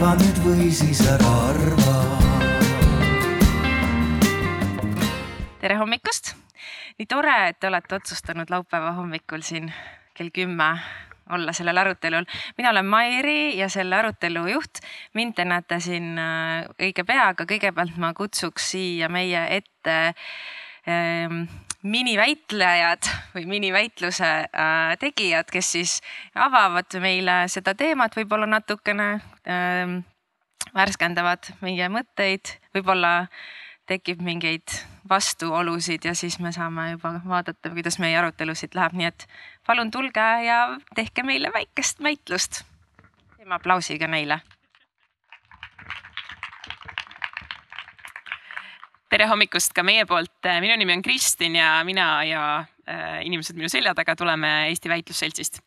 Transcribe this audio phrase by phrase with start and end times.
[0.00, 1.94] arva nüüd või siis ära arva.
[5.60, 6.30] tere hommikust!
[6.96, 9.68] nii tore, et te olete otsustanud laupäeva hommikul siin
[10.16, 10.70] kell kümme
[11.36, 12.24] olla sellel arutelul.
[12.56, 14.80] mina olen Mairi ja selle arutelu juht.
[15.12, 20.14] mind te näete siin äh, õige pea, aga kõigepealt ma kutsuks siia meie ette
[20.88, 21.44] ähm,
[21.82, 26.00] miniväitlejad või miniväitluse äh, tegijad, kes siis
[26.34, 29.18] avavad meile seda teemat võib-olla natukene
[30.74, 33.26] värskendavad meie mõtteid, võib-olla
[33.90, 34.70] tekib mingeid
[35.10, 39.26] vastuolusid ja siis me saame juba vaadata, kuidas meie arutelusid läheb, nii et
[39.66, 40.60] palun tulge ja
[40.94, 42.62] tehke meile väikest väitlust.
[43.36, 44.40] teeme aplausiga neile.
[49.10, 53.70] Tere hommikust ka meie poolt, minu nimi on Kristin ja mina ja äh, inimesed minu
[53.70, 55.60] selja taga tuleme Eesti Väitlusseltsist.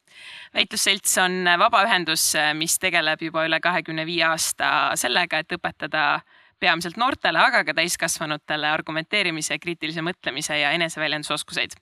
[0.55, 6.21] väitlusselts on vabaühendus, mis tegeleb juba üle kahekümne viie aasta sellega, et õpetada
[6.63, 11.75] peamiselt noortele, aga ka täiskasvanutele argumenteerimise, kriitilise mõtlemise ja eneseväljendusoskuseid.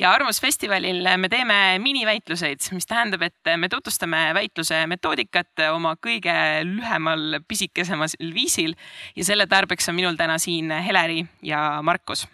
[0.00, 7.40] ja Arvamusfestivalil me teeme miniväitluseid, mis tähendab, et me tutvustame väitluse metoodikat oma kõige lühemal,
[7.48, 8.74] pisikesemal viisil
[9.16, 12.26] ja selle tarbeks on minul täna siin Heleri ja Markus.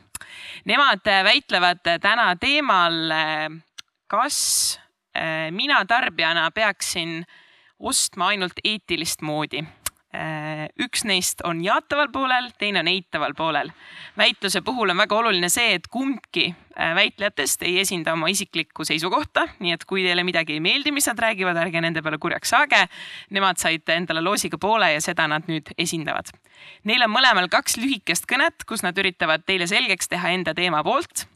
[0.69, 3.15] Nemad väitlevad täna teemal,
[4.11, 4.39] kas
[5.15, 7.23] eh, mina tarbijana peaksin
[7.81, 9.65] ostma ainult eetilist moodi
[10.11, 13.71] üks neist on jaataval poolel, teine on eitaval poolel.
[14.19, 19.47] väitluse puhul on väga oluline see, et kumbki äh, väitlejatest ei esinda oma isiklikku seisukohta,
[19.61, 22.83] nii et kui teile midagi ei meeldi, mis nad räägivad, ärge nende peale kurjaks saage.
[23.31, 26.33] Nemad said endale loosiga poole ja seda nad nüüd esindavad.
[26.85, 31.29] Neil on mõlemal kaks lühikest kõnet, kus nad üritavad teile selgeks teha enda teema poolt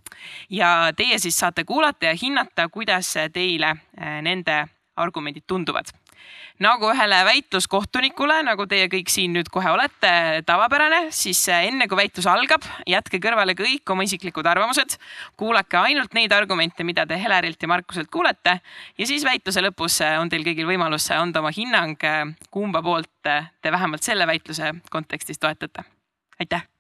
[0.51, 4.65] ja teie siis saate kuulata ja hinnata, kuidas teile äh, nende
[4.97, 5.95] argumendid tunduvad
[6.63, 11.99] nagu ühele väitluskohtunikule, nagu teie kõik siin nüüd kohe olete, tavapärane, siis äh, enne kui
[11.99, 14.99] väitlus algab, jätke kõrvale kõik oma isiklikud arvamused.
[15.37, 18.61] kuulake ainult neid argumente, mida te Helerilt ja Markuselt kuulete
[18.99, 21.99] ja siis väitluse lõpus äh, on teil kõigil võimalus äh, anda oma hinnang,
[22.51, 25.85] kumba poolt te vähemalt selle väitluse kontekstis toetate.
[26.39, 26.74] aitäh Äh,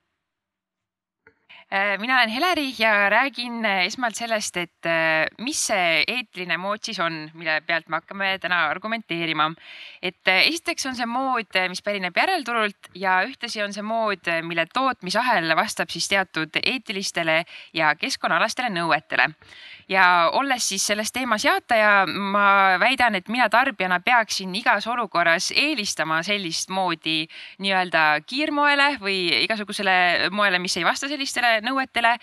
[1.98, 7.00] mina olen Heleri ja räägin äh, esmalt sellest, et äh, mis see eetiline mood siis
[7.02, 9.48] on, mille pealt me hakkame täna argumenteerima.
[10.02, 15.56] et esiteks on see mood, mis pärineb järelturult ja ühtlasi on see mood, mille tootmisahel
[15.56, 17.42] vastab siis teatud eetilistele
[17.74, 19.32] ja keskkonnaalastele nõuetele
[19.88, 22.46] ja olles siis selles teemas jaataja, ma
[22.80, 27.24] väidan, et mina tarbijana peaksin igas olukorras eelistama sellist moodi
[27.62, 32.16] nii-öelda kiirmoele või igasugusele moele, mis ei vasta sellistele nõuetele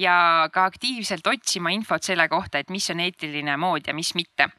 [0.00, 0.18] ja
[0.52, 4.50] ka aktiivselt otsima infot selle kohta, et mis on eetiline mood ja mis mitte.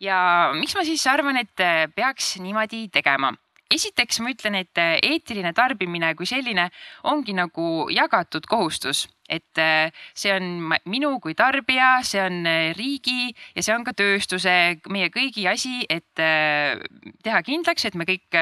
[0.00, 3.32] ja miks ma siis arvan, et peaks niimoodi tegema
[3.72, 6.68] esiteks ma ütlen, et äh, eetiline tarbimine kui selline
[7.10, 13.32] ongi nagu jagatud kohustus, et äh, see on minu kui tarbija, see on äh, riigi
[13.56, 14.54] ja see on ka tööstuse,
[14.92, 18.38] meie kõigi asi, et teha kindlaks, et me kõik,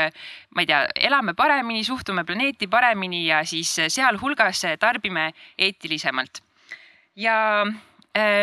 [0.55, 6.43] ma ei tea, elame paremini, suhtume planeeti paremini ja siis sealhulgas tarbime eetilisemalt.
[7.17, 7.65] ja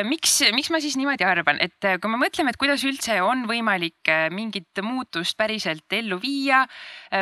[0.04, 3.46] miks, miks ma siis niimoodi arvan, et äh, kui me mõtleme, et kuidas üldse on
[3.48, 6.66] võimalik äh, mingit muutust päriselt ellu viia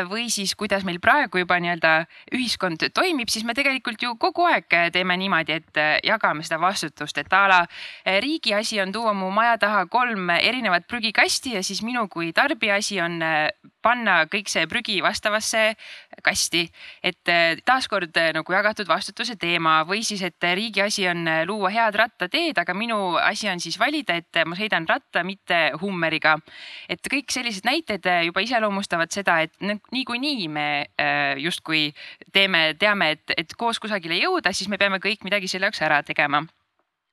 [0.10, 1.92] või siis kuidas meil praegu juba nii-öelda
[2.38, 7.34] ühiskond toimib, siis me tegelikult ju kogu aeg teeme niimoodi, et jagame seda vastutust, et
[7.34, 7.60] a la
[8.22, 12.78] riigi asi on tuua mu maja taha kolm erinevat prügikasti ja siis minu kui tarbija
[12.78, 13.18] asi on
[13.82, 15.74] panna kõik see prügi vastavasse
[16.22, 16.70] kasti.
[17.04, 17.34] et
[17.66, 22.60] taaskord nagu jagatud vastutuse teema või siis, et riigi asi on luua head rattateed teed,
[22.62, 26.38] aga minu asi on siis valida, et ma sõidan ratta, mitte Hummeriga.
[26.90, 30.70] et kõik sellised näited juba iseloomustavad seda, et niikuinii me
[31.00, 31.90] äh, justkui
[32.34, 36.02] teeme, teame, et, et koos kusagile jõuda, siis me peame kõik midagi selle jaoks ära
[36.04, 36.44] tegema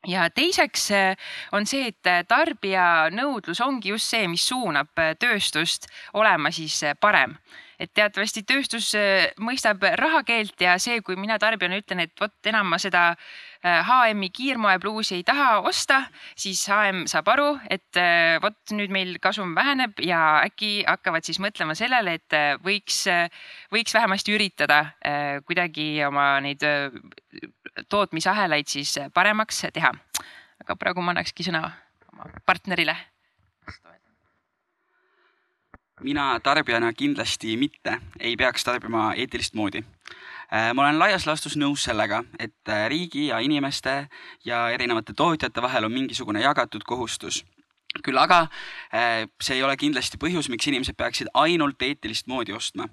[0.07, 6.53] ja teiseks äh, on see, et tarbija nõudlus ongi just see, mis suunab tööstust olema
[6.55, 7.37] siis parem
[7.81, 8.93] et teatavasti tööstus
[9.43, 13.11] mõistab rahakeelt ja see, kui mina tarbijana ütlen, et vot enam ma seda
[13.67, 16.03] HM-i kiirmoepluusi ei taha osta,
[16.39, 18.01] siis HM saab aru, et
[18.43, 23.03] vot nüüd meil kasum väheneb ja äkki hakkavad siis mõtlema sellele, et võiks,
[23.75, 24.83] võiks vähemasti üritada
[25.47, 26.63] kuidagi oma neid
[27.93, 29.93] tootmisahelaid siis paremaks teha.
[30.65, 31.67] aga praegu ma annakski sõna
[32.13, 32.97] oma partnerile
[36.01, 39.85] mina tarbijana kindlasti mitte ei peaks tarbima eetilist moodi.
[40.53, 44.09] Äh, ma olen laias laastus nõus sellega, et äh, riigi ja inimeste
[44.45, 47.45] ja erinevate tootjate vahel on mingisugune jagatud kohustus
[48.05, 48.47] küll aga
[48.93, 52.89] äh, see ei ole kindlasti põhjus, miks inimesed peaksid ainult eetilist moodi ostma.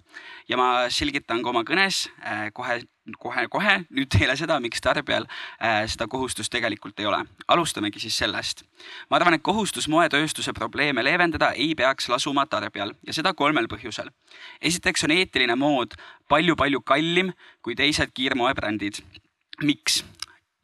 [0.47, 2.81] ja ma selgitan ka oma kõnes äh, kohe,
[3.19, 7.23] kohe, kohe nüüd teile seda, miks tarbijal äh, seda kohustust tegelikult ei ole.
[7.47, 8.63] alustamegi siis sellest.
[9.09, 14.09] ma arvan, et kohustus moetööstuse probleeme leevendada ei peaks lasuma tarbijal ja seda kolmel põhjusel.
[14.61, 15.97] esiteks on eetiline mood
[16.29, 19.03] palju-palju kallim kui teised kiirmoebrändid
[19.61, 20.03] miks?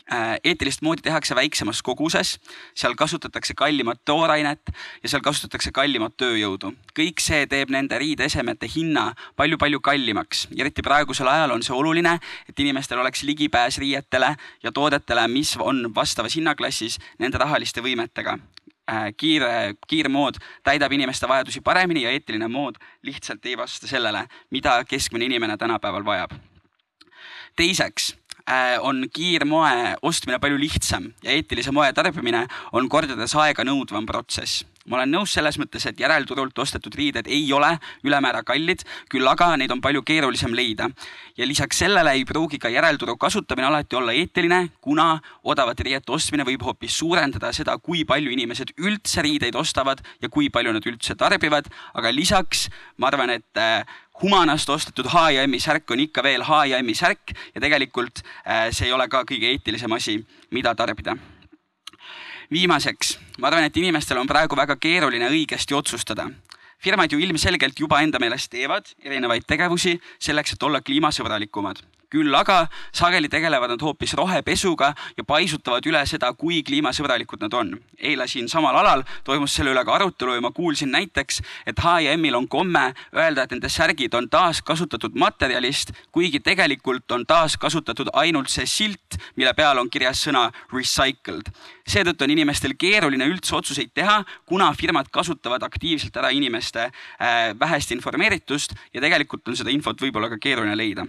[0.09, 2.39] Äh, eetilist moodi tehakse väiksemas koguses,
[2.73, 4.71] seal kasutatakse kallimat toorainet
[5.03, 6.71] ja seal kasutatakse kallimat tööjõudu.
[6.97, 12.15] kõik see teeb nende riideesemete hinna palju-palju kallimaks eriti praegusel ajal on see oluline,
[12.49, 14.31] et inimestel oleks ligipääs riietele
[14.63, 18.39] ja toodetele, mis on vastavas hinnaklassis nende rahaliste võimetega
[18.89, 24.83] äh, kiire, kiirmood täidab inimeste vajadusi paremini ja eetiline mood lihtsalt ei vasta sellele, mida
[24.89, 26.33] keskmine inimene tänapäeval vajab.
[27.55, 28.15] teiseks
[28.81, 35.13] on kiirmoe ostmine palju lihtsam ja eetilise moe tarbimine on kordades aeganõudvam protsess ma olen
[35.13, 37.71] nõus selles mõttes, et järelturult ostetud riided ei ole
[38.03, 40.89] ülemäära kallid, küll aga neid on palju keerulisem leida.
[41.37, 46.43] ja lisaks sellele ei pruugi ka järelturu kasutamine alati olla eetiline, kuna odavate riiete ostmine
[46.43, 51.15] võib hoopis suurendada seda, kui palju inimesed üldse riideid ostavad ja kui palju nad üldse
[51.15, 51.69] tarbivad.
[51.93, 53.85] aga lisaks ma arvan, et äh,
[54.21, 59.07] Humanast ostetud H&M-i särk on ikka veel H&M-i särk ja tegelikult äh, see ei ole
[59.07, 60.19] ka kõige eetilisem asi,
[60.51, 61.15] mida tarbida.
[62.51, 66.29] Viimaseks, ma arvan, et inimestel on praegu väga keeruline õigesti otsustada.
[66.79, 72.63] Firmad ju ilmselgelt juba enda meelest teevad erinevaid tegevusi selleks, et olla kliimasõbralikumad küll aga
[72.95, 77.77] sageli tegelevad nad hoopis rohepesuga ja paisutavad üle seda, kui kliimasõbralikud nad on.
[77.99, 82.35] eile siin samal alal toimus selle üle ka arutelu ja ma kuulsin näiteks, et H&M-il
[82.35, 88.65] on komme öelda, et nende särgid on taaskasutatud materjalist, kuigi tegelikult on taaskasutatud ainult see
[88.65, 91.51] silt, mille peal on kirjas sõna recycled.
[91.89, 97.91] seetõttu on inimestel keeruline üldse otsuseid teha, kuna firmad kasutavad aktiivselt ära inimeste äh, vähest
[97.91, 101.07] informeeritust ja tegelikult on seda infot võib-olla ka keeruline leida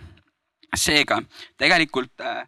[0.77, 1.21] seega
[1.59, 2.43] tegelikult äh,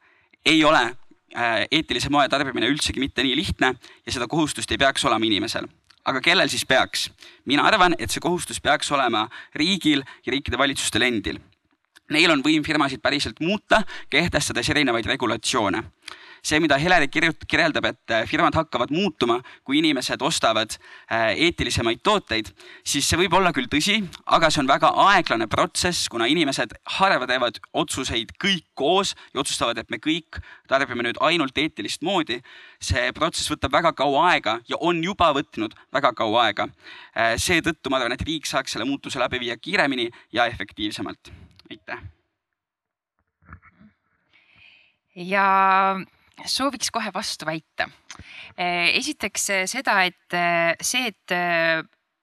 [0.47, 3.75] ei ole äh, eetilise moe tarbimine üldsegi mitte nii lihtne
[4.07, 5.69] ja seda kohustust ei peaks olema inimesel.
[6.05, 7.11] aga kellel siis peaks?
[7.45, 11.39] mina arvan, et see kohustus peaks olema riigil ja riikide valitsustel endil.
[12.11, 15.83] Neil on võim firmasid päriselt muuta, kehtestades erinevaid regulatsioone
[16.43, 22.51] see, mida kirjut-, kirjeldab, et äh, firmad hakkavad muutuma, kui inimesed ostavad äh, eetilisemaid tooteid,
[22.85, 27.29] siis see võib olla küll tõsi, aga see on väga aeglane protsess, kuna inimesed harva
[27.31, 32.41] teevad otsuseid kõik koos ja otsustavad, et me kõik tarbime nüüd ainult eetilist moodi.
[32.83, 36.67] see protsess võtab väga kaua aega ja on juba võtnud väga kaua aega.
[37.15, 41.31] Äh, seetõttu ma arvan, et riik saaks selle muutuse läbi viia kiiremini ja efektiivsemalt.
[41.71, 42.03] aitäh.
[45.15, 45.47] ja
[46.47, 47.89] sooviks kohe vastu väita.
[48.57, 51.35] Eh, esiteks eh, seda, et eh, see, et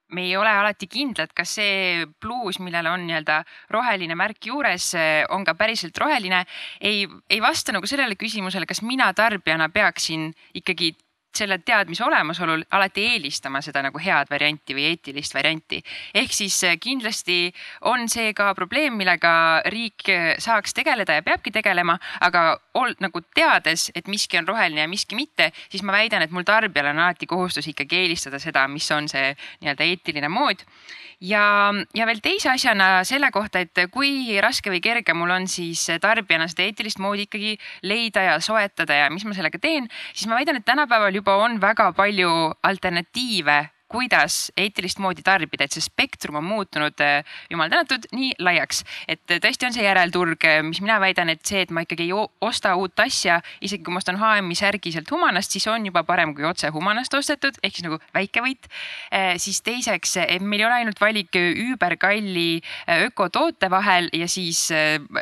[0.09, 4.87] me ei ole alati kindlad, kas see pluus, millel on nii-öelda roheline märk juures,
[5.29, 6.41] on ka päriselt roheline,
[6.81, 10.95] ei, ei vasta nagu sellele küsimusele, kas mina tarbijana peaksin ikkagi
[11.35, 15.81] selle teadmise olemasolul alati eelistama seda nagu head varianti või eetilist varianti.
[16.13, 17.53] ehk siis eh, kindlasti
[17.89, 23.21] on see ka probleem, millega riik eh, saaks tegeleda ja peabki tegelema, aga ol, nagu
[23.35, 27.03] teades, et miski on roheline ja miski mitte, siis ma väidan, et mul tarbijal on
[27.05, 30.65] alati kohustus ikkagi eelistada seda, mis on see nii-öelda eetiline mood
[31.21, 35.85] ja, ja veel teise asjana selle kohta, et kui raske või kerge mul on siis
[36.01, 37.55] tarbijana seda eetilist moodi ikkagi
[37.87, 41.59] leida ja soetada ja mis ma sellega teen, siis ma väidan, et tänapäeval juba on
[41.59, 42.31] väga palju
[42.63, 43.57] alternatiive
[43.89, 48.83] kuidas eetilist moodi tarbida, et see spektrum on muutunud, äh, jumal tänatud, nii laiaks.
[49.07, 52.05] et äh, tõesti on see järelturg, äh, mis mina väidan, et see, et ma ikkagi
[52.05, 52.13] ei
[52.45, 56.35] osta uut asja, isegi kui ma ostan HM-i särgi sealt Humanast, siis on juba parem
[56.37, 58.69] kui otse Humanast ostetud, ehk siis nagu väike võit.
[59.41, 62.61] siis teiseks, et meil ei ole ainult valik üüberkalli
[63.07, 64.67] ökotoote vahel ja siis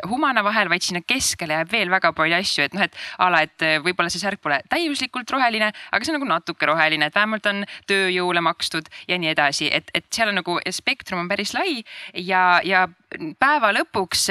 [0.09, 3.43] Humana vahel, vaid sinna keskele jääb veel väga palju asju, et noh, et a la,
[3.47, 7.47] et võib-olla see särk pole täiuslikult roheline, aga see on nagu natuke roheline, et vähemalt
[7.47, 11.53] on tööjõule makstud makstud ja nii edasi, et, et seal on nagu spektrum on päris
[11.53, 11.83] lai
[12.13, 12.87] ja, ja
[13.39, 14.27] päeva lõpuks,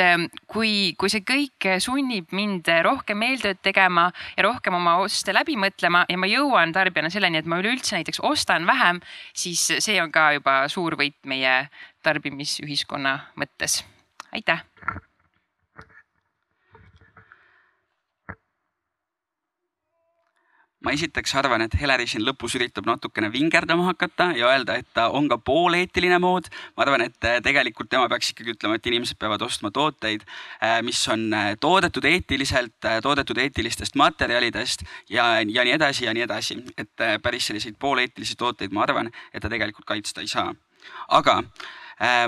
[0.50, 6.04] kui, kui see kõik sunnib mind rohkem eeltööd tegema ja rohkem oma oste läbi mõtlema
[6.11, 9.00] ja ma jõuan tarbijana selleni, et ma üleüldse näiteks ostan vähem,
[9.37, 11.66] siis see on ka juba suur võit meie
[12.06, 13.85] tarbimisühiskonna mõttes.
[14.35, 14.66] aitäh
[20.87, 25.09] ma esiteks arvan, et Heleri siin lõpus üritab natukene vingerdama hakata ja öelda, et ta
[25.11, 26.47] on ka pooleetiline mood.
[26.76, 30.23] ma arvan, et äh, tegelikult tema peaks ikkagi ütlema, et inimesed peavad ostma tooteid,
[30.62, 31.26] äh, mis on
[31.61, 36.61] toodetud eetiliselt, toodetud eetilistest materjalidest ja, ja nii edasi ja nii edasi.
[36.78, 40.55] et päris selliseid pooleetilisi tooteid, ma arvan, et ta tegelikult kaitsta ei saa.
[41.09, 41.43] aga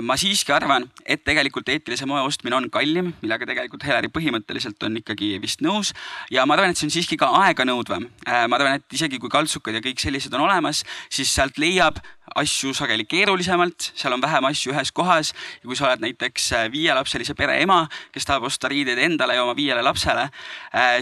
[0.01, 4.97] ma siiski arvan, et tegelikult eetilise moe ostmine on kallim, millega tegelikult Heleri põhimõtteliselt on
[4.97, 5.93] ikkagi vist nõus.
[6.31, 8.07] ja ma arvan, et see on siiski ka aeganõudvam.
[8.25, 11.99] Äh, ma arvan, et isegi kui kaltsukad ja kõik sellised on olemas, siis sealt leiab
[12.35, 16.71] asju sageli keerulisemalt, seal on vähem asju ühes kohas ja kui sa oled näiteks äh,
[16.73, 17.83] viielapselise pere ema,
[18.13, 20.29] kes tahab osta riideid endale ja oma viiele lapsele,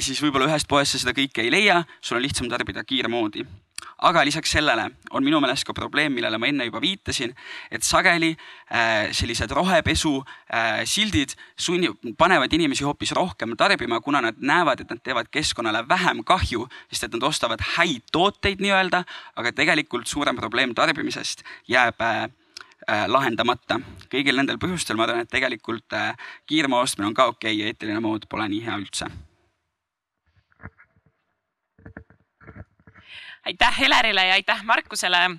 [0.03, 3.45] siis võib-olla ühest poest sa seda kõike ei leia, sul on lihtsam tarbida kiirmoodi
[3.97, 7.33] aga lisaks sellele on minu meelest ka probleem, millele ma enne juba viitasin,
[7.73, 14.39] et sageli äh, sellised rohepesu äh, sildid sunni-, panevad inimesi hoopis rohkem tarbima, kuna nad
[14.39, 19.03] näevad, et nad teevad keskkonnale vähem kahju, sest et nad ostavad häid tooteid nii-öelda,
[19.37, 22.27] aga tegelikult suurem probleem tarbimisest jääb äh,
[23.07, 23.81] lahendamata.
[24.07, 25.91] kõigil nendel põhjustel ma arvan, et tegelikult
[26.47, 29.09] kiirmaa ostmine on ka okei okay, ja eetiline mood pole nii hea üldse
[33.47, 35.29] aitäh Helerile ja aitäh Markusele.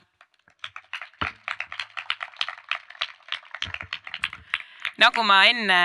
[4.98, 5.80] nagu ma enne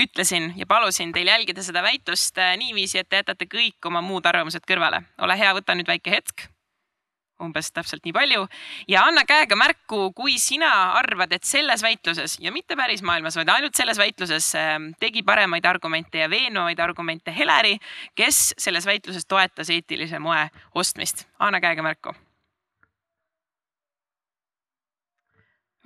[0.00, 4.64] ütlesin ja palusin teil jälgida seda väitlust niiviisi, et te jätate kõik oma muud arvamused
[4.66, 5.02] kõrvale.
[5.18, 6.48] ole hea, võta nüüd väike hetk
[7.42, 8.44] umbes täpselt nii palju
[8.90, 13.50] ja anna käega märku, kui sina arvad, et selles väitluses ja mitte päris maailmas, vaid
[13.52, 17.76] ainult selles väitluses ähm, tegi paremaid argumente ja veenvaid argumente Heleri,
[18.18, 21.26] kes selles väitluses toetas eetilise moe ostmist.
[21.38, 22.14] anna käega märku.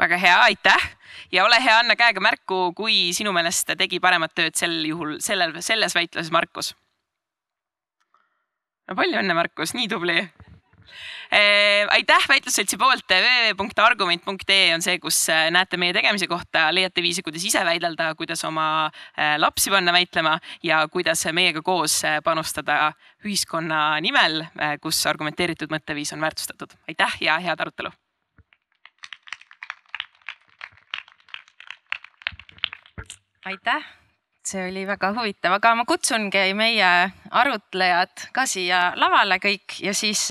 [0.02, 0.88] väga hea, aitäh
[1.32, 5.60] ja ole hea, anna käega märku, kui sinu meelest tegi paremat tööd sel juhul, sellel,
[5.62, 6.72] selles väitluses Markus.
[8.88, 10.16] no palju õnne, Markus, nii tubli
[11.88, 17.44] aitäh väitlusseltsi poolt, www.argument.ee on see, kus äh, näete meie tegemise kohta, leiate viisi, kuidas
[17.48, 22.92] ise väidelda, kuidas oma äh, lapsi panna väitlema ja kuidas meiega koos panustada
[23.24, 24.42] ühiskonna nimel,
[24.82, 26.76] kus argumenteeritud mõtteviis on väärtustatud.
[26.88, 27.90] aitäh ja head arutelu.
[33.44, 33.82] aitäh
[34.46, 36.90] see oli väga huvitav, aga ma kutsungi meie
[37.30, 40.28] arutlejad ka siia lavale kõik ja siis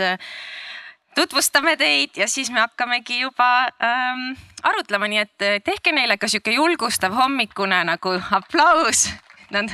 [1.15, 3.49] tutvustame teid ja siis me hakkamegi juba
[3.83, 4.31] ähm,
[4.63, 9.09] arutlema, nii et äh, tehke neile ka sihuke julgustav hommikune nagu aplaus.
[9.51, 9.67] Nad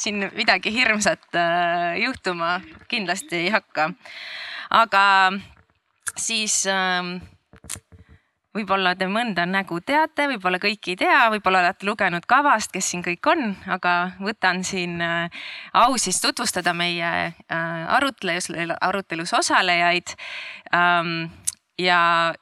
[0.00, 3.90] siin midagi hirmsat äh, juhtuma kindlasti ei hakka.
[4.70, 5.32] aga
[6.16, 7.18] siis ähm,
[8.56, 13.04] võib-olla te mõnda nägu teate, võib-olla kõiki ei tea, võib-olla olete lugenud kavast, kes siin
[13.04, 15.44] kõik on, aga võtan siin äh,
[15.76, 18.50] au siis tutvustada meie äh, arutlus,
[18.80, 20.16] arutelus osalejaid.
[20.74, 21.28] Ähm,
[21.78, 22.34] ja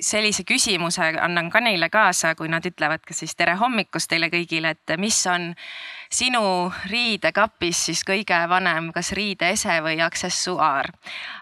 [0.00, 4.74] sellise küsimuse annan ka neile kaasa, kui nad ütlevad ka siis tere hommikust teile kõigile,
[4.74, 5.52] et mis on
[6.14, 10.90] sinu riidekapis siis kõige vanem, kas riideese või aksessuaar.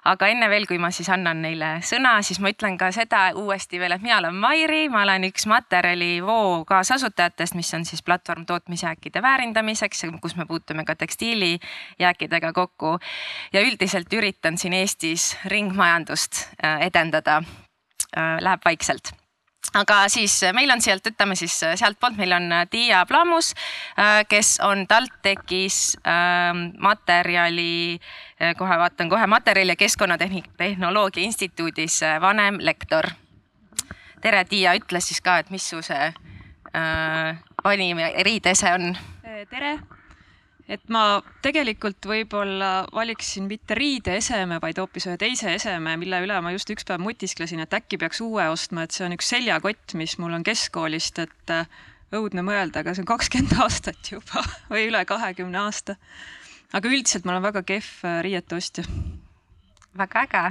[0.09, 3.81] aga enne veel, kui ma siis annan neile sõna, siis ma ütlen ka seda uuesti
[3.81, 9.23] veel, et mina olen Mairi, ma olen üks materjalivoo kaasasutajatest, mis on siis platvorm tootmisjääkide
[9.23, 12.99] väärindamiseks, kus me puutume ka tekstiilijääkidega kokku.
[13.53, 17.43] ja üldiselt üritan siin Eestis ringmajandust äh, edendada.
[18.17, 19.22] Äh, läheb vaikselt
[19.75, 23.53] aga siis äh, meil on sealt, ütleme siis äh, sealtpoolt, meil on Tiia Plamus,
[23.99, 28.01] äh, kes on TalTechis ähm, materjali,
[28.59, 33.13] kohe vaatan kohe, materjali ja keskkonnatehnoloogia instituudis vanemlektor.
[34.21, 36.13] tere, Tiia, ütle siis ka, et mis su see
[37.65, 38.97] vanim eriidese on?
[39.51, 39.77] tere
[40.69, 46.53] et ma tegelikult võib-olla valiksin mitte riideeseme, vaid hoopis ühe teise eseme, mille üle ma
[46.55, 50.19] just üks päev mutisklesin, et äkki peaks uue ostma, et see on üks seljakott, mis
[50.23, 51.83] mul on keskkoolist, et äh,
[52.15, 55.99] õudne mõelda, aga see on kakskümmend aastat juba või üle kahekümne aasta.
[56.73, 58.87] aga üldiselt ma olen väga kehv äh, riiete ostja
[59.99, 60.43] väga äge.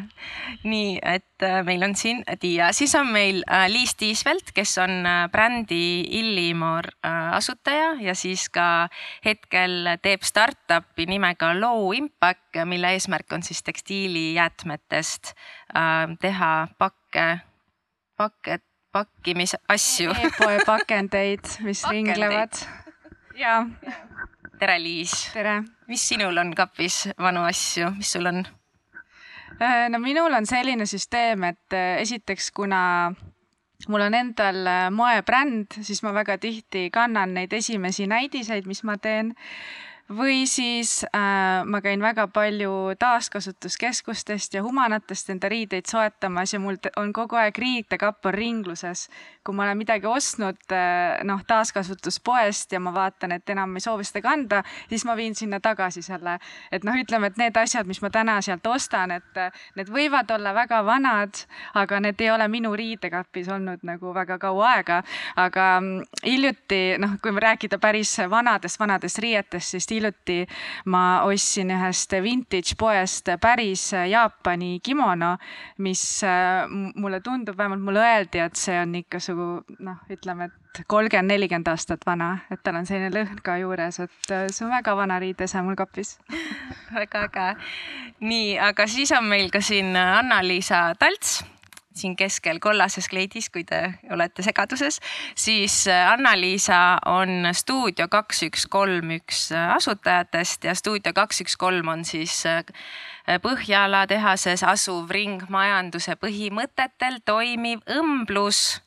[0.64, 5.06] nii et äh, meil on siin Tiia, siis on meil äh, Liis Tiisvelt, kes on
[5.06, 6.92] äh, brändi Illimor
[7.32, 8.90] asutaja ja siis ka
[9.26, 15.34] hetkel teeb startup'i nimega Low Impact, mille eesmärk on siis tekstiilijäätmetest
[16.22, 17.28] teha pakke,
[18.18, 18.60] pakke,
[18.92, 20.22] pakkimisasju e.
[20.28, 22.18] e-poe pakendeid, mis pakendeid.
[22.18, 22.64] ringlevad.
[23.36, 23.66] ja.
[24.60, 25.30] tere, Liis.
[25.34, 25.62] tere.
[25.88, 28.44] mis sinul on kapis vanu asju, mis sul on?
[29.60, 33.14] Äh, no minul on selline süsteem, et äh, esiteks, kuna
[33.88, 38.98] mul on endal äh, moebränd, siis ma väga tihti kannan neid esimesi näidiseid, mis ma
[38.98, 39.34] teen
[40.18, 46.78] või siis äh, ma käin väga palju taaskasutuskeskustest ja humanatest enda riideid soetamas ja mul
[46.98, 49.10] on kogu aeg riidekapp on ringluses.
[49.44, 54.04] kui ma olen midagi ostnud äh, noh, taaskasutuspoest ja ma vaatan, et enam ei soovi
[54.06, 56.38] seda kanda, siis ma viin sinna tagasi selle,
[56.72, 60.30] et noh, ütleme, et need asjad, mis ma täna sealt ostan, et äh, need võivad
[60.36, 65.02] olla väga vanad, aga need ei ole minu riidekapis olnud nagu väga kaua aega.
[65.36, 70.46] aga mm, hiljuti noh, kui rääkida päris vanadest, vanadest riietest, siis hiljuti
[70.92, 75.36] ma ostsin ühest vintage poest päris Jaapani kimono,
[75.78, 76.66] mis äh,
[76.96, 79.48] mulle tundub, vähemalt mulle öeldi, et see on sugu
[79.80, 84.34] noh, ütleme, et kolmkümmend, nelikümmend aastat vana, et tal on selline lõhn ka juures, et
[84.34, 86.18] äh, see on väga vana riidese mul kapis.
[86.98, 87.48] väga äge.
[88.20, 91.42] nii, aga siis on meil ka siin Anna-Liisa Talts
[91.94, 93.82] siin keskel kollases kleidis, kui te
[94.12, 95.00] olete segaduses,
[95.36, 96.82] siis äh, Anna-Liisa
[97.12, 102.44] on stuudio kaks, üks, kolm, üks äh, asutajatest ja stuudio kaks, üks, kolm on siis
[102.50, 102.64] äh,
[103.42, 108.82] Põhjala tehases asuv ringmajanduse põhimõtetel toimiv õmblus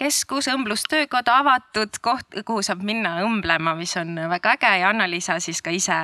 [0.00, 5.60] keskus, õmblustöökoda, avatud koht, kuhu saab minna õmblema, mis on väga äge ja Anna-Liisa siis
[5.64, 5.98] ka ise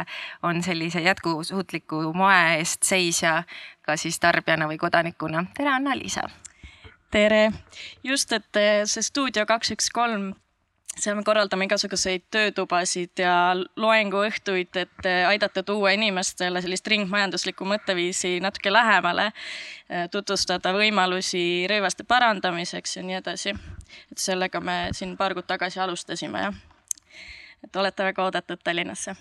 [0.45, 3.39] on sellise jätkusuutliku moe eest seisja
[3.87, 5.45] ka siis tarbijana või kodanikuna.
[5.57, 6.27] tere, Anna-Liisa.
[7.11, 7.51] tere,
[8.05, 10.33] just, et eh, see stuudio kaks, üks, kolm,
[10.97, 18.37] seal me korraldame igasuguseid töötubasid ja loenguõhtuid, et eh, aidata tuua inimestele sellist ringmajanduslikku mõtteviisi
[18.43, 19.31] natuke lähemale,
[20.11, 23.55] tutvustada võimalusi rõivaste parandamiseks ja nii edasi.
[24.11, 26.55] et sellega me siin paar kuud tagasi alustasime, jah.
[27.65, 29.15] et olete väga oodatud Tallinnasse.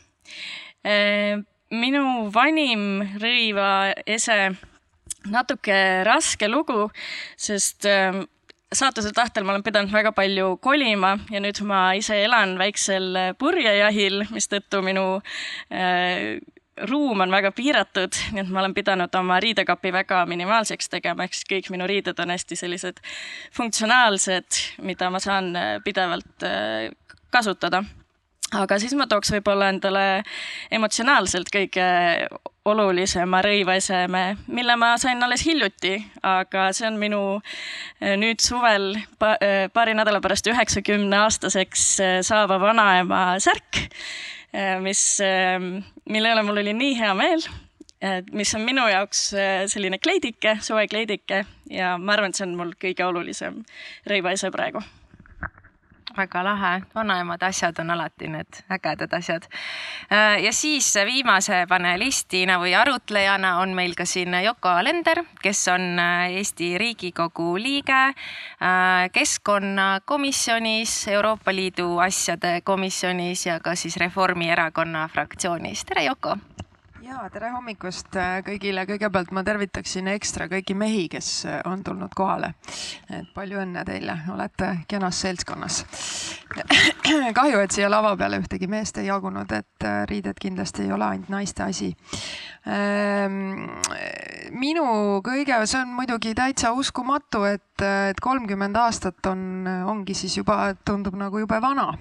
[1.73, 4.55] Minu vanim rõivaese
[5.31, 6.89] natuke raske lugu,
[7.37, 8.21] sest äh,
[8.75, 14.25] saatuse tahtel ma olen pidanud väga palju kolima ja nüüd ma ise elan väiksel purjejahil,
[14.33, 15.07] mistõttu minu
[15.73, 16.37] äh,
[16.89, 21.37] ruum on väga piiratud, nii et ma olen pidanud oma riidekapi väga minimaalseks tegema, ehk
[21.37, 22.99] siis kõik minu riided on hästi sellised
[23.55, 26.89] funktsionaalsed, mida ma saan äh, pidevalt äh,
[27.31, 27.83] kasutada.
[28.55, 30.05] Aga siis ma tooks võib-olla endale
[30.73, 31.87] emotsionaalselt kõige
[32.65, 35.95] olulisema rõivaeseme, mille ma sain alles hiljuti,
[36.25, 37.21] aga see on minu
[38.01, 43.83] eh, nüüd suvel pa, eh, paari nädala pärast üheksakümne aastaseks eh, saava vanaema särk,
[44.79, 44.99] mis,
[46.07, 47.41] mille üle mul oli nii hea meel,
[48.31, 49.25] mis on minu jaoks
[49.67, 51.41] selline kleidike, suvekleidike
[51.75, 53.59] ja ma arvan, et see on mul kõige olulisem
[54.07, 54.79] rõivaese praegu
[56.17, 59.47] väga lahe, vanaemade asjad on alati need ägedad asjad.
[60.43, 65.99] ja siis viimase panelistina või arutlejana on meil ka siin Yoko Alender, kes on
[66.31, 68.13] Eesti Riigikogu liige
[69.11, 75.85] keskkonnakomisjonis, Euroopa Liidu asjade komisjonis ja ka siis Reformierakonna fraktsioonis.
[75.85, 76.37] tere, Yoko
[77.05, 78.15] ja tere hommikust
[78.45, 81.27] kõigile, kõigepealt ma tervitaksin ekstra kõiki mehi, kes
[81.69, 82.53] on tulnud kohale.
[83.09, 85.83] et palju õnne teile, olete kenas seltskonnas.
[87.39, 91.29] kahju, et siia lava peale ühtegi meest ei jagunud, et riided kindlasti ei ole ainult
[91.29, 91.91] naiste asi.
[94.65, 94.87] minu
[95.25, 101.15] kõige, see on muidugi täitsa uskumatu, et, et kolmkümmend aastat on, ongi siis juba, tundub
[101.21, 101.93] nagu jube vana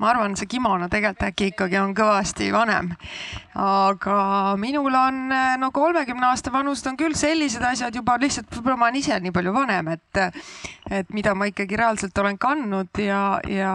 [0.00, 2.92] ma arvan, see kimono tegelikult äkki ikkagi on kõvasti vanem.
[3.60, 4.18] aga
[4.60, 5.22] minul on
[5.60, 9.34] no kolmekümne aasta vanused on küll sellised asjad juba lihtsalt, võib-olla ma olen ise nii
[9.34, 10.22] palju vanem, et,
[10.90, 13.74] et mida ma ikkagi reaalselt olen kandnud ja, ja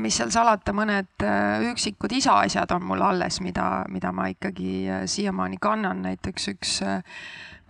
[0.00, 1.24] mis seal salata, mõned
[1.70, 6.78] üksikud isaasjad on mul alles, mida, mida ma ikkagi siiamaani kannan, näiteks üks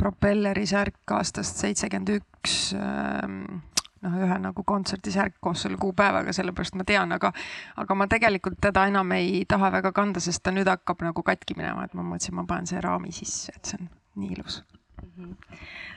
[0.00, 2.70] propellerisärk aastast seitsekümmend üks
[4.06, 7.32] noh, ühe nagu kontserdisärk koos selle kuupäevaga, sellepärast ma tean, aga,
[7.80, 11.58] aga ma tegelikult teda enam ei taha väga kanda, sest ta nüüd hakkab nagu katki
[11.58, 14.62] minema, et ma mõtlesin, ma panen see raami sisse, et see on nii ilus.
[15.20, 15.36] -hmm.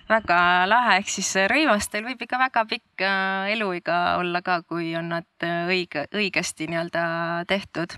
[0.09, 0.37] väga
[0.69, 3.05] lahe, ehk siis rõivastel võib ikka väga pikk
[3.53, 7.03] eluiga olla ka, kui on nad õige, õigesti nii-öelda
[7.47, 7.95] tehtud.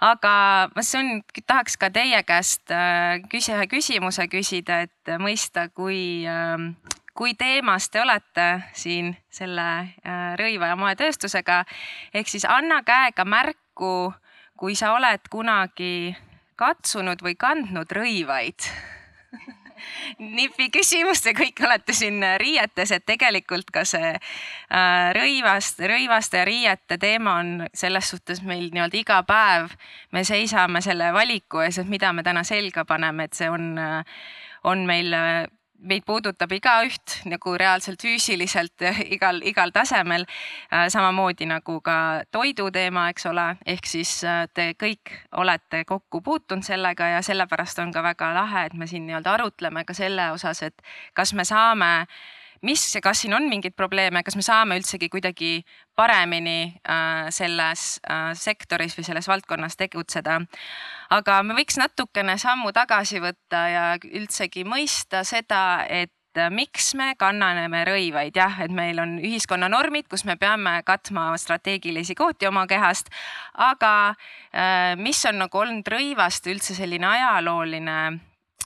[0.00, 0.34] aga
[0.74, 2.72] ma siin tahaks ka teie käest
[3.32, 6.22] küsi-, ühe küsimuse küsida, et mõista, kui
[7.14, 9.68] kui teemas te olete siin selle
[10.40, 11.62] rõiva ja moetööstusega,
[12.14, 14.12] ehk siis anna käega märku,
[14.56, 16.14] kui sa oled kunagi
[16.56, 18.68] katsunud või kandnud rõivaid
[20.38, 24.12] nipi küsimus, te kõik olete siin riietes, et tegelikult ka see
[25.16, 29.72] rõivast, rõivaste ja riiete teema on selles suhtes meil nii-öelda iga päev.
[30.12, 33.74] me seisame selle valiku ees, et mida me täna selga paneme, et see on,
[34.64, 35.14] on meil
[35.82, 38.84] meid puudutab igaüht nagu reaalselt füüsiliselt
[39.16, 40.26] igal, igal tasemel.
[40.88, 41.96] samamoodi nagu ka
[42.30, 44.20] toidu teema, eks ole, ehk siis
[44.54, 49.06] te kõik olete kokku puutunud sellega ja sellepärast on ka väga lahe, et me siin
[49.06, 51.92] nii-öelda arutleme ka selle osas, et kas me saame
[52.62, 55.52] mis kas siin on mingeid probleeme, kas me saame üldsegi kuidagi
[55.94, 60.40] paremini äh, selles äh, sektoris või selles valdkonnas tegutseda.
[61.10, 67.12] aga me võiks natukene sammu tagasi võtta ja üldsegi mõista seda, et äh, miks me
[67.18, 73.12] kannaneme rõivaid, jah, et meil on ühiskonnanormid, kus me peame katma strateegilisi kohti oma kehast,
[73.54, 74.14] aga
[75.00, 77.98] mis on nagu olnud rõivast üldse selline ajalooline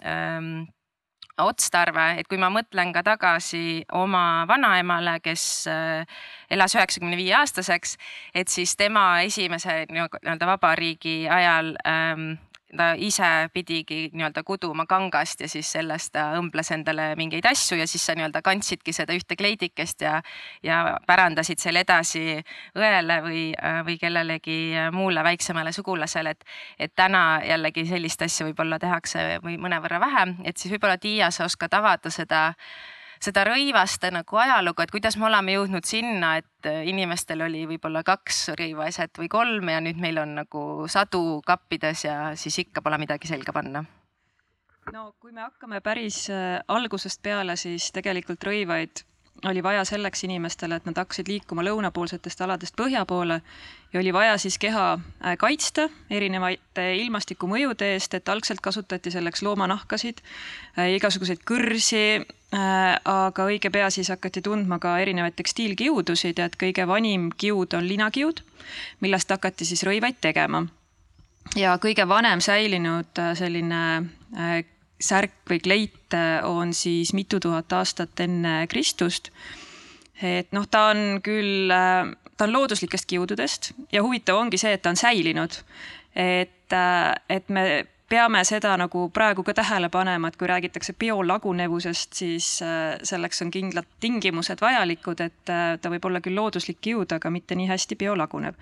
[0.02, 0.64] ähm,
[1.42, 6.18] otstarve, et kui ma mõtlen ka tagasi oma vanaemale, kes äh,
[6.50, 7.96] elas üheksakümne viie aastaseks,
[8.34, 12.30] et siis tema esimese nii-öelda vabariigi ajal ähm,
[12.76, 17.86] ta ise pidigi nii-öelda kuduma kangast ja siis sellest ta õmbles endale mingeid asju ja
[17.86, 20.16] siis sa nii-öelda kandsidki seda ühte kleidikest ja,
[20.66, 22.40] ja pärandasid selle edasi
[22.74, 23.44] õele või,
[23.86, 24.58] või kellelegi
[24.92, 26.44] muule väiksemale sugulasele, et,
[26.78, 31.46] et täna jällegi sellist asja võib-olla tehakse või mõnevõrra vähem, et siis võib-olla Tiia, sa
[31.46, 32.50] oskad avada seda
[33.26, 38.04] seda rõivaste nagu ajalugu, et kuidas me oleme jõudnud sinna, et äh, inimestel oli võib-olla
[38.06, 40.62] kaks rõivaeset või kolm ja nüüd meil on nagu
[40.92, 43.84] sadu kappides ja siis ikka pole midagi selga panna.
[44.94, 49.02] No kui me hakkame päris äh, algusest peale, siis tegelikult rõivaid
[49.44, 53.40] oli vaja selleks inimestele, et nad hakkasid liikuma lõunapoolsetest aladest põhja poole
[53.92, 60.22] ja oli vaja siis keha äh, kaitsta erinevate ilmastikumõjude eest, et algselt kasutati selleks loomanahkasid,
[60.78, 66.56] äh, igasuguseid kõrsi, äh, aga õige pea siis hakati tundma ka erinevaid tekstiilkiudusid ja et
[66.60, 68.42] kõige vanim kiud on linakiud,
[69.00, 70.66] millest hakati siis rõivaid tegema.
[71.56, 73.82] ja kõige vanem säilinud selline
[75.00, 79.30] särk või kleit on siis mitu tuhat aastat enne Kristust.
[80.22, 84.90] et noh, ta on küll, ta on looduslikest kiududest ja huvitav ongi see, et ta
[84.90, 85.60] on säilinud.
[86.14, 86.72] et,
[87.28, 87.66] et me
[88.08, 92.50] peame seda nagu praegu ka tähele panema, et kui räägitakse biolagunevusest, siis
[93.02, 97.66] selleks on kindlad tingimused vajalikud, et ta võib olla küll looduslik kiud, aga mitte nii
[97.66, 98.54] hästi biolagunev.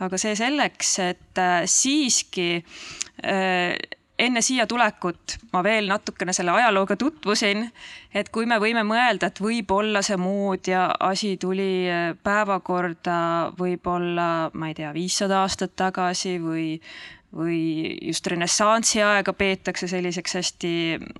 [0.00, 2.62] aga see selleks, et siiski
[4.18, 7.64] enne siia tulekut ma veel natukene selle ajalooga tutvusin,
[8.14, 13.18] et kui me võime mõelda, et võib-olla see mood ja asi tuli äh, päevakorda
[13.58, 16.68] võib-olla, ma ei tea, viissada aastat tagasi või,
[17.34, 17.60] või
[18.10, 20.72] just renessansi aega peetakse selliseks hästi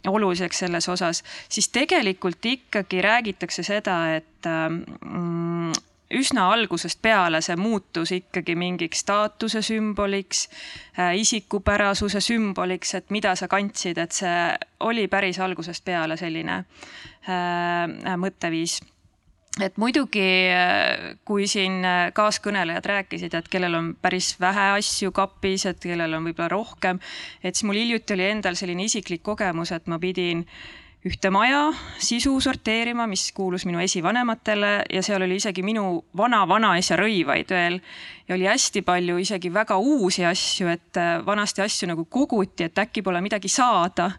[0.08, 5.72] oluliseks selles osas, siis tegelikult ikkagi räägitakse seda, et mm,
[6.14, 10.46] üsna algusest peale see muutus ikkagi mingiks staatuse sümboliks,
[10.98, 14.36] äh, isikupärasuse sümboliks, et mida sa kandsid, et see
[14.88, 16.62] oli päris algusest peale selline
[17.28, 18.80] äh, mõtteviis.
[19.58, 21.82] Et muidugi, äh, kui siin
[22.14, 27.00] kaaskõnelejad rääkisid, et kellel on päris vähe asju kapis, et kellel on võib-olla rohkem,
[27.42, 31.68] et siis mul hiljuti oli endal selline isiklik kogemus, et ma pidin äh, ühte maja
[32.02, 35.84] sisu sorteerima, mis kuulus minu esivanematele ja seal oli isegi minu
[36.16, 37.80] vana-vanaisa rõivaid veel.
[38.28, 42.78] ja oli hästi palju isegi väga uusi asju, et äh, vanasti asju nagu koguti, et
[42.78, 44.10] äkki pole midagi saada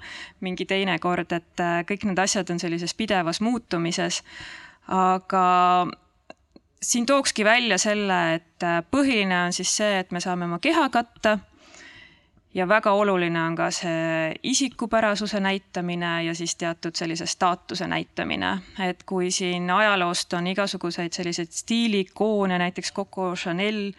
[0.41, 4.23] mingi teine kord, et äh, kõik need asjad on sellises pidevas muutumises.
[4.88, 5.88] aga
[6.82, 10.89] siin tookski välja selle, et äh, põhiline on siis see, et me saame oma keha
[10.89, 11.38] katta
[12.53, 19.03] ja väga oluline on ka see isikupärasuse näitamine ja siis teatud sellise staatuse näitamine, et
[19.05, 23.91] kui siin ajaloost on igasuguseid selliseid stiilikoone, näiteks Coco Chanel,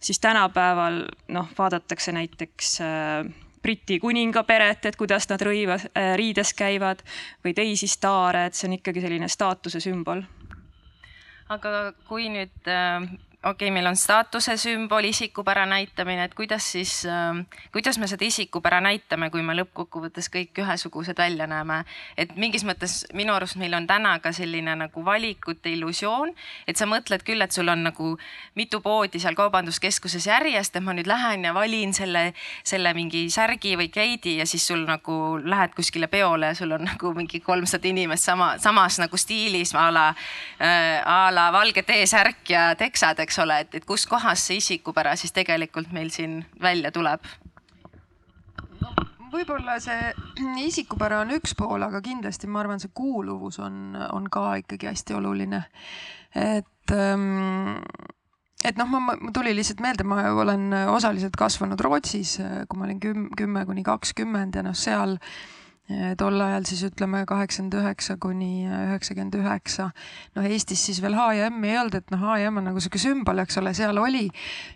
[0.00, 7.02] siis tänapäeval noh, vaadatakse näiteks äh, Briti kuningaperet, et kuidas nad rõivas äh,, riides käivad
[7.44, 10.22] või teisi staare, et see on ikkagi selline staatuse sümbol.
[11.48, 17.06] aga kui nüüd äh okei okay,, meil on staatuse sümbol, isikupära näitamine, et kuidas siis
[17.06, 17.36] äh,,
[17.72, 21.84] kuidas me seda isikupära näitame, kui me lõppkokkuvõttes kõik ühesugused välja näeme.
[22.16, 26.32] et mingis mõttes minu arust meil on täna ka selline nagu valikute illusioon,
[26.66, 28.16] et sa mõtled küll, et sul on nagu
[28.58, 32.32] mitu poodi seal kaubanduskeskuses järjest, et ma nüüd lähen ja valin selle,
[32.64, 36.88] selle mingi särgi või kleidi ja siis sul nagu lähed kuskile peole ja sul on
[36.90, 42.50] nagu mingi kolmsada inimest sama, samas nagu stiilis a la äh,, a la valge T-särk
[42.50, 47.28] ja teksad eks ole, et, et kuskohast see isikupära siis tegelikult meil siin välja tuleb?
[49.28, 50.12] võib-olla see
[50.70, 55.18] isikupära on üks pool, aga kindlasti ma arvan, see kuuluvus on, on ka ikkagi hästi
[55.18, 55.66] oluline.
[56.32, 57.84] et ähm,
[58.64, 63.04] et noh, ma, mul tuli lihtsalt meelde, ma olen osaliselt kasvanud Rootsis, kui ma olin
[63.04, 65.18] küm-, kümme kuni kakskümmend ja noh, seal
[66.20, 69.88] tol ajal siis ütleme kaheksakümmend üheksa kuni üheksakümmend üheksa.
[70.36, 73.56] noh, Eestis siis veel H&M ei olnud, et noh, H&M on nagu sihuke sümbol, eks
[73.62, 74.26] ole, seal oli.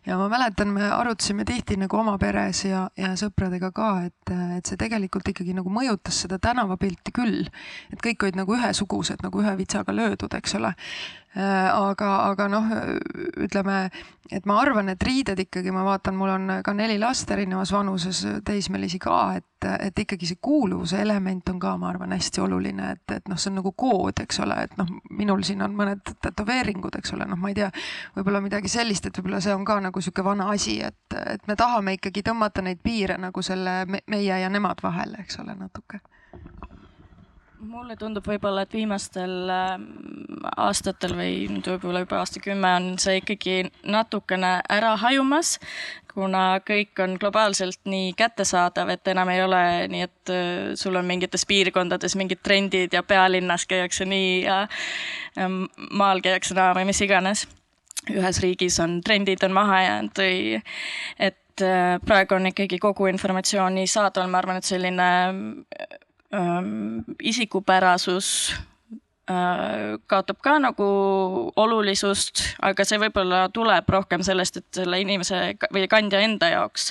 [0.08, 4.68] ja ma mäletan, me arutasime tihti nagu oma peres ja, ja sõpradega ka, et, et
[4.68, 7.44] see tegelikult ikkagi nagu mõjutas seda tänavapilti küll.
[7.92, 12.66] et kõik olid nagu ühesugused, nagu ühe vitsaga löödud, eks ole Äh, aga, aga noh,
[13.40, 13.76] ütleme,
[14.30, 18.20] et ma arvan, et riided ikkagi, ma vaatan, mul on ka neli last erinevas vanuses,
[18.44, 23.16] teismelisi ka, et, et ikkagi see kuuluvuse element on ka, ma arvan, hästi oluline, et,
[23.16, 27.00] et noh, see on nagu kood, eks ole, et noh, minul siin on mõned tätoveeringud,
[27.00, 27.72] eks ole, noh, ma ei tea,
[28.18, 31.56] võib-olla midagi sellist, et võib-olla see on ka nagu sihuke vana asi, et, et me
[31.56, 36.04] tahame ikkagi tõmmata neid piire nagu selle meie ja nemad vahele, eks ole, natuke
[37.62, 39.84] mulle tundub võib-olla, et viimastel ähm,
[40.56, 45.54] aastatel või nüüd võib-olla juba aastakümme on see ikkagi natukene ära hajumas,
[46.12, 51.08] kuna kõik on globaalselt nii kättesaadav, et enam ei ole nii, et äh, sul on
[51.08, 54.62] mingites piirkondades mingid trendid ja pealinnas käiakse nii ja
[55.38, 57.46] ähm, maal käiakse naa või mis iganes.
[58.10, 60.62] ühes riigis on trendid on maha jäänud või
[61.18, 65.10] et äh, praegu on ikkagi kogu informatsiooni saadaval, ma arvan, et selline
[67.22, 68.28] isikupärasus
[70.10, 70.86] kaotab ka nagu
[71.56, 76.90] olulisust, aga see võib-olla tuleb rohkem sellest, et selle inimese või kandja enda jaoks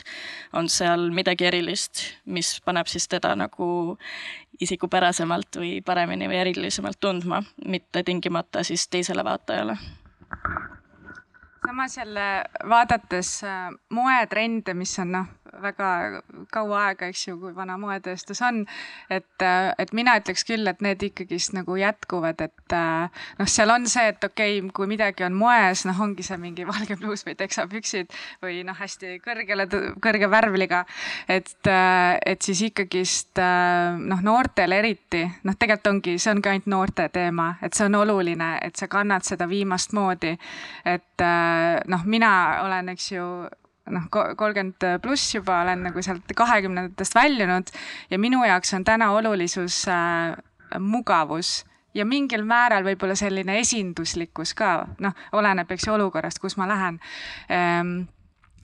[0.58, 3.98] on seal midagi erilist, mis paneb siis teda nagu
[4.62, 9.76] isikupärasemalt või paremini või erilisemalt tundma, mitte tingimata siis teisele vaatajale.
[11.62, 12.28] Samas jälle
[12.70, 13.42] vaadates
[13.90, 15.28] moetrende, mis on noh
[15.62, 16.22] väga
[16.54, 18.64] kaua aega, eks ju, kui vana moetööstus on.
[19.10, 19.44] et,
[19.78, 24.24] et mina ütleks küll, et need ikkagist nagu jätkuvad, et noh, seal on see, et
[24.24, 28.62] okei okay,, kui midagi on moes, noh, ongi see mingi valge pluus või teksapüksid või
[28.68, 29.68] noh, hästi kõrgele,
[30.04, 30.84] kõrge värvliga.
[31.28, 37.56] et, et siis ikkagist noh, noortel eriti, noh, tegelikult ongi, see ongi ainult noorte teema,
[37.62, 40.38] et see on oluline, et sa kannad seda viimast moodi.
[40.86, 41.26] et
[41.88, 42.32] noh, mina
[42.66, 43.26] olen, eks ju
[43.90, 47.74] noh, kolmkümmend pluss juba olen nagu sealt kahekümnendatest väljunud
[48.12, 50.36] ja minu jaoks on täna olulisus äh,
[50.80, 51.62] mugavus
[51.94, 54.72] ja mingil määral võib-olla selline esinduslikkus ka,
[55.04, 57.00] noh, oleneb, eks ju, olukorrast, kus ma lähen.
[57.52, 58.04] Ehm,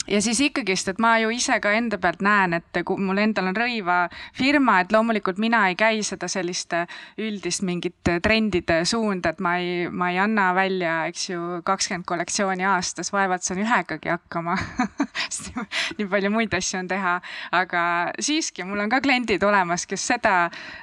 [0.07, 3.49] ja siis ikkagist, et ma ju ise ka enda pealt näen, et kui mul endal
[3.51, 6.73] on rõivafirma, et loomulikult mina ei käi seda sellist
[7.21, 12.67] üldist mingit trendide suunda, et ma ei, ma ei anna välja, eks ju, kakskümmend kollektsiooni
[12.67, 14.57] aastas, vaevalt saan ühegagi hakkama
[15.29, 15.53] sest
[15.97, 17.17] nii palju muid asju on teha,
[17.55, 17.81] aga
[18.19, 20.37] siiski, mul on ka kliendid olemas, kes seda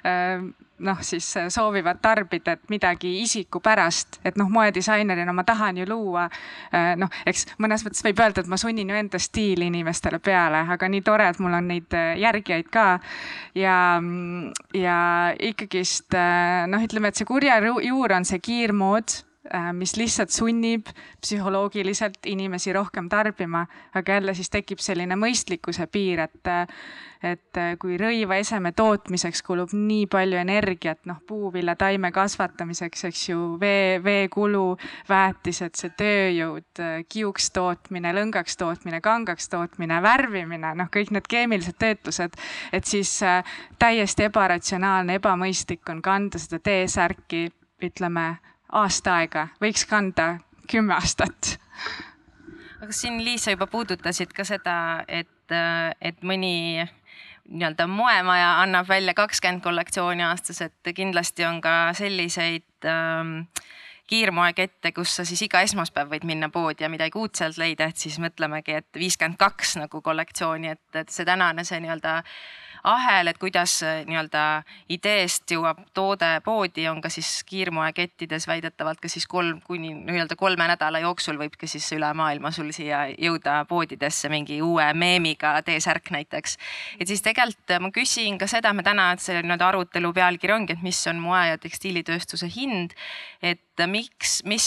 [0.04, 0.44] äh,
[0.78, 6.24] noh, siis äh, soovivad tarbida, et midagi isikupärast, et noh, moedisainerina ma tahan ju luua.
[6.74, 10.64] Äh, noh, eks mõnes mõttes võib öelda, et ma sunnin ju enda stiili inimestele peale,
[10.74, 12.88] aga nii tore, et mul on neid äh, järgijaid ka.
[13.54, 13.76] ja,
[14.74, 14.96] ja
[15.38, 16.14] ikkagist
[16.68, 19.20] noh, ütleme, et see kurja juur on see kiirmood
[19.76, 20.88] mis lihtsalt sunnib
[21.20, 26.54] psühholoogiliselt inimesi rohkem tarbima, aga jälle siis tekib selline mõistlikkuse piir, et
[27.24, 33.40] et äh, kui rõivaeseme tootmiseks kulub nii palju energiat, noh, puuvilja taime kasvatamiseks, eks ju,
[33.60, 34.76] vee, veekulu,
[35.08, 41.78] väetised, see tööjõud, äh, kiuks tootmine, lõngaks tootmine, kangaks tootmine, värvimine, noh, kõik need keemilised
[41.80, 42.36] töötlused,
[42.76, 47.46] et siis äh, täiesti ebaratsionaalne, ebamõistlik on kanda seda T-särki,
[47.84, 48.34] ütleme,
[48.74, 50.38] aasta aega, võiks kanda
[50.70, 51.56] kümme aastat.
[52.82, 54.76] Aga siin Liisa juba puudutasid ka seda,
[55.08, 55.54] et,
[56.00, 56.84] et mõni
[57.44, 63.36] nii-öelda moemaja annab välja kakskümmend kollektsiooni aastas, et kindlasti on ka selliseid ähm,
[64.08, 68.00] kiirmoekette, kus sa siis iga esmaspäev võid minna poodi ja midagi uut sealt leida, et
[68.00, 72.36] siis mõtlemegi, et viiskümmend kaks nagu kollektsiooni, et, et see tänane see nii-öelda äh,
[72.84, 79.26] ahel, et kuidas nii-öelda ideest jõuab toode poodi, on ka siis kiirmoekettides väidetavalt ka siis
[79.30, 84.28] kolm kuni nii-öelda kolme nädala jooksul võib ka siis üle maailma sul siia jõuda poodidesse
[84.32, 86.58] mingi uue meemiga T-särk näiteks.
[87.00, 90.76] et siis tegelikult ma küsin ka seda, me täna, et see nii-öelda arutelu pealkiri ongi,
[90.76, 92.92] et mis on moe ja tekstiilitööstuse hind,
[93.42, 94.66] et miks, mis,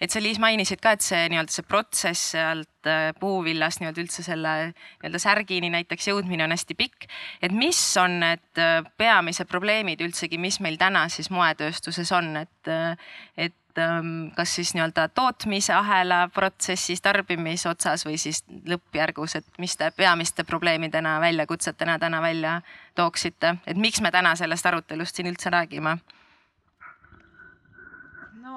[0.00, 4.22] et sa Liis mainisid ka, et see nii-öelda see protsess sealt Äh, puuvillast nii-öelda üldse
[4.22, 7.08] selle nii-öelda särgini näiteks jõudmine on hästi pikk.
[7.42, 12.70] et mis on need äh, peamised probleemid üldsegi, mis meil täna siis moetööstuses on, et,
[12.70, 12.96] äh,
[13.36, 19.76] et ähm, kas siis nii-öelda tootmise ahela protsessis, tarbimise otsas või siis lõppjärgus, et mis
[19.76, 22.60] te peamiste probleemidena, väljakutsetena täna välja
[22.94, 25.98] tooksite, et miks me täna sellest arutelust siin üldse räägime?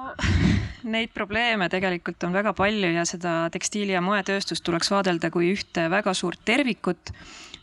[0.02, 0.14] No
[0.94, 5.88] neid probleeme tegelikult on väga palju ja seda tekstiili- ja moetööstust tuleks vaadelda kui ühte
[5.90, 7.12] väga suurt tervikut.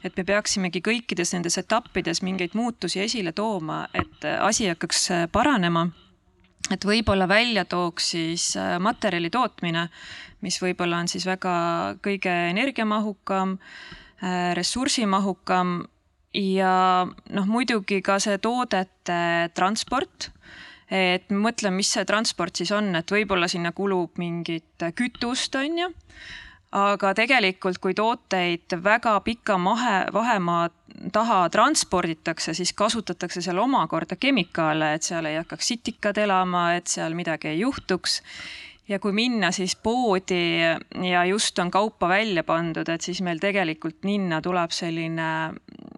[0.03, 5.89] et me peaksimegi kõikides nendes etappides mingeid muutusi esile tooma, et asi hakkaks paranema.
[6.71, 9.89] et võib-olla välja tooks siis materjali tootmine,
[10.41, 13.57] mis võib-olla on siis väga kõige energiamahukam,
[14.53, 15.87] ressursimahukam
[16.33, 20.31] ja noh, muidugi ka see toodete transport
[20.89, 25.89] et mõtlen, mis see transport siis on, et võib-olla sinna kulub mingit kütust, on ju.
[26.71, 30.67] aga tegelikult, kui tooteid väga pika mahe, vahemaa
[31.13, 37.17] taha transporditakse, siis kasutatakse seal omakorda kemikaale, et seal ei hakkaks sitikad elama, et seal
[37.17, 38.21] midagi ei juhtuks
[38.89, 40.59] ja kui minna siis poodi
[41.09, 45.29] ja just on kaupa välja pandud, et siis meil tegelikult ninna tuleb selline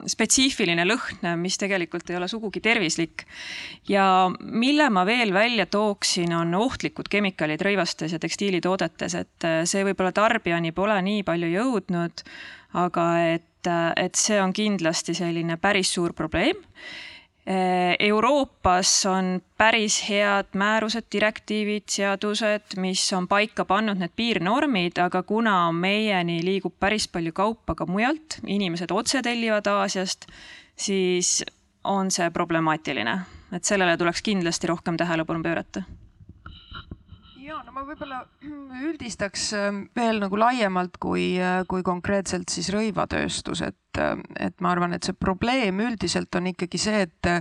[0.10, 3.26] spetsiifiline lõhn, mis tegelikult ei ole sugugi tervislik.
[3.90, 4.06] ja
[4.42, 10.72] mille ma veel välja tooksin, on ohtlikud kemikaalid rõivastes ja tekstiilitoodetes, et see võib-olla tarbijani
[10.72, 12.26] pole nii palju jõudnud,
[12.82, 13.06] aga
[13.38, 16.60] et, et see on kindlasti selline päris suur probleem
[18.00, 25.56] Euroopas on päris head määrused, direktiivid, seadused, mis on paika pannud need piirnormid, aga kuna
[25.72, 30.28] meieni liigub päris palju kaupa ka mujalt, inimesed otse tellivad Aasiast,
[30.76, 31.42] siis
[31.84, 33.18] on see problemaatiline,
[33.56, 35.84] et sellele tuleks kindlasti rohkem tähelepanu pöörata
[37.62, 38.24] ja no ma võib-olla
[38.90, 44.74] üldistaks ähm, veel nagu laiemalt kui, äh, kui konkreetselt siis rõivatööstus, et, äh, et ma
[44.74, 47.32] arvan, et see probleem üldiselt on ikkagi see, et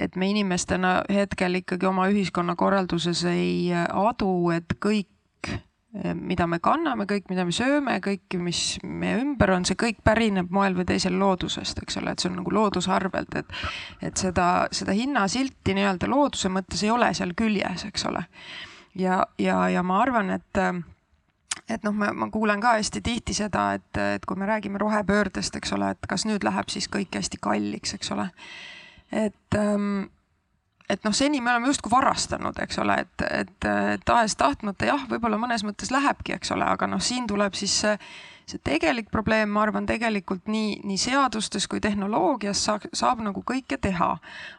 [0.00, 5.08] et me inimestena hetkel ikkagi oma ühiskonnakorralduses ei äh, adu, et kõik,
[6.14, 10.52] mida me kanname, kõik, mida me sööme, kõik, mis meie ümber on, see kõik pärineb
[10.54, 14.70] moel või teisel loodusest, eks ole, et see on nagu looduse arvelt, et et seda,
[14.72, 18.22] seda hinnasilti nii-öelda looduse mõttes ei ole seal küljes, eks ole
[18.94, 20.60] ja, ja, ja ma arvan, et
[21.70, 25.56] et noh, ma, ma kuulen ka hästi tihti seda, et, et kui me räägime rohepöördest,
[25.56, 28.26] eks ole, et kas nüüd läheb siis kõik hästi kalliks, eks ole.
[29.14, 29.58] et,
[30.90, 33.68] et noh, seni me oleme justkui varastanud, eks ole, et, et
[34.06, 37.80] tahes-tahtmata jah, võib-olla mõnes mõttes lähebki, eks ole, aga noh, siin tuleb siis
[38.50, 43.78] see tegelik probleem, ma arvan, tegelikult nii, nii seadustes kui tehnoloogias saab, saab nagu kõike
[43.80, 44.10] teha.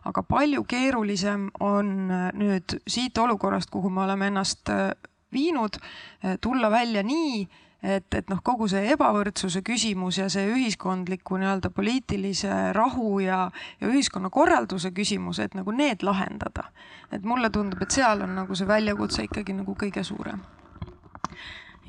[0.05, 4.91] aga palju keerulisem on äh, nüüd siit olukorrast, kuhu me oleme ennast äh,
[5.33, 5.77] viinud,
[6.23, 7.43] äh, tulla välja nii,
[7.83, 13.43] et, et noh, kogu see ebavõrdsuse küsimus ja see ühiskondliku nii-öelda poliitilise rahu ja,
[13.81, 16.69] ja ühiskonnakorralduse küsimus, et nagu need lahendada.
[17.11, 20.43] et mulle tundub, et seal on nagu see väljakutse ikkagi nagu kõige suurem.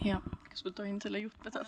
[0.03, 1.65] jah kas ma tohin selle juht vedada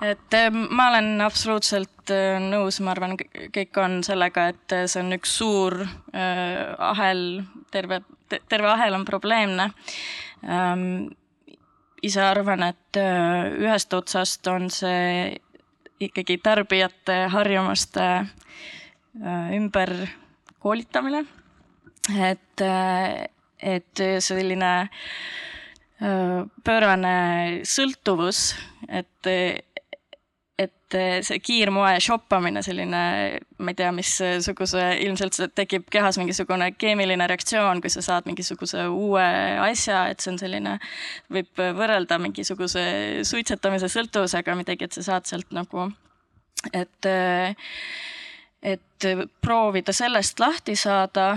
[0.10, 3.16] et eh, ma olen absoluutselt eh, nõus, ma arvan,
[3.54, 7.22] kõik on sellega, et eh, see on üks suur äh, ahel,
[7.72, 8.00] terve,
[8.48, 9.70] terve ahel on probleemne
[10.44, 11.08] ähm,.
[12.06, 15.34] ise arvan, et äh, ühest otsast on see
[16.00, 19.92] ikkagi tarbijate harjumuste äh, ümber
[20.60, 21.24] koolitamine.
[22.16, 22.62] et,
[23.58, 24.90] et selline äh,
[25.98, 27.14] pöörane
[27.64, 28.50] sõltuvus,
[28.88, 29.28] et,
[30.60, 33.00] et see kiirmoe shoppamine, selline,
[33.58, 39.24] ma ei tea, missuguse, ilmselt tekib kehas mingisugune keemiline reaktsioon, kui sa saad mingisuguse uue
[39.64, 40.76] asja, et see on selline,
[41.32, 42.84] võib võrrelda mingisuguse
[43.26, 45.88] suitsetamise sõltuvusega midagi, et sa saad sealt nagu,
[46.72, 47.12] et
[48.66, 49.04] et
[49.44, 51.36] proovida sellest lahti saada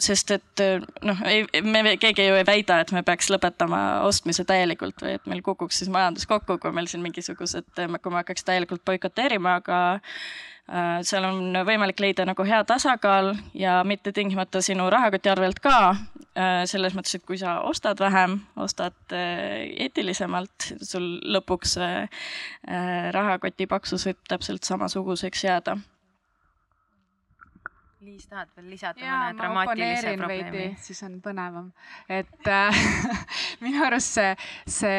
[0.00, 0.62] sest et
[1.06, 5.28] noh, ei, me keegi ju ei väida, et me peaks lõpetama ostmise täielikult või et
[5.30, 9.78] meil kukuks siis majandus kokku, kui meil siin mingisugused, kui me hakkaks täielikult boikoteerima, aga
[9.94, 15.78] äh, seal on võimalik leida nagu hea tasakaal ja mitte tingimata sinu rahakoti arvelt ka
[15.94, 16.64] äh,.
[16.66, 21.78] selles mõttes, et kui sa ostad vähem, ostad äh, eetilisemalt, sul lõpuks
[23.14, 25.78] rahakoti paksus võib täpselt samasuguseks jääda
[28.04, 30.64] Liis, tahad veel lisada mõne dramaatilise probleemi?
[30.84, 31.70] siis on põnevam,
[32.12, 32.80] et äh,
[33.64, 34.34] minu arust see,
[34.68, 34.98] see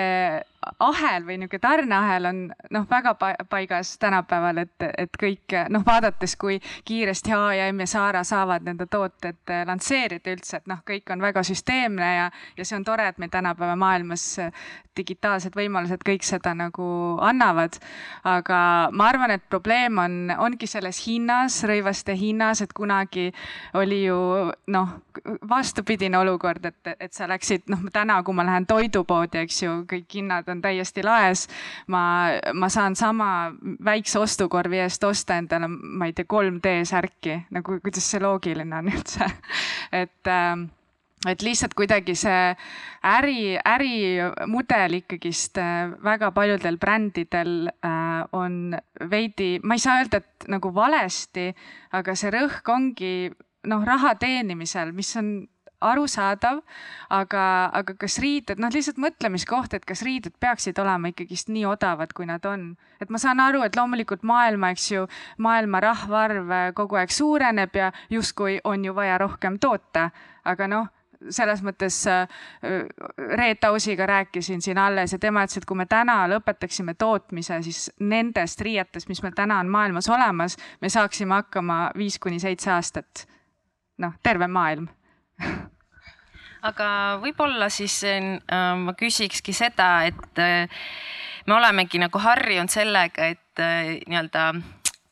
[0.82, 2.40] ahel või niisugune tarneahel on
[2.74, 3.14] noh, väga
[3.52, 6.58] paigas tänapäeval, et, et kõik noh, vaadates, kui
[6.90, 11.46] kiiresti H&M ja Zara saavad nende tooted äh, lansseerida üldse, et noh, kõik on väga
[11.46, 12.26] süsteemne ja,
[12.58, 14.32] ja see on tore, et meil tänapäeva maailmas
[14.96, 16.86] digitaalsed võimalused kõik seda nagu
[17.24, 17.78] annavad.
[18.24, 23.32] aga ma arvan, et probleem on, ongi selles hinnas, rõivaste hinnas, et kunagi
[23.74, 24.90] oli ju noh,
[25.50, 30.18] vastupidine olukord, et, et sa läksid noh, täna, kui ma lähen toidupoodi, eks ju, kõik
[30.20, 31.48] hinnad on täiesti laes.
[31.88, 33.52] ma, ma saan sama
[33.84, 38.90] väikse ostukorvi eest osta endale, ma ei tea, 3D särki, nagu kuidas see loogiline on
[38.92, 39.28] üldse
[40.04, 40.56] et äh,
[41.30, 42.54] et lihtsalt kuidagi see
[43.06, 48.76] äri, ärimudel ikkagist äh, väga paljudel brändidel äh, on
[49.12, 51.52] veidi, ma ei saa öelda, et nagu valesti,
[51.96, 53.16] aga see rõhk ongi
[53.66, 55.36] noh, raha teenimisel, mis on
[55.86, 56.62] arusaadav,
[57.14, 57.44] aga,
[57.76, 62.28] aga kas riided, noh, lihtsalt mõtlemiskoht, et kas riided peaksid olema ikkagist nii odavad, kui
[62.30, 62.76] nad on.
[63.02, 65.06] et ma saan aru, et loomulikult maailma, eks ju,
[65.38, 70.10] maailma rahvaarv kogu aeg suureneb ja justkui on ju vaja rohkem toota,
[70.46, 70.95] aga noh
[71.30, 72.26] selles mõttes äh,
[73.38, 77.88] Reet Ausiga rääkisin siin alles ja tema ütles, et kui me täna lõpetaksime tootmise, siis
[78.00, 83.28] nendest riietest, mis meil täna on maailmas olemas, me saaksime hakkama viis kuni seitse aastat.
[83.98, 84.90] noh, terve maailm
[86.66, 86.88] aga
[87.24, 88.32] võib-olla siis äh,
[88.80, 90.86] ma küsikski seda, et äh,
[91.48, 94.50] me olemegi nagu harjunud sellega, et äh, nii-öelda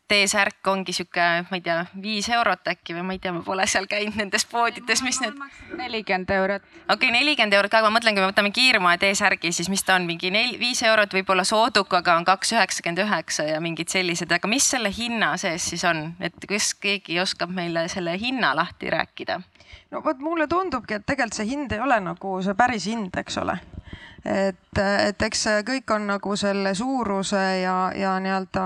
[0.07, 3.63] T-särk ongi sihuke, ma ei tea, viis eurot äkki või ma ei tea, ma pole
[3.71, 5.37] seal käinud nendes poodides, mis need.
[5.79, 6.65] nelikümmend eurot.
[6.65, 9.83] okei okay,, nelikümmend eurot ka, aga ma mõtlen, kui me võtame kiirmaa T-särgi, siis mis
[9.87, 14.31] ta on, mingi nel-, viis eurot võib-olla soodukaga on kaks üheksakümmend üheksa ja mingid sellised,
[14.35, 18.91] aga mis selle hinna sees siis on, et kas keegi oskab meile selle hinna lahti
[18.91, 19.39] rääkida?
[19.91, 23.39] no vot mulle tundubki, et tegelikult see hind ei ole nagu see päris hind, eks
[23.39, 23.55] ole
[24.25, 28.63] et, et eks kõik on nagu selle suuruse ja, ja nii-öelda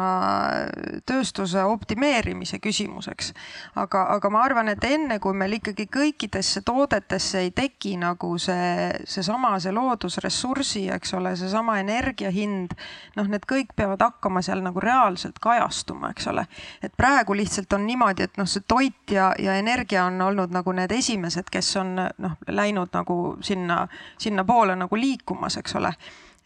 [1.09, 3.33] tööstuse optimeerimise küsimuseks.
[3.75, 8.91] aga, aga ma arvan, et enne kui meil ikkagi kõikidesse toodetesse ei teki nagu see,
[9.09, 12.77] seesama, see loodusressursi, eks ole, seesama energia hind,
[13.17, 16.45] noh, need kõik peavad hakkama seal nagu reaalselt kajastuma, eks ole.
[16.83, 20.71] et praegu lihtsalt on niimoodi, et noh, see toit ja, ja energia on olnud nagu
[20.77, 23.87] need esimesed, kes on noh, läinud nagu sinna,
[24.21, 25.93] sinnapoole nagu liikuma olemas, eks ole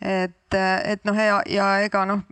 [0.02, 2.24] et, et noh, ja, ja ega noh,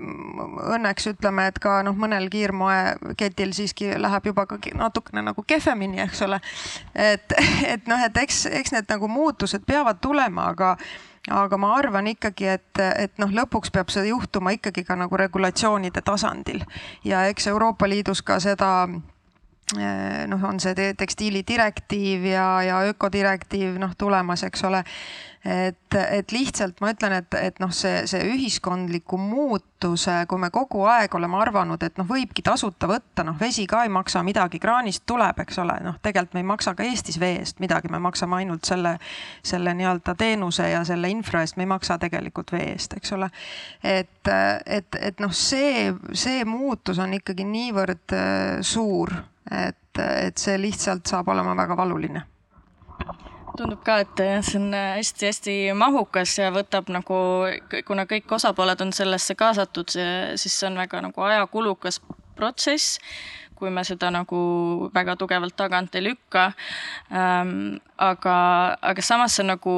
[0.74, 6.24] õnneks ütleme, et ka noh, mõnel kiirmoeketil siiski läheb juba ka natukene nagu kehvemini, eks
[6.26, 6.40] ole.
[6.96, 7.34] et,
[7.68, 10.76] et noh, et eks, eks need nagu muutused peavad tulema, aga,
[11.30, 16.02] aga ma arvan ikkagi, et, et noh, lõpuks peab see juhtuma ikkagi ka nagu regulatsioonide
[16.02, 16.66] tasandil
[17.06, 18.90] ja eks Euroopa Liidus ka seda
[19.78, 24.84] noh, on see tekstiilidirektiiv ja, ja ökodirektiiv noh tulemas, eks ole.
[25.46, 30.82] Et, et lihtsalt ma ütlen, et, et noh, see, see ühiskondliku muutuse, kui me kogu
[30.92, 35.06] aeg oleme arvanud, et noh, võibki tasuta võtta, noh, vesi ka ei maksa midagi, kraanist
[35.08, 38.42] tuleb, eks ole, noh, tegelikult me ei maksa ka Eestis vee eest midagi, me maksame
[38.42, 38.98] ainult selle,
[39.40, 43.32] selle nii-öelda teenuse ja selle infra eest, me ei maksa tegelikult vee eest, eks ole.
[43.80, 44.34] et,
[44.66, 49.16] et, et noh, see, see muutus on ikkagi niivõrd äh, suur,
[49.52, 52.24] et, et see lihtsalt saab olema väga valuline
[53.60, 57.18] tundub ka, et see on hästi-hästi mahukas ja võtab nagu,
[57.88, 59.92] kuna kõik osapooled on sellesse kaasatud,
[60.40, 62.00] siis see on väga nagu ajakulukas
[62.38, 63.00] protsess,
[63.60, 64.40] kui me seda nagu
[64.96, 66.52] väga tugevalt tagant ei lükka
[67.12, 67.80] ähm,.
[67.98, 68.36] aga,
[68.82, 69.74] aga samas see on nagu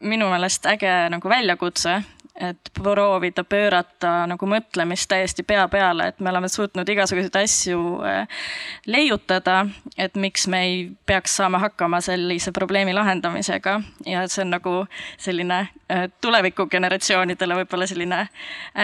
[0.00, 1.98] minu meelest äge nagu väljakutse,
[2.40, 8.40] et proovida pöörata nagu mõtlemist täiesti pea peale, et me oleme suutnud igasuguseid asju äh,
[8.86, 9.66] leiutada,
[9.98, 13.80] et miks me ei peaks saama hakkama sellise probleemi lahendamisega.
[14.06, 14.74] Ja see on nagu
[15.18, 15.60] selline
[15.90, 18.26] äh, tulevikugeneratsioonidele võib-olla selline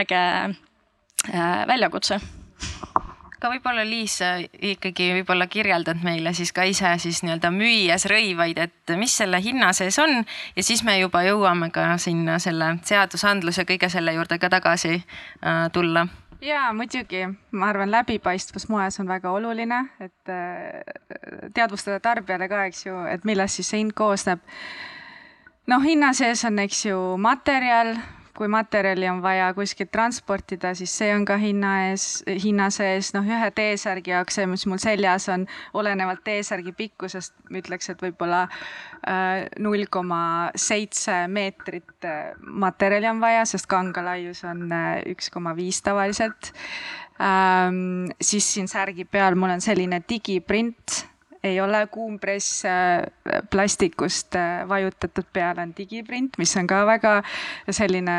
[0.02, 2.20] äge äh, väljakutse
[3.44, 4.14] aga võib-olla Liis
[4.72, 9.68] ikkagi võib-olla kirjeldad meile siis ka ise siis nii-öelda müües rõivaid, et mis selle hinna
[9.76, 10.22] sees on
[10.56, 15.66] ja siis me juba jõuame ka sinna selle seadusandluse kõige selle juurde ka tagasi äh,
[15.76, 16.06] tulla
[16.40, 20.80] ja muidugi, ma arvan, läbipaistvus moes on väga oluline, et äh,
[21.52, 24.40] teadvustada tarbijale ka, eks ju, et millest siis see hind koosneb.
[25.68, 27.96] noh, hinna sees on, eks ju, materjal
[28.36, 33.26] kui materjali on vaja kuskilt transportida, siis see on ka hinna ees, hinna sees, noh,
[33.26, 39.46] ühe T-särgi jaoks, see, mis mul seljas on, olenevalt T-särgi pikkusest, ütleks, et võib-olla äh,
[39.62, 45.82] null koma seitse meetrit äh, materjali on vaja, sest kangalaius on äh, üks koma viis
[45.86, 46.52] tavaliselt.
[47.22, 51.04] Ähm, siis siin särgi peal mul on selline digiprint
[51.44, 53.04] ei ole kuumpress äh,
[53.50, 57.18] plastikust äh, vajutatud peale on digiprint, mis on ka väga
[57.70, 58.16] selline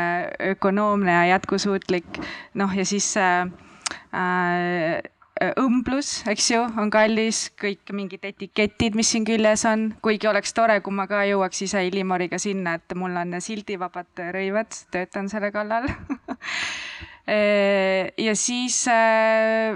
[0.52, 2.22] ökonoomne ja jätkusuutlik.
[2.54, 3.50] noh, ja siis äh,
[5.60, 10.78] õmblus, eks ju, on kallis, kõik mingid etiketid, mis siin küljes on, kuigi oleks tore,
[10.80, 15.90] kui ma ka jõuaks ise Illimoriga sinna, et mul on sildivabad rõivad, töötan selle kallal
[17.26, 18.76] ja siis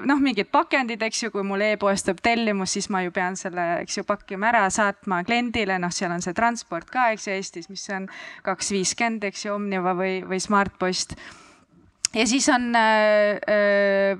[0.07, 3.65] noh, mingid pakendid, eks ju, kui mul e-poest tuleb tellimus, siis ma ju pean selle,
[3.83, 7.71] eks ju, pakkima ära, saatma kliendile, noh, seal on see transport ka, eks ju, Eestis,
[7.73, 8.07] mis on
[8.47, 11.17] kaks viiskümmend, eks ju, Omniva või, või Smartpost.
[12.15, 14.19] Ja siis on äh, äh,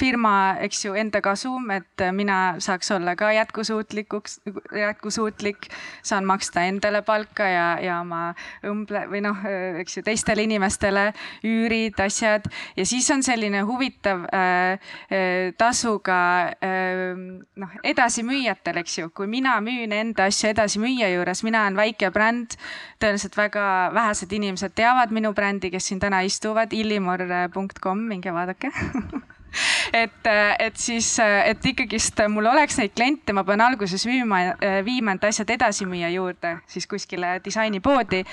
[0.00, 4.40] firma, eks ju, enda kasum, et mina saaks olla ka jätkusuutlikuks,
[4.76, 5.68] jätkusuutlik,
[6.02, 8.32] saan maksta endale palka ja, ja oma
[8.66, 9.44] õmble või noh,
[9.80, 11.10] eks ju, teistele inimestele
[11.46, 12.48] üürid, asjad.
[12.76, 14.80] Ja siis on selline huvitav äh,
[15.12, 16.20] äh, tasu ka
[16.64, 17.14] äh,
[17.60, 22.58] noh, edasimüüjatel, eks ju, kui mina müün enda asju edasimüüja juures, mina olen väike bränd,
[23.00, 28.70] tõenäoliselt väga vähesed inimesed teavad minu brändi, kes siin täna istuvad, Illimor humor.com, minge vaadake
[30.02, 34.40] et, et siis, et ikkagist mul oleks neid kliente, ma pean alguses müüma,
[34.86, 38.24] viima need asjad edasimüüja juurde siis kuskile disainipoodi.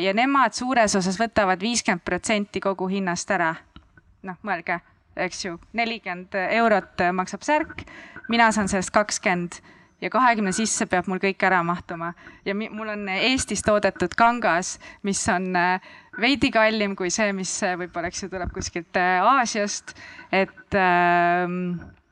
[0.00, 3.54] ja nemad suures osas võtavad viiskümmend protsenti kogu hinnast ära.
[4.22, 4.80] noh, mõelge,
[5.16, 7.84] eks ju, nelikümmend eurot maksab särk,
[8.28, 9.60] mina saan sellest kakskümmend
[10.04, 12.12] ja kahekümne sisse peab mul kõik ära mahtuma
[12.44, 17.76] ja mul on Eestis toodetud kangas, mis on äh, veidi kallim kui see, mis äh,
[17.80, 19.94] võib-olla, eks ju, tuleb kuskilt äh, Aasiast.
[20.32, 21.46] et äh,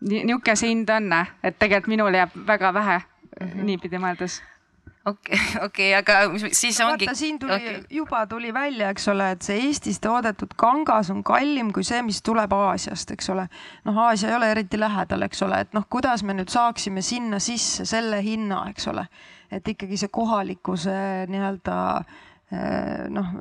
[0.03, 3.69] niisugune see hind on, et tegelikult minul jääb väga vähe mm -hmm.
[3.69, 4.41] niipidi mõeldes
[5.05, 7.07] okei okay,, okei okay,, aga siis ongi.
[7.07, 11.23] vaata, siin tuli okay., juba tuli välja, eks ole, et see Eestis toodetud kangas on
[11.25, 13.49] kallim kui see, mis tuleb Aasiast, eks ole.
[13.85, 17.39] noh, Aasia ei ole eriti lähedal, eks ole, et noh, kuidas me nüüd saaksime sinna
[17.39, 19.07] sisse selle hinna, eks ole,
[19.51, 20.99] et ikkagi see kohalikkuse
[21.29, 22.21] nii-öelda eh,
[22.53, 23.33] noh,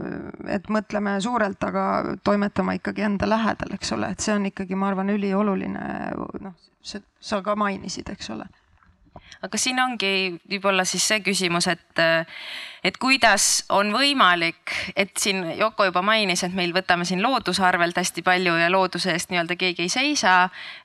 [0.48, 4.92] et mõtleme suurelt, aga toimetama ikkagi enda lähedal, eks ole, et see on ikkagi, ma
[4.92, 5.86] arvan, ülioluline.
[6.42, 8.48] noh, sa ka mainisid, eks ole
[9.42, 10.14] aga siin ongi
[10.50, 12.04] võib-olla siis see küsimus, et,
[12.84, 17.98] et kuidas on võimalik, et siin Yoko juba mainis, et meil võtame siin looduse arvelt
[17.98, 20.36] hästi palju ja looduse eest nii-öelda keegi ei seisa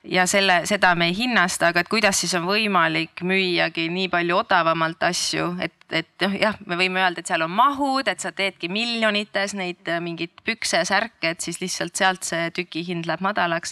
[0.03, 4.43] ja selle, seda me ei hinnasta, aga et kuidas siis on võimalik müüagi nii palju
[4.43, 8.33] odavamalt asju, et et noh, jah, me võime öelda, et seal on mahud, et sa
[8.35, 13.71] teedki miljonites neid äh, mingeid pükse, särke, et siis lihtsalt sealt see tükihind läheb madalaks.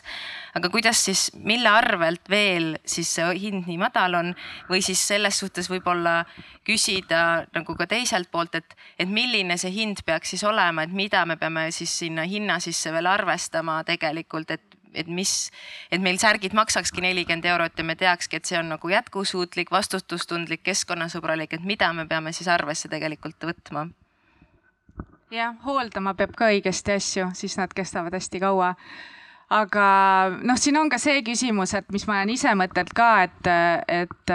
[0.55, 4.31] aga kuidas siis, mille arvelt veel siis see hind nii madal on
[4.69, 6.21] või siis selles suhtes võib-olla
[6.65, 11.25] küsida nagu ka teiselt poolt, et, et milline see hind peaks siis olema, et mida
[11.25, 15.31] me peame siis sinna hinna sisse veel arvestama tegelikult, et et mis,
[15.91, 20.61] et meil särgid maksakski nelikümmend eurot ja me teakski, et see on nagu jätkusuutlik, vastutustundlik,
[20.63, 23.89] keskkonnasõbralik, et mida me peame siis arvesse tegelikult võtma?
[25.35, 28.71] jah, hooldama peab ka õigesti asju, siis nad kestavad hästi kaua
[29.51, 29.87] aga
[30.41, 33.49] noh, siin on ka see küsimus, et mis ma olen ise mõtelnud ka, et,
[33.91, 34.33] et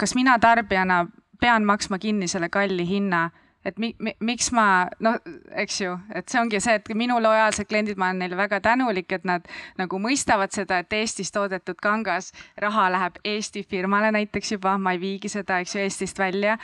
[0.00, 1.04] kas mina tarbijana
[1.40, 3.28] pean maksma kinni selle kalli hinna
[3.66, 5.16] et mi, mi, miks ma, noh,
[5.58, 9.10] eks ju, et see ongi see, et minu lojaalsed kliendid, ma olen neile väga tänulik,
[9.16, 9.46] et nad
[9.80, 12.30] nagu mõistavad seda, et Eestis toodetud kangas
[12.62, 16.56] raha läheb Eesti firmale näiteks juba, ma ei viigi seda, eks ju, Eestist välja.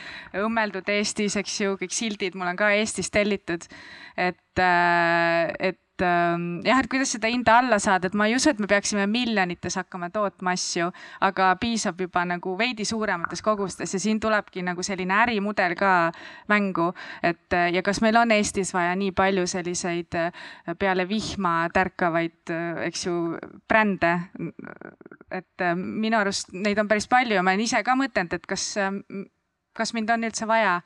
[0.45, 3.67] õmmeldud Eestis, eks ju, kõik sildid mul on ka Eestis tellitud.
[4.15, 8.33] et, äh, et et ähm, jah, et kuidas seda hinda alla saada, et ma ei
[8.35, 10.87] usu, et me peaksime miljonites hakkama tootma asju,
[11.21, 16.11] aga piisab juba nagu veidi suuremates kogustes ja siin tulebki nagu selline ärimudel ka
[16.49, 16.89] mängu,
[17.21, 20.47] et ja kas meil on Eestis vaja nii palju selliseid äh,
[20.79, 23.37] peale vihma tärkavaid, äh, eks ju,
[23.69, 24.15] brände.
[25.29, 28.49] et äh, minu arust neid on päris palju ja ma olen ise ka mõtelnud, et
[28.49, 28.65] kas,
[29.77, 30.79] kas mind on üldse vaja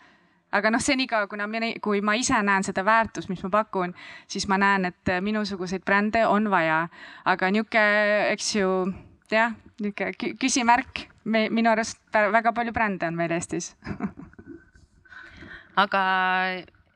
[0.52, 3.94] aga noh, senikaua, kuna mina, kui ma ise näen seda väärtust, mis ma pakun,
[4.28, 6.88] siis ma näen, et minusuguseid brände on vaja.
[7.26, 8.72] aga niisugune, eks ju,
[9.32, 13.76] jah, niisugune küsimärk, me, minu arust väga palju brände on meil Eestis
[15.84, 16.04] aga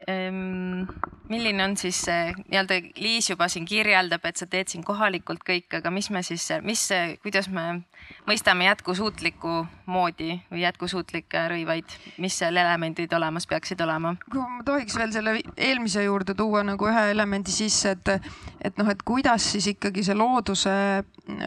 [0.09, 0.87] ähm,
[1.29, 5.69] milline on siis see nii-öelda, Liis juba siin kirjeldab, et sa teed siin kohalikult kõik,
[5.79, 6.87] aga mis me siis, mis,
[7.23, 7.67] kuidas me
[8.27, 14.15] mõistame jätkusuutlikku moodi või jätkusuutlikke rõivaid, mis seal elemendid olemas peaksid olema?
[14.31, 18.31] kui ma tohiks veel selle eelmise juurde tuua nagu ühe elemendi sisse, et,
[18.61, 20.73] et noh, et kuidas siis ikkagi see looduse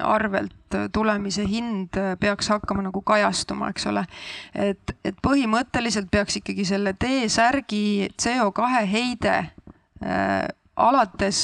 [0.00, 4.06] arvelt tulemise hind peaks hakkama nagu kajastuma, eks ole.
[4.54, 9.36] et, et põhimõtteliselt peaks ikkagi selle T-särgi CO2 heide
[10.04, 11.38] Äh, alates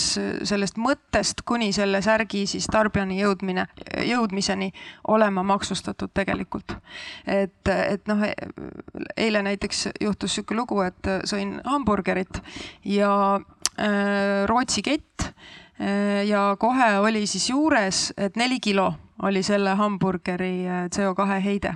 [0.48, 3.66] sellest mõttest kuni selle särgi siis tarbijani jõudmine,
[4.06, 4.70] jõudmiseni
[5.08, 6.74] olema maksustatud tegelikult.
[7.26, 8.24] et, et noh,
[9.16, 12.42] eile näiteks juhtus sihuke lugu, et sõin hamburgerit
[12.84, 18.92] ja äh, Rootsi kett äh, ja kohe oli siis juures, et neli kilo
[19.22, 21.74] oli selle hamburgeri äh, CO2 heide.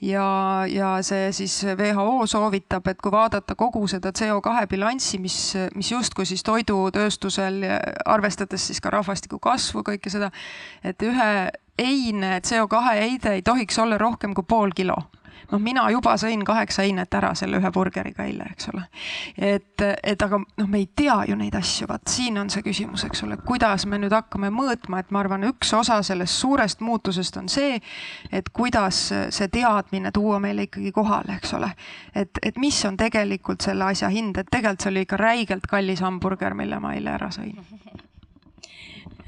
[0.00, 0.26] Ja,
[0.68, 5.38] ja see siis WHO soovitab, et kui vaadata kogu seda CO2 bilanssi, mis,
[5.74, 7.64] mis justkui siis toidutööstusel,
[8.04, 10.28] arvestades siis ka rahvastiku kasvu, kõike seda,
[10.84, 11.30] et ühe
[11.80, 15.00] eine CO2 heide ei tohiks olla rohkem kui pool kilo
[15.50, 18.84] noh, mina juba sõin kaheksa heinet ära selle ühe burgeriga eile, eks ole.
[19.38, 23.04] et, et aga noh, me ei tea ju neid asju, vaat siin on see küsimus,
[23.08, 27.36] eks ole, kuidas me nüüd hakkame mõõtma, et ma arvan, üks osa sellest suurest muutusest
[27.40, 27.80] on see,
[28.32, 31.70] et kuidas see teadmine tuua meile ikkagi kohale, eks ole.
[32.14, 36.02] et, et mis on tegelikult selle asja hind, et tegelikult see oli ikka räigelt kallis
[36.04, 37.56] hamburger, mille ma eile ära sõin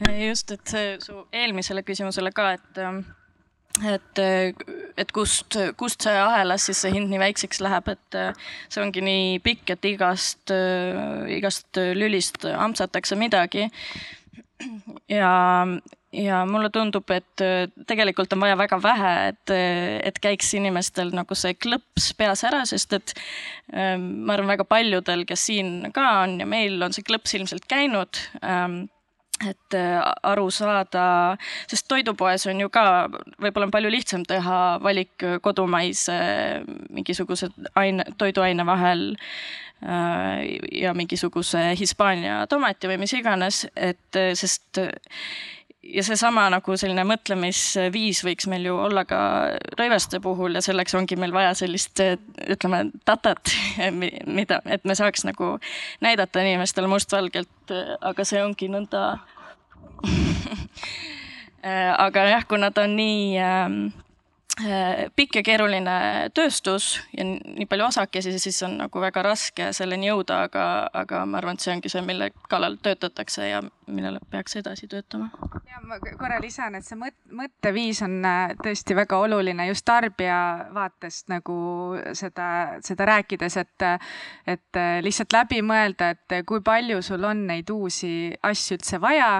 [0.28, 2.82] just, et su eelmisele küsimusele ka, et
[3.86, 4.20] et,
[4.98, 8.18] et kust, kust see ahelas siis see hind nii väikseks läheb, et
[8.68, 10.54] see ongi nii pikk, et igast,
[11.34, 13.68] igast lülist ampsatakse midagi.
[15.08, 15.32] ja,
[16.12, 17.46] ja mulle tundub, et
[17.86, 19.54] tegelikult on vaja väga vähe, et,
[20.10, 23.14] et käiks inimestel nagu see klõps peas ära, sest et
[23.72, 28.24] ma arvan, väga paljudel, kes siin ka on ja meil on see klõps ilmselt käinud
[29.46, 31.36] et äh, aru saada,
[31.70, 32.84] sest toidupoes on ju ka,
[33.38, 36.18] võib-olla on palju lihtsam teha valik kodumaise
[36.90, 39.04] mingisuguse aine, toiduaine vahel
[39.82, 44.82] äh, ja mingisuguse Hispaania tomati või mis iganes, et äh, sest
[45.82, 49.20] ja seesama nagu selline mõtlemisviis võiks meil ju olla ka
[49.78, 52.02] rõivaste puhul ja selleks ongi meil vaja sellist,
[52.48, 53.54] ütleme, datat,
[54.38, 55.56] mida, et me saaks nagu
[56.04, 59.06] näidata inimestele mustvalgelt, aga see ongi nõnda.
[61.68, 63.68] Aga jah, kuna ta on nii Äh,
[65.16, 65.94] pikk ja keeruline
[66.34, 71.38] tööstus ja nii palju osakesi, siis on nagu väga raske selleni jõuda, aga, aga ma
[71.38, 75.30] arvan, et see ongi see, mille kallal töötatakse ja millele peaks edasi töötama.
[75.68, 80.40] ja ma korra lisan, et see mõt-, mõtteviis on äh, tõesti väga oluline just tarbija
[80.74, 81.58] vaatest nagu
[82.18, 82.48] seda,
[82.84, 83.86] seda rääkides, et,
[84.46, 89.30] et äh, lihtsalt läbi mõelda, et kui palju sul on neid uusi asju üldse vaja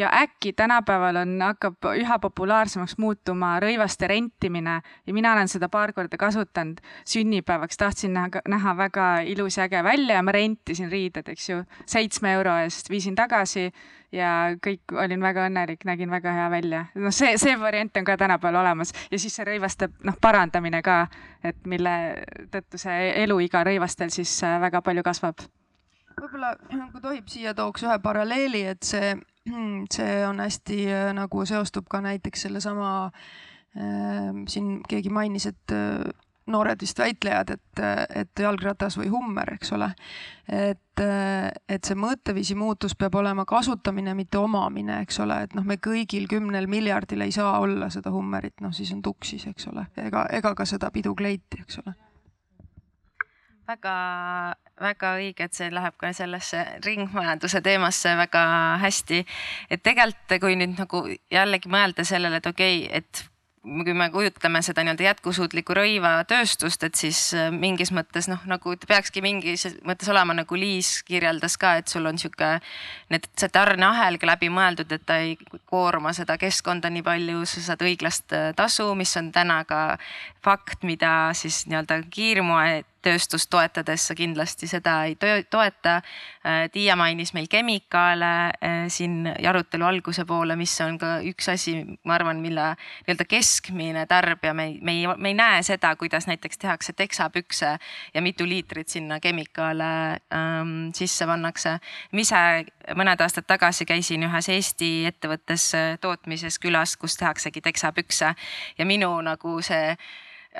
[0.00, 5.68] ja äkki tänapäeval on, hakkab üha populaarsemaks muutuma rõivaste rentimine selline ja mina olen seda
[5.68, 10.90] paar korda kasutanud sünnipäevaks, tahtsin näha, näha väga ilus ja äge välja ja ma rentisin
[10.90, 13.72] riided, eks ju, seitsme euro eest, viisin tagasi
[14.12, 16.86] ja kõik, olin väga õnnelik, nägin väga hea välja.
[16.94, 18.92] noh, see, see variant on ka tänapäeval olemas.
[19.10, 21.06] Ja siis see rõivaste noh, parandamine ka,
[21.42, 25.44] et mille tõttu see eluiga rõivastel siis äh, väga palju kasvab.
[26.20, 26.54] Võib-olla,
[26.92, 29.14] kui tohib, siia tooks ühe paralleeli, et see,
[29.90, 33.24] see on hästi äh, nagu seostub ka näiteks sellesama äh,
[33.72, 36.04] siin keegi mainis, et äh,
[36.46, 39.92] noored vist väitlejad, et, äh, et jalgratas või hummer, eks ole.
[40.48, 45.64] et, äh, et see mõtteviisi muutus peab olema kasutamine, mitte omamine, eks ole, et noh,
[45.64, 49.86] me kõigil kümnel miljardil ei saa olla seda hummerit, noh siis on tuksis, eks ole,
[49.96, 51.94] ega, ega ka seda pidukleiti, eks ole
[53.72, 53.96] väga,
[54.80, 58.42] väga õige, et see läheb ka sellesse ringmajanduse teemasse väga
[58.82, 59.24] hästi.
[59.70, 63.31] et tegelikult, kui nüüd nagu jällegi mõelda sellele, et okei okay,, et
[63.62, 69.22] kui me kujutleme seda nii-öelda jätkusuutlikku rõivatööstust, et siis äh, mingis mõttes noh, nagu peakski
[69.22, 72.56] mingis mõttes olema nagu Liis kirjeldas ka, et sul on sihuke,
[73.14, 75.36] need, see tarneahel ka läbi mõeldud, et ta ei
[75.70, 79.82] koorma seda keskkonda nii palju, sa saad õiglast äh, tasu, mis on täna ka
[80.42, 85.16] fakt, mida siis nii-öelda kiirmoe tööstust toetades sa kindlasti seda ei
[85.50, 86.00] toeta.
[86.46, 91.76] Äh, Tiia mainis meil kemikaale äh, siin arutelu alguse poole, mis on ka üks asi,
[92.04, 96.58] ma arvan, mille nii-öelda keskmine tarbija, me me ei, me ei näe seda, kuidas näiteks
[96.58, 97.78] tehakse teksapükse
[98.14, 99.84] ja mitu liitrit sinna kemikaale
[100.34, 101.78] ähm, sisse pannakse.
[102.12, 102.42] ma ise
[102.96, 108.34] mõned aastad tagasi käisin ühes Eesti ettevõttes äh, tootmises külas, kus tehaksegi teksapükse
[108.78, 109.96] ja minu nagu see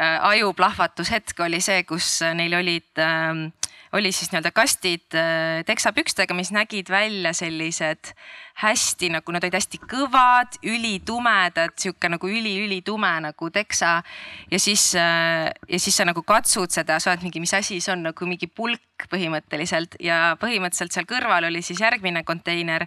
[0.00, 3.50] ajuplahvatushetk oli see, kus neil olid, ähm,
[3.92, 8.14] oli siis nii-öelda kastid äh, teksapükstega, mis nägid välja sellised
[8.62, 14.02] hästi nagu nad olid hästi kõvad, ülitumedad, sihuke nagu üli-ülitume nagu teksa.
[14.50, 17.92] ja siis, äh, ja siis sa nagu katsud seda, sa oled mingi, mis asi see
[17.92, 22.86] on nagu mingi pulk põhimõtteliselt ja põhimõtteliselt seal kõrval oli siis järgmine konteiner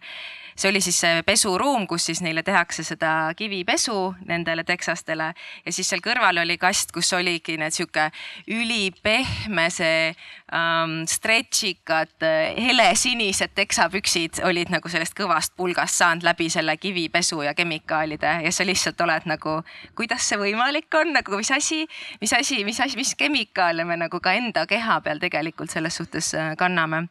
[0.56, 5.32] see oli siis see pesuruum, kus siis neile tehakse seda kivipesu nendele teksastele.
[5.66, 8.08] Ja siis seal kõrval oli kast, kus oligi need sihuke
[8.48, 10.14] ülipehme, see
[10.56, 12.16] um, stretchikad,
[12.56, 18.38] helesinised teksapüksid olid nagu sellest kõvast pulgast saanud läbi selle kivipesu ja kemikaalide.
[18.46, 19.58] Ja sa lihtsalt oled nagu,
[19.96, 21.84] kuidas see võimalik on, nagu mis asi,
[22.22, 26.32] mis asi, mis asi, mis kemikaale me nagu ka enda keha peal tegelikult selles suhtes
[26.36, 27.08] äh, kanname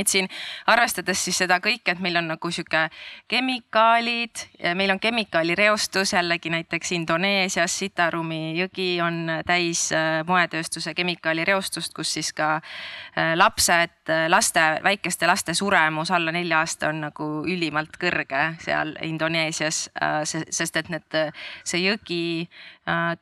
[0.00, 0.28] et siin
[0.66, 2.88] arvestades siis seda kõike, et meil on nagu sihuke
[3.28, 4.44] kemikaalid,
[4.78, 12.32] meil on kemikaalireostus jällegi näiteks Indoneesias, Sitarumi jõgi on täis äh, moetööstuse kemikaalireostust, kus siis
[12.36, 18.94] ka äh, lapsed, laste, väikeste laste suremus alla nelja aasta on nagu ülimalt kõrge seal
[19.06, 21.20] Indoneesias, äh, sest et need,
[21.64, 22.22] see jõgi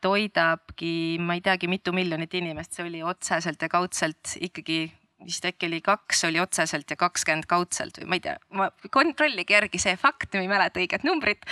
[0.00, 4.84] toidabki, ma ei teagi, mitu miljonit inimest, see oli otseselt ja kaudselt ikkagi
[5.24, 9.56] vist äkki oli kaks oli otseselt ja kakskümmend kaudselt või ma ei tea, ma kontrollige
[9.56, 11.46] järgi see fakt, ma ei mäleta õiget numbrit,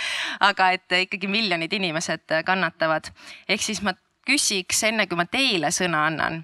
[0.45, 3.11] aga et ikkagi miljonid inimesed kannatavad.
[3.49, 3.95] ehk siis ma
[4.25, 6.43] küsiks enne, kui ma teile sõna annan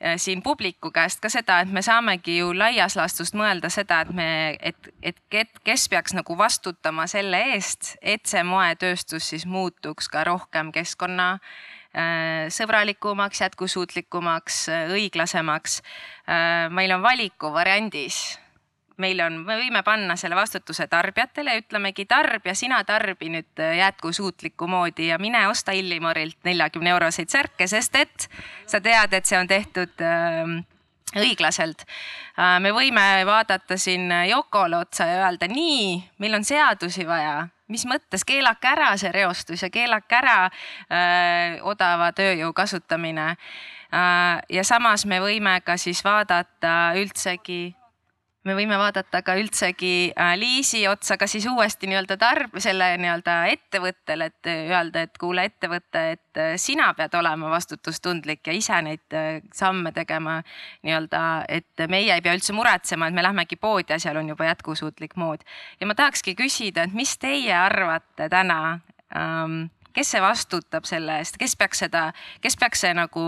[0.00, 4.12] eh, siin publiku käest ka seda, et me saamegi ju laias laastus mõelda seda, et
[4.14, 4.28] me,
[4.60, 5.18] et, et
[5.64, 11.38] kes peaks nagu vastutama selle eest, et see moetööstus siis muutuks ka rohkem keskkonna
[12.54, 15.80] sõbralikumaks, jätkusuutlikumaks, äh, õiglasemaks.
[16.28, 18.38] Äh, meil on valikuvariandis
[18.98, 24.66] meil on, me võime panna selle vastutuse tarbijatele ja ütlemegi tarbija, sina tarbi nüüd jätkusuutlikku
[24.66, 28.26] moodi ja mine osta Illimorilt neljakümne euroseid särke, sest et
[28.66, 30.58] sa tead, et see on tehtud äh,
[31.16, 31.84] õiglaselt.
[32.36, 38.24] me võime vaadata siin Yokole otsa ja öelda nii, meil on seadusi vaja mis mõttes,
[38.24, 43.36] keelake ära see reostus ja keelake ära öö, odava tööjõu kasutamine.
[44.48, 47.74] ja samas me võime ka siis vaadata üldsegi
[48.48, 53.36] me võime vaadata ka üldsegi äh, liisi otsa ka siis uuesti nii-öelda tarb-, selle nii-öelda
[53.52, 59.16] ettevõttele, et öelda, et kuule ettevõte, et äh, sina pead olema vastutustundlik ja ise neid
[59.16, 60.38] äh, samme tegema
[60.86, 64.48] nii-öelda, et meie ei pea üldse muretsema, et me lähmegi poodi ja seal on juba
[64.50, 65.44] jätkusuutlik mood.
[65.80, 68.60] ja ma tahakski küsida, et mis teie arvate täna
[69.16, 69.68] ähm,
[69.98, 72.04] kes see vastutab selle eest, kes peaks seda,
[72.42, 73.24] kes peaks see nagu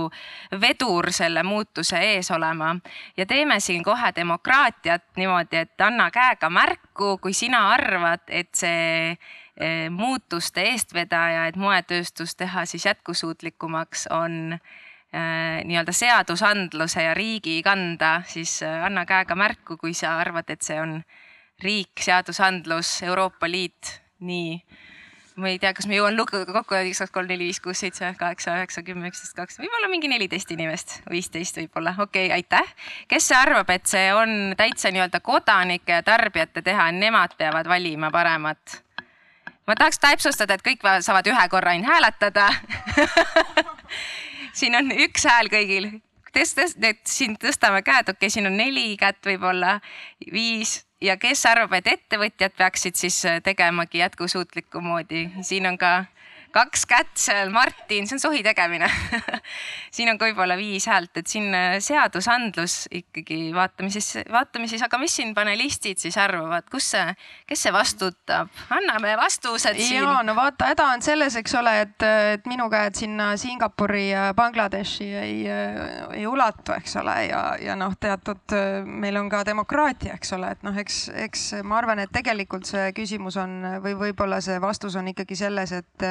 [0.62, 2.76] vedur selle muutuse ees olema?
[3.18, 9.10] Ja teeme siin kohe demokraatiat niimoodi, et anna käega märku, kui sina arvad, et see
[9.10, 18.20] eh, muutuste eestvedaja, et moetööstus teha siis jätkusuutlikumaks, on eh, nii-öelda seadusandluse ja riigi kanda,
[18.30, 21.00] siis eh, anna käega märku, kui sa arvad, et see on
[21.60, 24.54] riik, seadusandlus, Euroopa Liit, nii
[25.37, 28.11] ma ei tea, kas ma jõuan lugeda kokku üks, kaks, kolm, neli, viis, kuus, seitse,
[28.18, 32.74] kaheksa, üheksa, kümme, üksteist, kaks, võib-olla mingi neliteist inimest, viisteist võib-olla, okei okay,, aitäh.
[33.11, 38.81] kes arvab, et see on täitsa nii-öelda kodanike ja tarbijate teha, nemad peavad valima paremat?
[39.70, 42.49] ma tahaks täpsustada, et kõik saavad ühe korra ainult hääletada.
[44.59, 45.87] Siin on üks hääl kõigil,
[46.35, 49.76] tõstes, et siin tõstame käed, okei okay,, siin on neli kätt võib-olla,
[50.33, 56.05] viis ja kes arvab, et ettevõtjad peaksid siis äh, tegemagi jätkusuutlikku moodi, siin on ka
[56.53, 58.88] kaks kätt seal, Martin, see on sohi tegemine.
[59.94, 64.82] Siin on ka võib-olla viis häält, et siin äh, seadusandlus ikkagi vaatame siis, vaatame siis,
[64.86, 67.14] aga mis siin panelistid siis arvavad, kus see,
[67.51, 69.98] kes see vastutab, anname vastused siin.
[70.01, 74.28] ja no vaata, häda on selles, eks ole, et, et minu käed sinna Singapuri ja
[74.36, 80.34] Bangladeshi ei, ei ulatu, eks ole, ja, ja noh, teatud meil on ka demokraatia, eks
[80.38, 84.61] ole, et noh, eks, eks ma arvan, et tegelikult see küsimus on või võib-olla see
[84.62, 86.09] vastus on ikkagi selles, et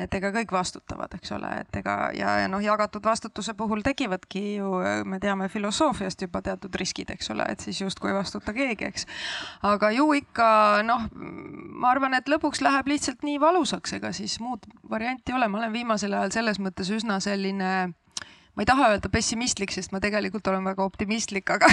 [0.00, 4.42] et ega kõik vastutavad, eks ole, et ega ja, ja noh, jagatud vastutuse puhul tekivadki
[4.56, 4.70] ju,
[5.08, 9.06] me teame filosoofiast juba teatud riskid, eks ole, et siis justkui ei vastuta keegi, eks.
[9.68, 10.48] aga ju ikka
[10.88, 15.50] noh, ma arvan, et lõpuks läheb lihtsalt nii valusaks, ega siis muud varianti ei ole,
[15.52, 17.72] ma olen viimasel ajal selles mõttes üsna selline
[18.52, 21.68] ma ei taha öelda pessimistlik, sest ma tegelikult olen väga optimistlik, aga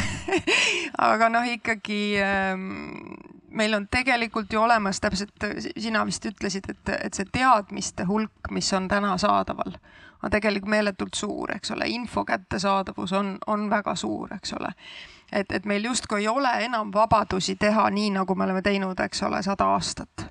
[1.12, 5.46] aga noh, ikkagi ähm, meil on tegelikult ju olemas täpselt,
[5.78, 9.78] sina vist ütlesid, et, et see teadmiste hulk, mis on täna saadaval,
[10.24, 14.74] on tegelikult meeletult suur, eks ole, info kättesaadavus on, on väga suur, eks ole.
[15.32, 19.24] et, et meil justkui ei ole enam vabadusi teha nii, nagu me oleme teinud, eks
[19.24, 20.26] ole, sada aastat.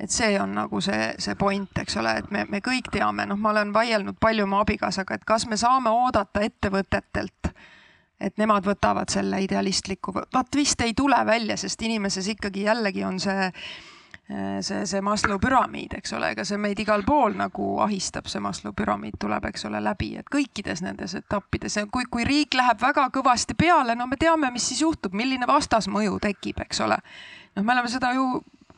[0.00, 3.38] Et see on nagu see, see point, eks ole, et me, me kõik teame, noh,
[3.38, 7.52] ma olen vaielnud palju oma abikaasaga, et kas me saame oodata ettevõtetelt
[8.20, 13.20] et nemad võtavad selle idealistliku, vaat vist ei tule välja, sest inimeses ikkagi jällegi on
[13.20, 13.50] see
[14.60, 18.72] see, see Maslow püramiid, eks ole, ega see meid igal pool nagu ahistab, see Maslow
[18.76, 23.56] püramiid tuleb, eks ole, läbi, et kõikides nendes etappides kui, kui riik läheb väga kõvasti
[23.58, 27.00] peale, no me teame, mis siis juhtub, milline vastasmõju tekib, eks ole.
[27.56, 28.28] noh, me oleme seda ju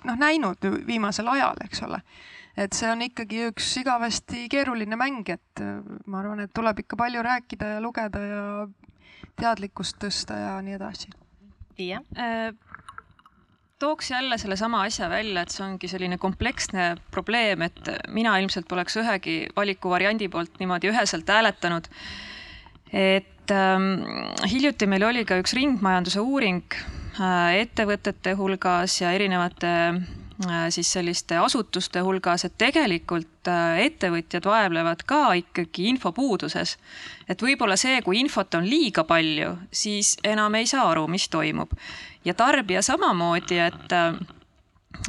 [0.06, 2.00] noh näinud viimasel ajal, eks ole.
[2.56, 5.62] et see on ikkagi üks igavesti keeruline mäng, et
[6.06, 8.42] ma arvan, et tuleb ikka palju rääkida ja lugeda ja
[9.40, 11.12] teadlikkust tõsta ja nii edasi.
[11.78, 12.50] jah äh,
[13.78, 18.96] tooks jälle sellesama asja välja, et see ongi selline kompleksne probleem, et mina ilmselt poleks
[18.96, 21.88] ühegi valikuvariandi poolt niimoodi üheselt hääletanud.
[22.92, 26.74] et et ähm, hiljuti meil oli ka üks ringmajanduse uuring
[27.20, 30.00] äh, ettevõtete hulgas ja erinevate äh,
[30.70, 36.76] siis selliste asutuste hulgas, et tegelikult äh, ettevõtjad vaevlevad ka ikkagi infopuuduses.
[37.28, 41.72] et võib-olla see, kui infot on liiga palju, siis enam ei saa aru, mis toimub.
[42.24, 44.20] ja tarbija samamoodi, et äh,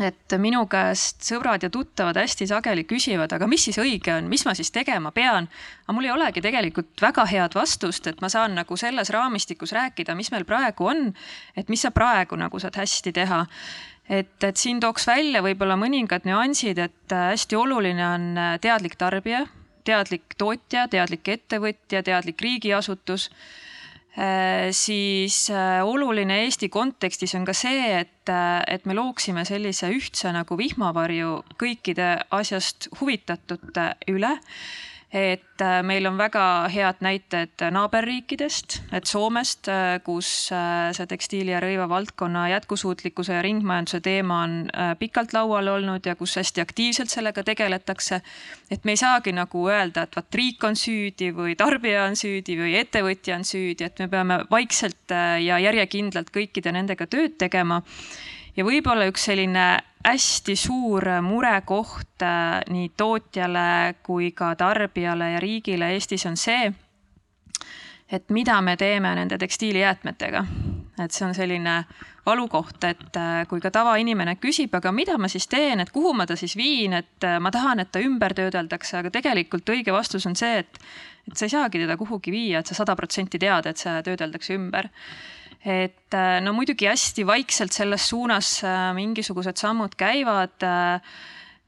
[0.04, 4.44] et minu käest sõbrad ja tuttavad hästi sageli küsivad, aga mis siis õige on, mis
[4.46, 5.48] ma siis tegema pean.
[5.86, 10.16] aga mul ei olegi tegelikult väga head vastust, et ma saan nagu selles raamistikus rääkida,
[10.16, 11.14] mis meil praegu on,
[11.56, 13.46] et mis sa praegu nagu saad hästi teha.
[14.10, 18.98] Et, et siin tooks välja võib-olla mõningad nüansid, et äh, hästi oluline on äh, teadlik
[19.00, 19.46] tarbija,
[19.88, 23.30] teadlik tootja, teadlik ettevõtja, teadlik riigiasutus.
[24.18, 25.46] Äh, siis
[25.86, 28.32] oluline Eesti kontekstis on ka see, et,
[28.68, 34.38] et me looksime sellise ühtse nagu vihmavarju kõikide asjast huvitatute üle
[35.14, 41.54] et äh, meil on väga head näited naaberriikidest, et Soomest, äh, kus äh, see tekstiili
[41.54, 44.58] ja rõiva valdkonna jätkusuutlikkuse ja ringmajanduse teema on
[45.00, 48.22] pikalt laual olnud ja kus hästi aktiivselt sellega tegeletakse.
[48.72, 52.58] et me ei saagi nagu öelda, et vot riik on süüdi või tarbija on süüdi
[52.60, 57.82] või ettevõtja on süüdi, et me peame vaikselt ja järjekindlalt kõikide nendega tööd tegema
[58.58, 59.68] ja võib-olla üks selline
[60.08, 66.70] hästi suur murekoht äh, nii tootjale kui ka tarbijale ja riigile Eestis on see,
[68.12, 70.46] et mida me teeme nende tekstiilijäätmetega.
[71.04, 71.84] et see on selline
[72.26, 76.26] valukoht, et äh, kui ka tavainimene küsib, aga mida ma siis teen, et kuhu ma
[76.26, 80.26] ta siis viin, et äh, ma tahan, et ta ümber töödeldakse, aga tegelikult õige vastus
[80.26, 80.80] on see, et,
[81.28, 84.56] et sa ei saagi teda kuhugi viia, et sa sada protsenti tead, et see töödeldakse
[84.58, 84.90] ümber
[85.68, 90.56] et äh, no muidugi hästi vaikselt selles suunas äh, mingisugused sammud käivad.
[90.64, 91.18] Äh,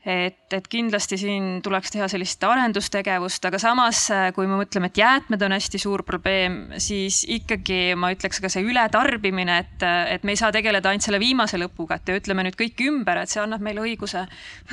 [0.10, 5.44] et, et kindlasti siin tuleks teha sellist arendustegevust, aga samas, kui me mõtleme, et jäätmed
[5.44, 9.84] on hästi suur probleem, siis ikkagi ma ütleks ka see ületarbimine, et,
[10.16, 13.34] et me ei saa tegeleda ainult selle viimase lõpuga, et ütleme nüüd kõik ümber, et
[13.34, 14.24] see annab meile õiguse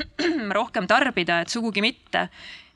[0.61, 2.29] rohkem tarbida, et sugugi mitte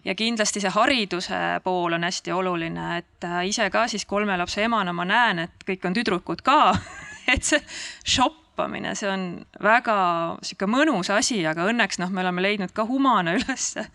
[0.04, 4.62] ja kindlasti see hariduse pool on hästi oluline, et äh, ise ka siis kolme lapse
[4.64, 6.60] emana ma näen, et kõik on tüdrukud ka
[7.32, 7.60] et see
[8.04, 9.26] shoppamine, see on
[9.62, 9.96] väga
[10.44, 13.86] sihuke mõnus asi, aga õnneks noh, me oleme leidnud ka humana ülesse.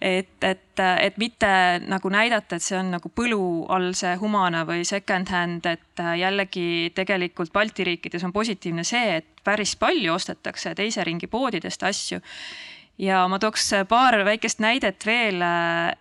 [0.00, 1.50] et, et, et mitte
[1.86, 3.40] nagu näidata, et see on nagu põlu
[3.72, 9.20] all see humana või second hand, et äh, jällegi tegelikult Balti riikides on positiivne see,
[9.22, 12.20] et päris palju ostetakse teise ringi poodidest asju
[12.98, 15.42] ja ma tooks paar väikest näidet veel,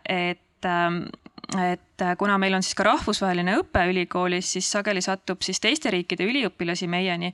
[0.05, 1.05] et ähm,
[1.53, 6.25] et kuna meil on siis ka rahvusvaheline õpe ülikoolis, siis sageli satub siis teiste riikide
[6.25, 7.33] üliõpilasi meieni.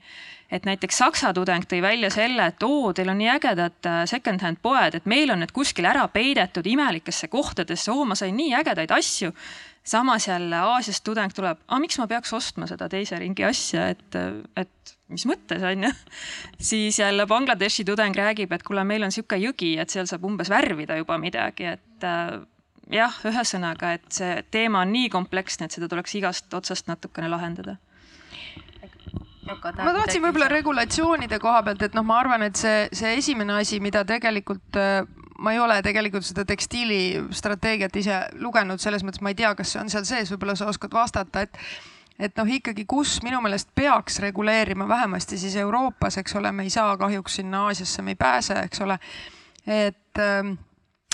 [0.52, 4.60] et näiteks Saksa tudeng tõi välja selle, et oo, teil on nii ägedad äh, second-hand
[4.62, 8.92] poed, et meil on need kuskil ära peidetud imelikesse kohtadesse, oo, ma sain nii ägedaid
[8.92, 9.32] asju
[9.84, 14.18] samas jälle Aasiast tudeng tuleb, aga miks ma peaks ostma seda teise ringi asja, et,
[14.56, 15.90] et mis mõttes on ju.
[16.70, 20.50] siis jälle Bangladeshi tudeng räägib, et kuule, meil on sihuke jõgi, et seal saab umbes
[20.52, 22.38] värvida juba midagi, et äh,
[22.92, 27.78] jah, ühesõnaga, et see teema on nii kompleksne, et seda tuleks igast otsast natukene lahendada
[29.42, 33.80] ma tahtsin võib-olla regulatsioonide koha pealt, et noh, ma arvan, et see, see esimene asi,
[33.82, 35.02] mida tegelikult äh,
[35.42, 39.82] ma ei ole tegelikult seda tekstiilistrateegiat ise lugenud, selles mõttes ma ei tea, kas see
[39.82, 41.58] on seal sees, võib-olla sa oskad vastata, et
[42.22, 46.70] et noh, ikkagi, kus minu meelest peaks reguleerima, vähemasti siis Euroopas, eks ole, me ei
[46.70, 48.98] saa kahjuks sinna Aasiasse, me ei pääse, eks ole.
[49.66, 50.52] et ähm,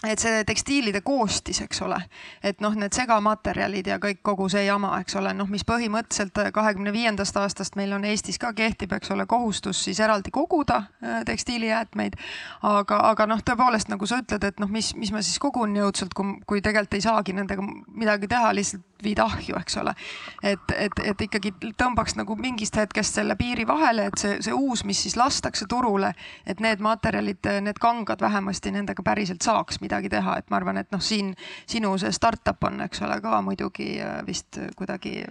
[0.07, 1.97] et see tekstiilide koostis, eks ole,
[2.45, 6.93] et noh, need segamaterjalid ja kõik kogu see jama, eks ole, noh, mis põhimõtteliselt kahekümne
[6.95, 12.15] viiendast aastast meil on Eestis ka kehtib, eks ole, kohustus siis eraldi koguda äh, tekstiilijäätmeid.
[12.63, 16.15] aga, aga noh, tõepoolest nagu sa ütled, et noh, mis, mis ma siis kogun jõudsalt,
[16.15, 19.95] kui, kui tegelikult ei saagi nendega midagi teha, lihtsalt viid ahju, eks ole.
[20.43, 24.85] et, et, et ikkagi tõmbaks nagu mingist hetkest selle piiri vahele, et see, see uus,
[24.89, 26.13] mis siis lastakse turule,
[26.47, 30.91] et need materjalid, need kangad vähemasti nendega päriselt saaks midagi teha, et ma arvan, et
[30.93, 31.35] noh, siin
[31.67, 35.23] sinu see startup on, eks ole, ka muidugi äh, vist kuidagi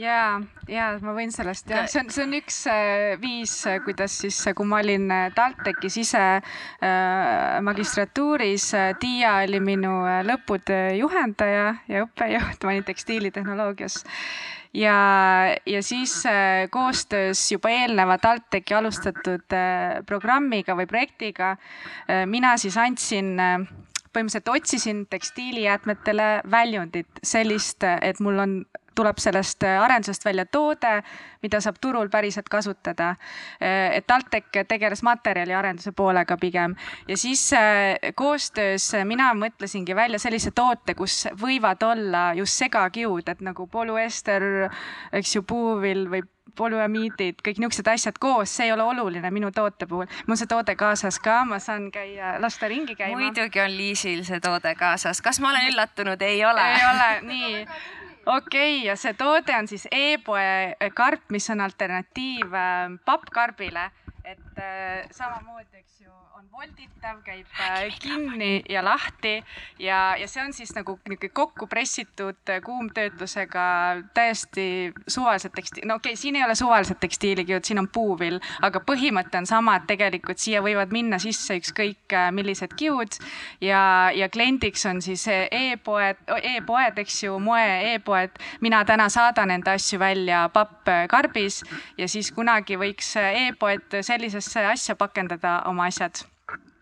[0.00, 4.18] ja, ja ma võin sellest jah, see on, see on üks äh, viis, äh, kuidas
[4.22, 8.68] siis, kui ma olin TalTechis ise äh, magistratuuris,
[9.00, 9.94] Tiia oli minu
[10.26, 14.04] lõputöö juhendaja ja õppejõud, ma olin tekstiilitehnoloogias.
[14.76, 14.96] Ja,
[15.64, 16.18] ja siis
[16.70, 19.54] koostöös juba eelneva TalTechi alustatud
[20.04, 21.54] programmiga või projektiga
[22.28, 23.38] mina siis andsin
[24.16, 28.58] põhimõtteliselt otsisin tekstiilijäätmetele väljundit, sellist, et mul on
[28.96, 30.92] tuleb sellest arendusest välja toode,
[31.44, 33.14] mida saab turul päriselt kasutada.
[33.60, 36.74] et TalTech tegeles materjaliarenduse poolega pigem
[37.08, 37.50] ja siis
[38.14, 44.70] koostöös mina mõtlesingi välja sellise toote, kus võivad olla just segakiud, et nagu polüester,
[45.12, 46.22] eks ju, puuvill või
[46.56, 50.08] polüamiidid, kõik niisugused asjad koos, see ei ole oluline minu toote puhul.
[50.26, 53.18] mul on see toode kaasas ka, ma saan käia, lasta ringi käima.
[53.20, 56.66] muidugi on Liisil see toode kaasas, kas ma olen üllatunud, ei ole?
[56.72, 57.54] ei ole, nii
[58.26, 63.90] okei okay,, ja see toode on siis e-poe karp, mis on alternatiiv äh, pappkarbile,
[64.26, 69.36] et äh, samamoodi, eks ju, on volditav, käib äh, kinni ja lahti
[69.78, 73.66] ja, ja see on siis nagu niisugune kokku pressitud kuumtöötlusega
[74.14, 74.66] täiesti
[75.06, 79.38] suvalised tekstiil, no okei okay,, siin ei ole suvalised tekstiilikiud, siin on puuvill, aga põhimõte
[79.38, 83.20] on sama, et tegelikult siia võivad minna sisse ükskõik millised kiud
[83.62, 88.34] ja, ja kliendiks on siis e-poed e, e-poed, eks ju, moe e-poed.
[88.60, 91.62] mina täna saadan enda asju välja pappkarbis
[91.98, 96.24] ja siis kunagi võiks e-poed sellisesse asja pakendada oma asjad?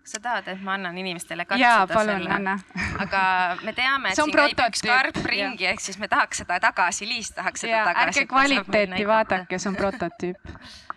[0.05, 2.57] Sa tahad, et ma annan inimestele katsuda Jaa, palun, selle?
[3.01, 3.21] aga
[3.65, 6.59] me teame, et See on siin käib üks karp ringi, ehk siis me tahaks seda
[6.61, 8.21] tagasi, Liis tahaks seda ja tagasi.
[8.21, 10.53] ärge kvaliteeti vaadake, see on prototüüp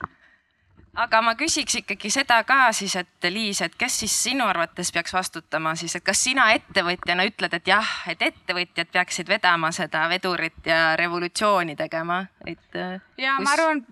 [0.97, 5.13] aga ma küsiks ikkagi seda ka siis, et Liis, et kes siis sinu arvates peaks
[5.13, 10.65] vastutama siis, et kas sina ettevõtjana ütled, et jah, et ettevõtjad peaksid vedama seda vedurit
[10.65, 12.79] ja revolutsiooni tegema, et.
[13.17, 13.45] ja kus...
[13.45, 13.83] ma arvan,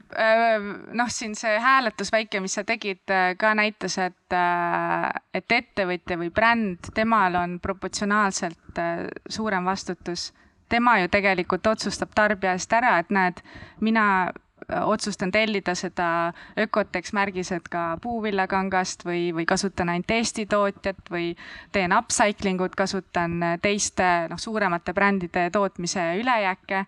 [0.98, 3.04] noh, siin see hääletus väike, mis sa tegid,
[3.38, 4.38] ka näitas, et,
[5.36, 8.82] et ettevõtja või bränd, temal on proportsionaalselt
[9.30, 10.32] suurem vastutus
[10.70, 13.42] tema ju tegelikult otsustab tarbija eest ära, et näed,
[13.86, 14.06] mina
[14.86, 21.34] otsustan tellida seda Ökotex märgised ka puuvillakangast või, või kasutan ainult Eesti tootjat või
[21.72, 26.86] teen upcycling ut, kasutan teiste noh, suuremate brändide tootmise ülejääke.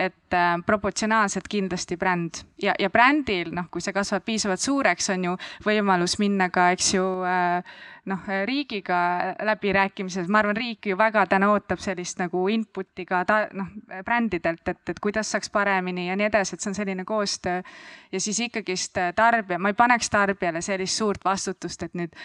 [0.00, 5.30] Et äh, proportsionaalselt kindlasti bränd ja, ja brändil noh, kui see kasvab piisavalt suureks, on
[5.30, 5.36] ju
[5.66, 7.74] võimalus minna ka, eks ju äh,
[8.08, 8.98] noh, riigiga
[9.44, 13.68] läbirääkimised, ma arvan, riik ju väga täna ootab sellist nagu input'i ka ta noh,
[14.06, 17.62] brändidelt, et, et kuidas saaks paremini ja nii edasi, et see on selline koostöö.
[18.12, 22.16] ja siis ikkagist tarbija, ma ei paneks tarbijale sellist suurt vastutust, et nüüd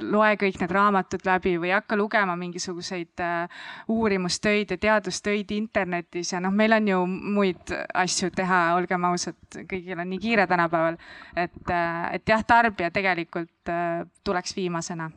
[0.00, 6.40] loe kõik need raamatud läbi või hakka lugema mingisuguseid uh, uurimustöid ja teadustöid internetis ja
[6.40, 9.38] noh, meil on ju muid asju teha, olgem ausad,
[9.70, 11.00] kõigil on nii kiire tänapäeval,
[11.36, 15.10] et, uh, et jah, tarbija tegelikult uh, tuleks viimasena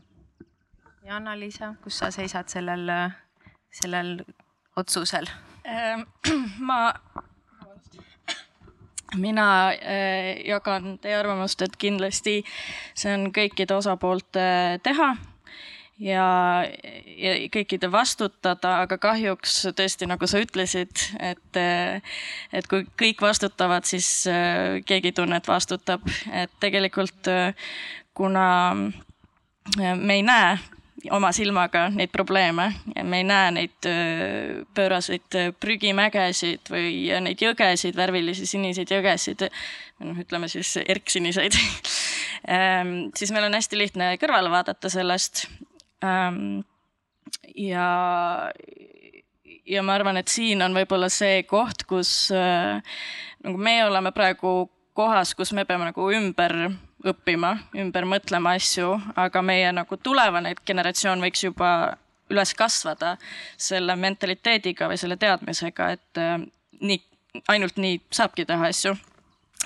[1.06, 2.90] ja Anna-Liisa, kus sa seisad sellel,
[3.74, 4.18] sellel
[4.78, 5.30] otsusel?
[5.64, 6.02] Ehm,
[6.68, 6.94] ma,
[9.16, 12.42] mina äh, jagan teie arvamust, et kindlasti
[12.98, 14.48] see on kõikide osapoolte
[14.84, 15.14] teha
[16.00, 16.28] ja,
[17.18, 21.62] ja kõikide vastutada, aga kahjuks tõesti, nagu sa ütlesid, et,
[22.54, 27.30] et kui kõik vastutavad, siis äh, keegi ei tunne, et vastutab, et tegelikult
[28.16, 28.48] kuna
[29.96, 30.58] me ei näe
[31.12, 32.74] oma silmaga neid probleeme.
[33.04, 33.88] me ei näe neid
[34.74, 39.48] pööraseid prügimägesid või neid jõgesid, värvilisi siniseid jõgesid,
[40.06, 41.58] noh, ütleme siis erksiniseid
[42.56, 45.46] ehm, siis meil on hästi lihtne kõrvale vaadata sellest.
[46.06, 46.62] Ehm,
[47.56, 47.90] ja,
[49.66, 54.58] ja ma arvan, et siin on võib-olla see koht, kus nagu meie oleme praegu
[54.96, 56.56] kohas, kus me peame nagu ümber
[57.06, 61.72] õppima, ümber mõtlema asju, aga meie nagu tulevane generatsioon võiks juba
[62.34, 63.16] üles kasvada
[63.58, 66.40] selle mentaliteediga või selle teadmisega, et äh,
[66.82, 67.02] nii,
[67.54, 68.96] ainult nii saabki teha asju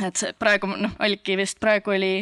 [0.06, 2.14] et see praegu noh, oligi vist praegu oli,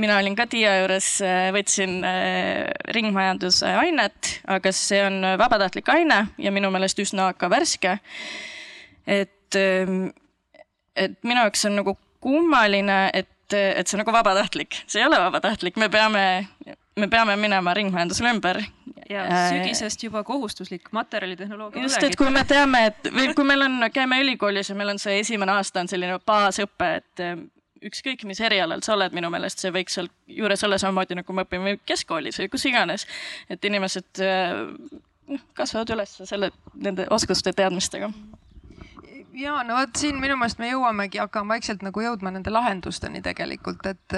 [0.00, 6.24] mina olin ka Tiia juures, äh, võtsin äh, ringmajanduse ainet, aga see on vabatahtlik aine
[6.38, 7.98] ja minu meelest üsna ka värske.
[9.06, 10.10] et, ähm,
[10.96, 15.20] et minu jaoks on nagu kummaline, et, et see on nagu vabatahtlik, see ei ole
[15.22, 16.24] vabatahtlik, me peame,
[16.98, 18.62] me peame minema ringmajandusele ümber.
[19.08, 21.82] ja sügisest juba kohustuslik materjalitehnoloogia.
[21.82, 24.98] just, et kui me teame, et või kui meil on, käime ülikoolis ja meil on
[25.02, 27.36] see esimene aasta on selline baasõpe, et eh,
[27.88, 31.46] ükskõik mis erialal sa oled, minu meelest see võiks seal juures olla samamoodi nagu me
[31.46, 33.06] õpime keskkoolis või kus iganes.
[33.48, 38.10] et inimesed noh, kasvavad üles selle, nende oskuste, teadmistega
[39.38, 43.86] ja no vot siin minu meelest me jõuamegi, hakkame vaikselt nagu jõudma nende lahendusteni tegelikult,
[43.86, 44.16] et,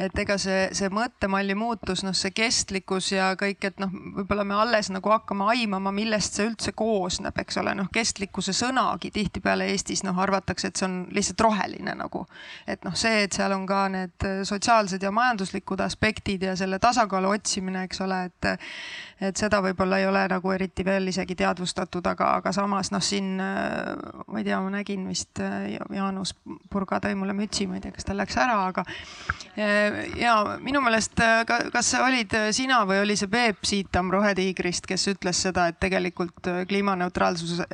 [0.00, 4.56] et ega see, see mõttemalli muutus, noh, see kestlikkus ja kõik, et noh, võib-olla me
[4.60, 10.04] alles nagu hakkame aimama, millest see üldse koosneb, eks ole, noh, kestlikkuse sõnagi tihtipeale Eestis
[10.06, 12.26] noh, arvatakse, et see on lihtsalt roheline nagu.
[12.66, 17.34] et noh, see, et seal on ka need sotsiaalsed ja majanduslikud aspektid ja selle tasakaalu
[17.36, 18.52] otsimine, eks ole, et
[19.20, 23.36] et seda võib-olla ei ole nagu eriti veel isegi teadvustatud, aga, aga samas noh, siin
[23.40, 26.34] ma ei tea, ma nägin vist äh, Jaanus
[26.70, 28.84] Purga tõi mulle mütsi, ma ei tea, kas ta läks ära, aga
[29.58, 34.86] äh, ja minu meelest, äh, kas see olid sina või oli see Peep Siitam Rohetiigrist,
[34.86, 37.64] kes ütles seda, et tegelikult kliimaneutraalsus,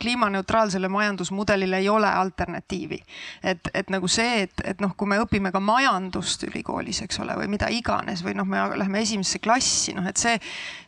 [0.00, 3.00] kliimaneutraalsele majandusmudelile ei ole alternatiivi.
[3.42, 7.36] et, et nagu see, et, et noh, kui me õpime ka majandust ülikoolis, eks ole,
[7.38, 10.38] või mida iganes või noh, me läheme esimesse klassi, noh et see,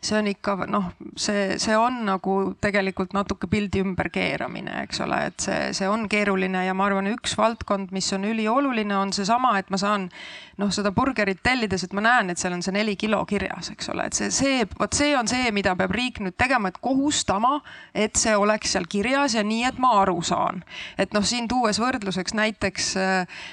[0.01, 5.39] see on ikka noh, see, see on nagu tegelikult natuke pildi ümberkeeramine, eks ole, et
[5.41, 9.71] see, see on keeruline ja ma arvan, üks valdkond, mis on ülioluline, on seesama, et
[9.73, 10.09] ma saan
[10.57, 13.91] noh, seda burgerit tellides, et ma näen, et seal on see neli kilo kirjas, eks
[13.93, 17.59] ole, et see, see, vot see on see, mida peab riik nüüd tegema, et kohustama,
[17.93, 20.63] et see oleks seal kirjas ja nii, et ma aru saan.
[20.97, 23.43] et noh, siin tuues võrdluseks näiteks äh,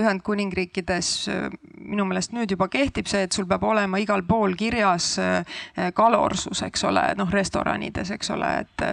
[0.00, 1.50] Ühendkuningriikides äh,
[1.86, 5.60] minu meelest nüüd juba kehtib see, et sul peab olema igal pool kirjas äh,
[5.94, 8.86] kalorsus, eks ole, noh restoranides, eks ole, et,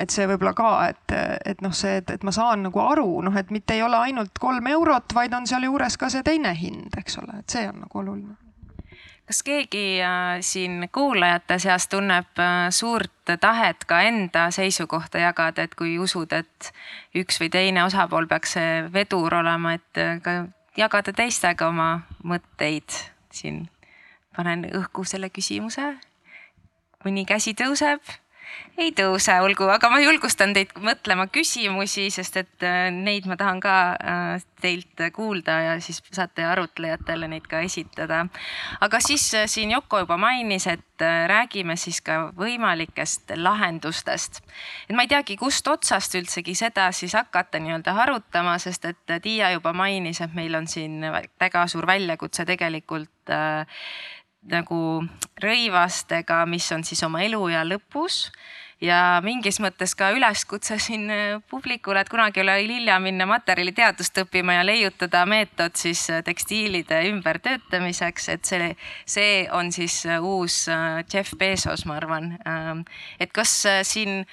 [0.00, 1.16] et see võib-olla ka, et,
[1.54, 4.42] et noh, see, et, et ma saan nagu aru, noh, et mitte ei ole ainult
[4.42, 6.63] kolm eurot, vaid on sealjuures ka see teine hind,
[6.98, 8.36] eks ole, et see on nagu oluline
[9.26, 15.74] kas keegi äh, siin kuulajate seas tunneb äh, suurt tahet ka enda seisukohta jagada, et
[15.74, 16.72] kui usud, et
[17.16, 20.36] üks või teine osapool peaks see vedur olema, et äh, ka
[20.76, 23.00] jagada teistega oma mõtteid
[23.32, 23.68] siin.
[24.36, 25.94] panen õhku selle küsimuse.
[27.04, 28.00] mõni käsi tõuseb
[28.78, 33.60] ei tõuse, olgu, aga ma julgustan teid mõtlema küsimusi, sest et äh, neid ma tahan
[33.62, 38.24] ka äh, teilt kuulda ja siis saate arutlejatele neid ka esitada.
[38.80, 44.42] aga siis äh, siin Yoko juba mainis, et räägime siis ka võimalikest lahendustest.
[44.88, 49.52] et ma ei teagi, kust otsast üldsegi seda siis hakata nii-öelda arutama, sest et Tiia
[49.54, 50.98] juba mainis, et meil on siin
[51.40, 53.32] väga suur väljakutse tegelikult
[54.50, 54.78] nagu
[55.40, 58.28] rõivastega, mis on siis oma eluea lõpus
[58.84, 64.24] ja mingis mõttes ka üleskutse siin äh, publikule, et kunagi ei ole hilja minna materjaliteadust
[64.24, 68.72] õppima ja leiutada meetod siis äh, tekstiilide ümbertöötamiseks, et see,
[69.06, 70.64] see on siis äh, uus
[71.12, 72.34] Jeff Bezos, ma arvan.
[72.48, 72.84] Ähm,
[73.20, 73.52] et kas
[73.86, 74.24] siin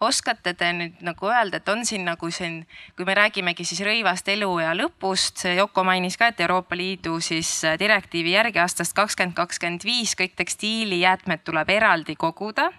[0.00, 2.60] oskate te nüüd nagu öelda, et on siin nagu siin,
[2.96, 7.78] kui me räägimegi siis rõivast eluea lõpust, Yoko mainis ka, et Euroopa Liidu siis äh,
[7.80, 12.70] direktiivi järgi aastast kakskümmend kakskümmend viis kõik tekstiilijäätmed tuleb eraldi koguda.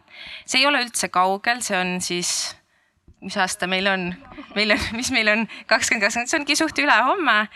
[0.45, 2.58] see ei ole üldse kaugel, see on siis
[3.21, 4.13] mis aasta meil on,
[4.55, 7.47] meil on, mis meil on kakskümmend, kakskümmend, see ongi suht ülehomme.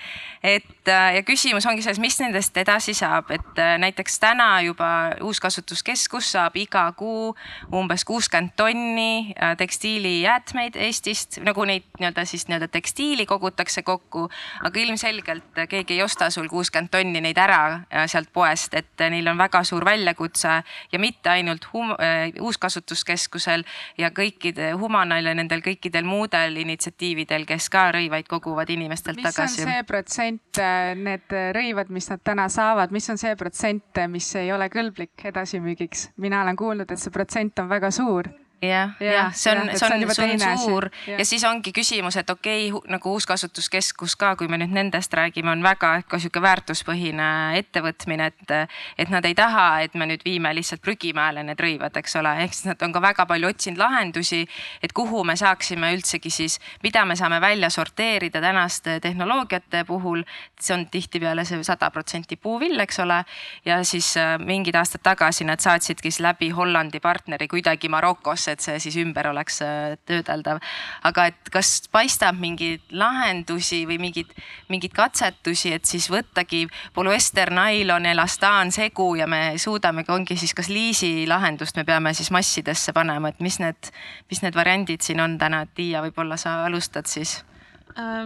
[0.43, 4.88] et äh, ja küsimus ongi selles, mis nendest edasi saab, et äh, näiteks täna juba
[5.24, 7.32] uuskasutuskeskus saab iga kuu
[7.72, 14.28] umbes kuuskümmend tonni äh, tekstiilijäätmeid Eestist, nagu neid nii-öelda siis nii-öelda tekstiili kogutakse kokku.
[14.64, 19.38] aga ilmselgelt keegi ei osta sul kuuskümmend tonni neid ära sealt poest, et neil on
[19.38, 20.59] väga suur väljakutse.
[20.91, 21.95] Ja mitte ainult hum,
[22.41, 23.64] uuskasutuskeskusel
[23.97, 29.30] ja kõikide Humanal ja nende nendel kõikidel muudel initsiatiividel, kes ka rõivaid koguvad inimestelt mis
[29.30, 29.62] tagasi.
[29.62, 34.01] mis on see protsent, äh, need rõivad, mis nad täna saavad, mis on see protsent,
[34.10, 36.10] mis ei ole kõlblik edasimüügiks?
[36.18, 38.30] mina olen kuulnud, et see protsent on väga suur
[38.64, 41.18] jah, jah, see on, see on, see on suur ja.
[41.18, 45.51] ja siis ongi küsimus, et okei okay,, nagu uuskasutuskeskus ka, kui me nüüd nendest räägime,
[45.51, 47.28] on väga ka sihuke väärtuspõhine
[47.59, 48.53] ettevõtmine, et,
[48.97, 52.55] et nad ei taha, et me nüüd viime lihtsalt prügimäele need rõivad, eks ole, ehk
[52.55, 54.43] siis nad on ka väga palju otsinud lahendusi,
[54.84, 60.24] et kuhu me saaksime üldsegi siis, mida me saame välja sorteerida tänaste tehnoloogiate puhul.
[60.64, 63.24] see on tihtipeale see sada protsenti puuvill, eks ole,
[63.66, 68.64] ja siis äh, mingid aastad tagasi nad saatsidki siis läbi Hollandi partneri kuidagi Marokosse et
[68.64, 70.62] see siis ümber oleks äh, töödeldav.
[71.04, 74.34] aga et kas paistab mingeid lahendusi või mingeid,
[74.70, 80.70] mingeid katsetusi, et siis võttagi polüester, nailon, elastaan, segu ja me suudamegi, ongi siis kas
[80.70, 83.93] liisi lahendust me peame siis massidesse panema, et mis need,
[84.32, 87.41] mis need variandid siin on täna, et Tiia, võib-olla sa alustad siis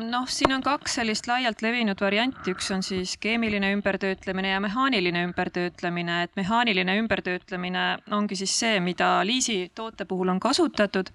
[0.10, 5.24] noh, siin on kaks sellist laialt levinud varianti, üks on siis keemiline ümbertöötlemine ja mehaaniline
[5.28, 11.12] ümbertöötlemine, et mehaaniline ümbertöötlemine ongi siis see, mida liisi toote puhul on kasutatud.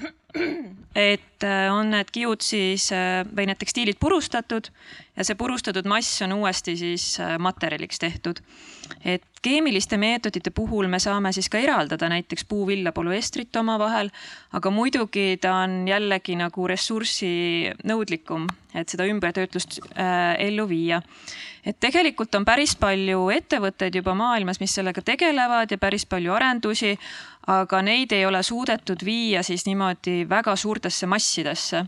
[0.94, 4.70] et äh, on need kiud siis äh, või need tekstiilid purustatud
[5.16, 8.40] ja see purustatud mass on uuesti siis äh, materjaliks tehtud.
[9.04, 14.10] et keemiliste meetodite puhul me saame siis ka eraldada näiteks puuvilla polüestrit omavahel,
[14.52, 21.02] aga muidugi ta on jällegi nagu ressursinõudlikum, et seda ümbertöötlust äh, ellu viia.
[21.66, 26.96] et tegelikult on päris palju ettevõtteid juba maailmas, mis sellega tegelevad ja päris palju arendusi,
[27.46, 31.86] aga neid ei ole suudetud viia siis niimoodi väga suurtesse massidesse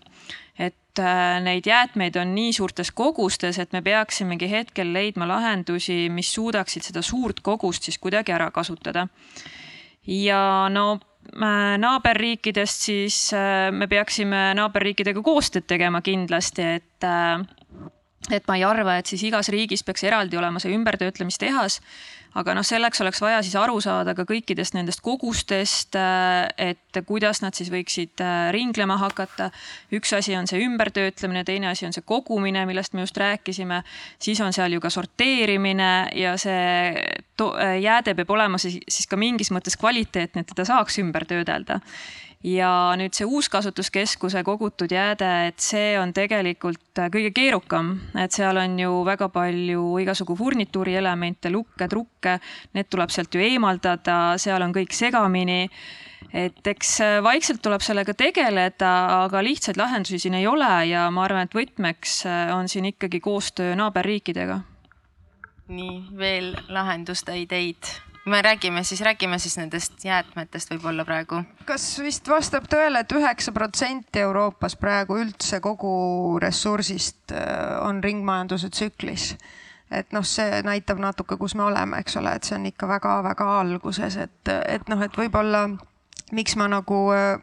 [0.94, 6.30] et äh, neid jäätmeid on nii suurtes kogustes, et me peaksimegi hetkel leidma lahendusi, mis
[6.34, 9.08] suudaksid seda suurt kogust siis kuidagi ära kasutada.
[10.06, 11.00] ja no
[11.42, 17.06] äh, naaberriikidest siis äh, me peaksime naaberriikidega koostööd tegema kindlasti, et
[18.30, 21.80] et ma ei arva, et siis igas riigis peaks eraldi olema see ümbertöötlemistehas
[22.38, 27.40] aga noh, selleks oleks vaja siis aru saada ka kõikidest nendest kogustest, äh, et kuidas
[27.44, 29.50] nad siis võiksid äh, ringlema hakata.
[29.94, 33.82] üks asi on see ümbertöötlemine, teine asi on see kogumine, millest me just rääkisime,
[34.18, 36.92] siis on seal ju ka sorteerimine ja see
[37.82, 41.80] jääde peab olema siis, siis ka mingis mõttes kvaliteetne, et teda saaks ümber töödelda
[42.44, 48.76] ja nüüd see uuskasutuskeskuse kogutud jääde, et see on tegelikult kõige keerukam, et seal on
[48.78, 52.38] ju väga palju igasugu furnituuri elemente, lukke, trukke,
[52.76, 55.70] need tuleb sealt ju eemaldada, seal on kõik segamini.
[56.34, 58.92] et eks vaikselt tuleb sellega tegeleda,
[59.24, 62.24] aga lihtsaid lahendusi siin ei ole ja ma arvan, et võtmeks
[62.56, 64.60] on siin ikkagi koostöö naaberriikidega.
[65.68, 71.42] nii, veel lahenduste ideid me räägime siis, räägime siis nendest jäätmetest võib-olla praegu.
[71.64, 78.02] kas vist vastab tõele et, et üheksa protsenti Euroopas praegu üldse kogu ressursist äh, on
[78.04, 79.34] ringmajanduse tsüklis?
[79.90, 83.48] et noh, see näitab natuke, kus me oleme, eks ole, et see on ikka väga-väga
[83.60, 85.68] alguses, et, et noh, et võib-olla
[86.32, 87.36] miks ma nagu äh,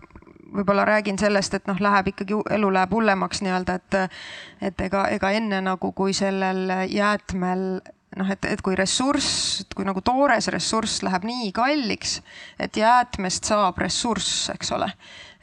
[0.52, 4.18] võib-olla räägin sellest, et noh, läheb ikkagi, elu läheb hullemaks nii-öelda, et,
[4.62, 7.82] et ega, ega enne nagu, kui sellel jäätmel
[8.20, 12.20] noh, et, et kui ressurss, kui nagu toores ressurss läheb nii kalliks,
[12.60, 14.90] et jäätmest saab ressurss, eks ole,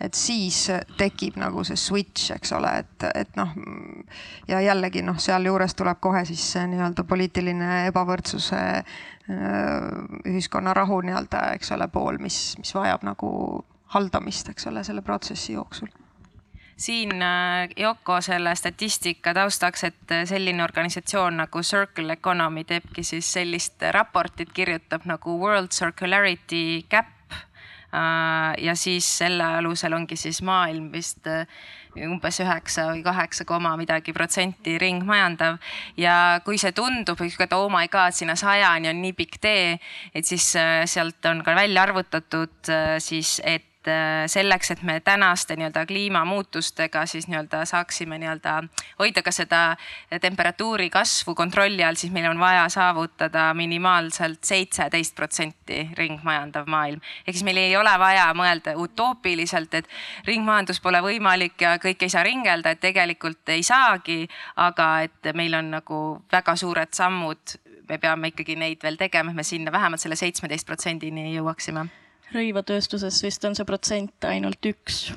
[0.05, 0.66] et siis
[0.99, 3.55] tekib nagu see switch, eks ole, et, et noh.
[4.51, 8.61] ja jällegi noh, sealjuures tuleb kohe siis see nii-öelda poliitiline ebavõrdsuse,
[10.28, 13.31] ühiskonna rahu nii-öelda, eks ole, pool, mis, mis vajab nagu
[13.95, 15.89] haldamist, eks ole, selle protsessi jooksul
[16.78, 23.32] siin äh, Yoko selle statistika taustaks, et äh, selline organisatsioon nagu Circle Economy teebki siis
[23.32, 27.14] sellist raportit, kirjutab nagu World Circularity Gap.
[27.88, 31.26] Äh, ja siis selle alusel ongi siis maailm vist
[31.98, 35.56] umbes üheksa või kaheksa koma midagi protsenti ringmajandav.
[35.96, 39.78] ja kui see tundub, et oh my god, sinna sajani on nii pikk tee,
[40.14, 40.52] et siis
[40.84, 42.70] sealt on ka välja arvutatud
[43.02, 48.62] siis, et et äh, selleks, et me tänaste nii-öelda kliimamuutustega siis nii-öelda saaksime nii-öelda
[48.98, 49.77] hoida ka seda
[50.20, 57.01] temperatuuri kasvu kontrolli all, siis meil on vaja saavutada minimaalselt seitseteist protsenti ringmajandav maailm.
[57.27, 59.89] ehk siis meil ei ole vaja mõelda utoopiliselt, et
[60.27, 65.55] ringmajandus pole võimalik ja kõik ei saa ringelda, et tegelikult ei saagi, aga et meil
[65.55, 66.02] on nagu
[66.32, 67.56] väga suured sammud
[67.89, 71.89] me peame ikkagi neid veel tegema, et me sinna vähemalt selle seitsmeteist protsendini jõuaksime
[72.34, 75.09] rõivatööstuses vist on see protsent ainult üks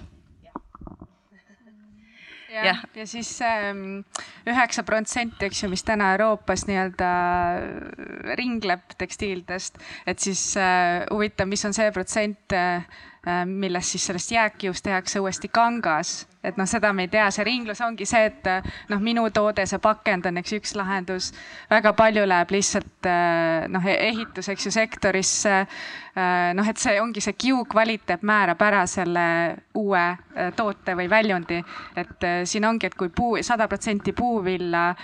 [2.51, 4.01] jah ja., ja siis ähm,
[4.47, 7.11] üheksa protsenti, eks ju, mis täna Euroopas nii-öelda
[8.39, 12.99] ringleb tekstiildest, et siis äh, huvitav, mis on see protsent äh,,
[13.45, 17.81] millest siis sellest jääkkiust tehakse uuesti kangas et noh, seda me ei tea, see ringlus
[17.85, 18.47] ongi see, et
[18.89, 21.31] noh, minu toode, see pakend on eks üks lahendus.
[21.69, 23.09] väga palju läheb lihtsalt
[23.71, 25.65] noh, ehitus, eks ju, sektorisse.
[26.53, 29.23] Noh, et see ongi see kiu kvaliteet määrab ära selle
[29.79, 30.01] uue
[30.55, 31.61] toote või väljundi.
[31.95, 34.95] et siin ongi, et kui puu, sada protsenti puuvilla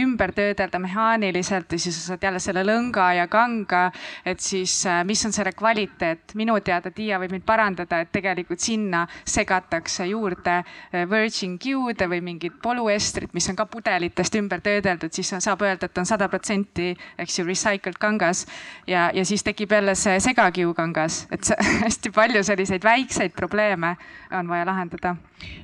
[0.00, 3.90] ümber töödelda mehaaniliselt ja siis sa saad jälle selle lõnga ja kanga,
[4.24, 6.34] et siis mis on selle kvaliteet.
[6.34, 10.60] minu teada, Tiia võib mind parandada, et tegelikult sinna segatakse juurde
[10.92, 15.86] Äh, virgin Q-de või mingid polüestrid, mis on ka pudelitest ümber töödeldud, siis saab öelda,
[15.86, 18.46] et on sada protsenti, eks ju, recycled kangas.
[18.86, 21.46] ja, ja siis tekib jälle see segakiu kangas, et
[21.84, 23.94] hästi palju selliseid väikseid probleeme
[24.38, 25.14] on vaja lahendada.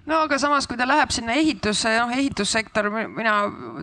[0.07, 3.37] no aga samas, kui ta läheb sinna ehitusse, noh ehitussektor, mina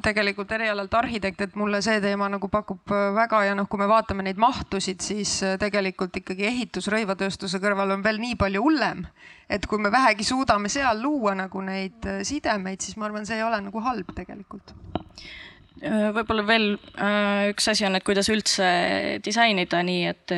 [0.03, 4.25] tegelikult erialalt arhitekt, et mulle see teema nagu pakub väga ja noh, kui me vaatame
[4.27, 9.07] neid mahtusid, siis tegelikult ikkagi ehitus rõivatööstuse kõrval on veel nii palju hullem
[9.53, 13.37] et kui me vähegi suudame seal luua nagu neid äh, sidemeid, siis ma arvan, see
[13.39, 15.03] ei ole nagu halb tegelikult äh,
[15.83, 18.67] võib-olla veel äh, üks asi on, et kuidas üldse
[19.25, 20.35] disainida nii, et,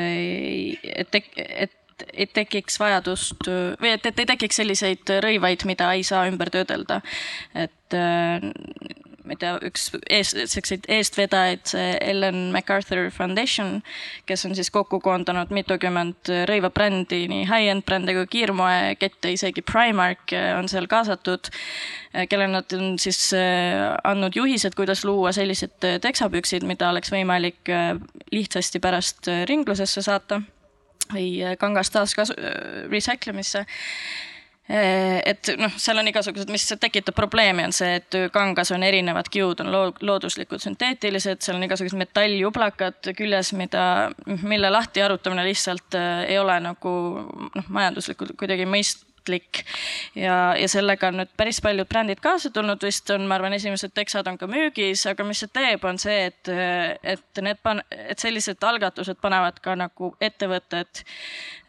[1.06, 3.48] et, et ei tekiks vajadust
[3.80, 7.00] või et, et ei tekiks selliseid rõivaid, mida ei saa ümber töödelda.
[7.56, 7.96] et
[9.42, 13.80] tea, üks eest, selliseid eestvedajaid, Ellen MacArthur Foundation,
[14.30, 20.70] kes on siis kokku koondanud mitukümmend rõivabrändi, nii high-end brände kui kiirmoekette, isegi Primark on
[20.72, 21.50] seal kaasatud,
[22.30, 27.74] kellele nad on siis äh, andnud juhised, kuidas luua sellised teksapüksid, mida oleks võimalik
[28.32, 30.44] lihtsasti pärast ringlusesse saata
[31.10, 32.38] või kangast taaskasu-,
[32.90, 34.35] recycle imisse Eh,
[34.68, 39.62] et noh, seal on igasugused, mis tekitab probleemi, on see, et kangas on erinevad kiud,
[39.62, 39.70] on
[40.02, 43.86] looduslikud, sünteetilised, seal on igasugused metalljublakad küljes, mida,
[44.26, 49.66] mille lahti arutamine lihtsalt eh, ei ole nagu noh, majanduslikult kuidagi mõist-, mõistlik.
[50.16, 53.94] ja, ja sellega on nüüd päris paljud brändid kaasa tulnud, vist on, ma arvan, esimesed
[53.94, 56.50] teksad on ka müügis, aga mis see teeb, on see, et,
[57.04, 61.04] et need pan-, et sellised algatused panevad ka nagu ettevõtted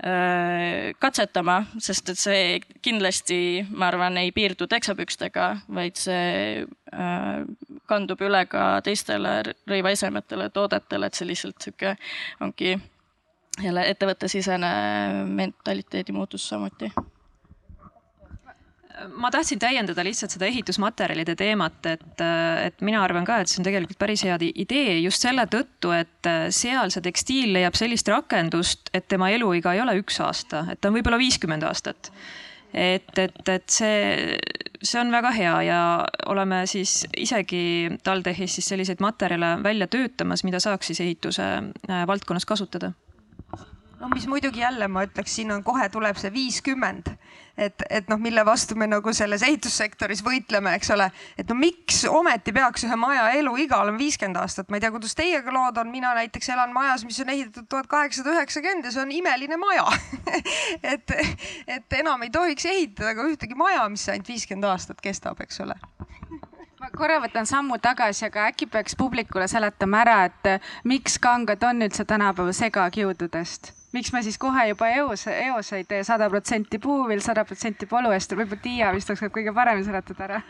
[0.05, 7.41] äh, katsetama, sest et see kindlasti, ma arvan, ei piirdu teksapükstega, vaid see äh,
[7.87, 11.97] kandub üle ka teistele rõivaesemetele, toodetele, et see lihtsalt sihuke
[12.41, 12.77] ongi
[13.63, 14.69] jälle ettevõttesisene
[15.25, 16.93] mentaliteedi muutus samuti
[19.21, 22.23] ma tahtsin täiendada lihtsalt seda ehitusmaterjalide teemat, et,
[22.65, 26.31] et mina arvan ka, et see on tegelikult päris hea idee just selle tõttu, et
[26.55, 30.91] seal see tekstiil leiab sellist rakendust, et tema eluiga ei ole üks aasta, et ta
[30.91, 32.11] on võib-olla viiskümmend aastat.
[32.73, 34.37] et, et, et see,
[34.83, 35.81] see on väga hea ja
[36.33, 42.45] oleme siis isegi TalTechis siis selliseid materjale välja töötamas, mida saaks siis ehituse äh, valdkonnas
[42.49, 42.93] kasutada
[44.01, 47.11] no mis muidugi jälle ma ütleks, siin on kohe tuleb see viiskümmend.
[47.57, 51.07] Et, et noh, mille vastu me nagu selles ehitussektoris võitleme, eks ole.
[51.41, 55.17] et no miks ometi peaks ühe maja eluiga olema viiskümmend aastat, ma ei tea, kuidas
[55.17, 59.03] teiega lood on, mina näiteks elan majas, mis on ehitatud tuhat kaheksasada üheksakümmend ja see
[59.07, 59.87] on imeline maja.
[60.93, 61.13] Et,
[61.67, 65.79] et enam ei tohiks ehitada ka ühtegi maja, mis ainult viiskümmend aastat kestab, eks ole.
[66.81, 71.87] Ma korra võtan sammu tagasi, aga äkki peaks publikule seletama ära, et miks kangad on
[71.89, 77.23] üldse tänapäeva segakiududest miks me siis kohe juba eos, eos ei tee sada protsenti puuvill,
[77.25, 80.41] sada protsenti polüester, võib-olla Tiia vist oskab kõige paremini seletada ära.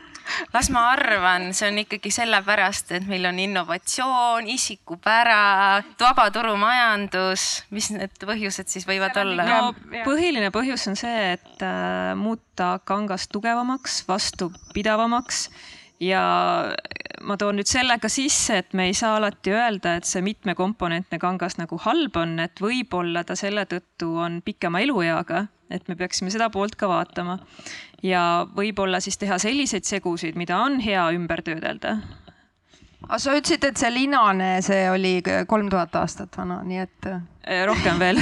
[0.54, 7.90] las ma arvan, see on ikkagi sellepärast, et meil on innovatsioon, isikupära, vaba turumajandus, mis
[7.94, 9.46] need põhjused siis võivad olla?
[9.46, 15.48] no põhiline põhjus on see, et äh, muuta kangas tugevamaks, vastupidavamaks
[16.00, 16.22] ja
[17.26, 21.18] ma toon nüüd selle ka sisse, et me ei saa alati öelda, et see mitmekomponentne
[21.22, 26.30] kangas nagu halb on, et võib-olla ta selle tõttu on pikema elueaga, et me peaksime
[26.30, 27.40] seda poolt ka vaatama.
[28.02, 31.96] ja võib-olla siis teha selliseid segusid, mida on hea ümber töödelda
[33.06, 35.14] aga sa ütlesid, et see linane, see oli
[35.48, 37.08] kolm tuhat aastat vana, nii et.
[37.46, 38.18] Äh, rohkem veel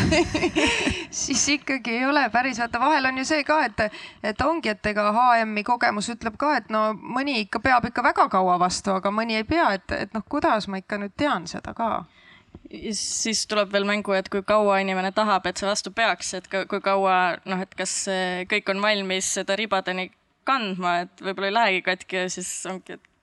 [1.24, 4.90] siis ikkagi ei ole päris, vaata vahel on ju see ka, et, et ongi, et
[4.90, 9.12] ega HM-i kogemus ütleb ka, et no mõni ikka peab ikka väga kaua vastu, aga
[9.14, 12.04] mõni ei pea, et, et noh, kuidas ma ikka nüüd tean seda ka
[12.96, 16.80] siis tuleb veel mängu, et kui kaua inimene tahab, et see vastu peaks, et kui
[16.84, 17.96] kaua noh, et kas
[18.50, 20.10] kõik on valmis seda ribadeni
[20.48, 23.13] kandma, et võib-olla ei lähegi katki ja siis ongi, et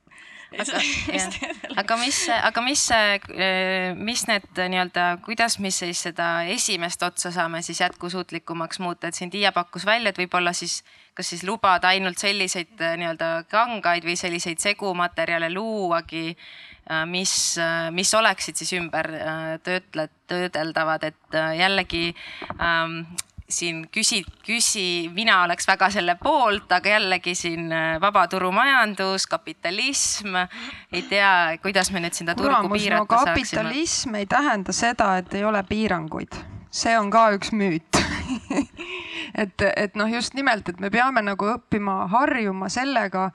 [1.81, 7.61] aga, mis, aga mis, eh, mis need nii-öelda, kuidas me siis seda esimest otsa saame
[7.63, 10.81] siis jätkusuutlikumaks muuta, et siin Tiia pakkus välja, et võib-olla siis
[11.15, 16.35] kas siis lubada ainult selliseid eh, nii-öelda kangaid või selliseid segumaterjale luuagi,
[17.07, 17.33] mis,
[17.95, 19.07] mis oleksid siis ümber
[19.63, 22.09] töötle-, töödeldavad, et jällegi
[22.57, 23.03] ähm,
[23.51, 30.37] siin küsi, küsi, mina oleks väga selle poolt, aga jällegi siin äh, vabaturumajandus, kapitalism,
[30.91, 31.31] ei tea,
[31.63, 33.35] kuidas me nüüd seda turgu piirata no, saaksime.
[33.35, 36.39] kapitalism ei tähenda seda, et ei ole piiranguid,
[36.71, 38.01] see on ka üks müüt.
[39.31, 43.29] Et, et noh, just nimelt, et me peame nagu õppima harjuma sellega,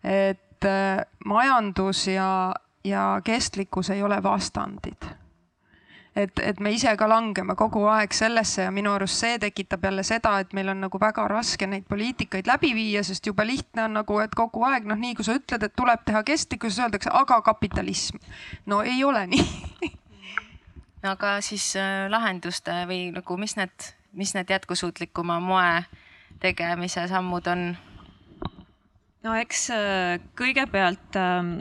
[0.00, 2.54] et äh, majandus ja,
[2.88, 5.10] ja kestlikkus ei ole vastandid
[6.16, 10.04] et, et me ise ka langeme kogu aeg sellesse ja minu arust see tekitab jälle
[10.06, 13.98] seda, et meil on nagu väga raske neid poliitikaid läbi viia, sest jube lihtne on
[14.00, 17.40] nagu, et kogu aeg noh, nii kui sa ütled, et tuleb teha kestlikkus, öeldakse, aga
[17.42, 18.20] kapitalism.
[18.66, 19.92] no ei ole nii
[21.02, 25.82] aga siis äh, lahenduste või nagu, mis need, mis need jätkusuutlikuma moe
[26.42, 27.72] tegemise sammud on?
[29.26, 31.56] no eks äh, kõigepealt ähm,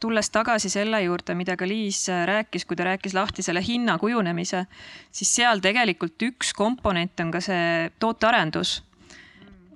[0.00, 3.98] tulles tagasi selle juurde, mida ka Liis äh, rääkis, kui ta rääkis lahti selle hinna
[3.98, 4.64] kujunemise,
[5.12, 8.82] siis seal tegelikult üks komponent on ka see tootearendus.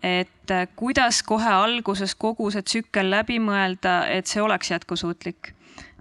[0.05, 5.55] et äh, kuidas kohe alguses kogu see tsükkel läbi mõelda, et see oleks jätkusuutlik.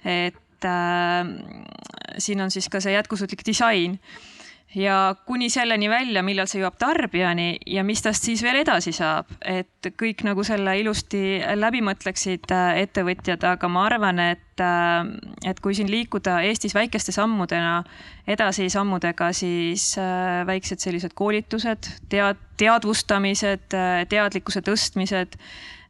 [0.06, 1.26] et äh,
[2.18, 4.00] siin on siis ka see jätkusuutlik disain
[4.76, 9.30] ja kuni selleni välja, millal see jõuab tarbijani ja mis tast siis veel edasi saab,
[9.46, 15.06] et kõik nagu selle ilusti läbi mõtleksid äh, ettevõtjad, aga ma arvan, et, äh,
[15.50, 17.84] et kui siin liikuda Eestis väikeste sammudena
[18.28, 23.78] edasi sammudega, siis äh, väiksed sellised koolitused, tead-, teadvustamised,
[24.10, 25.38] teadlikkuse tõstmised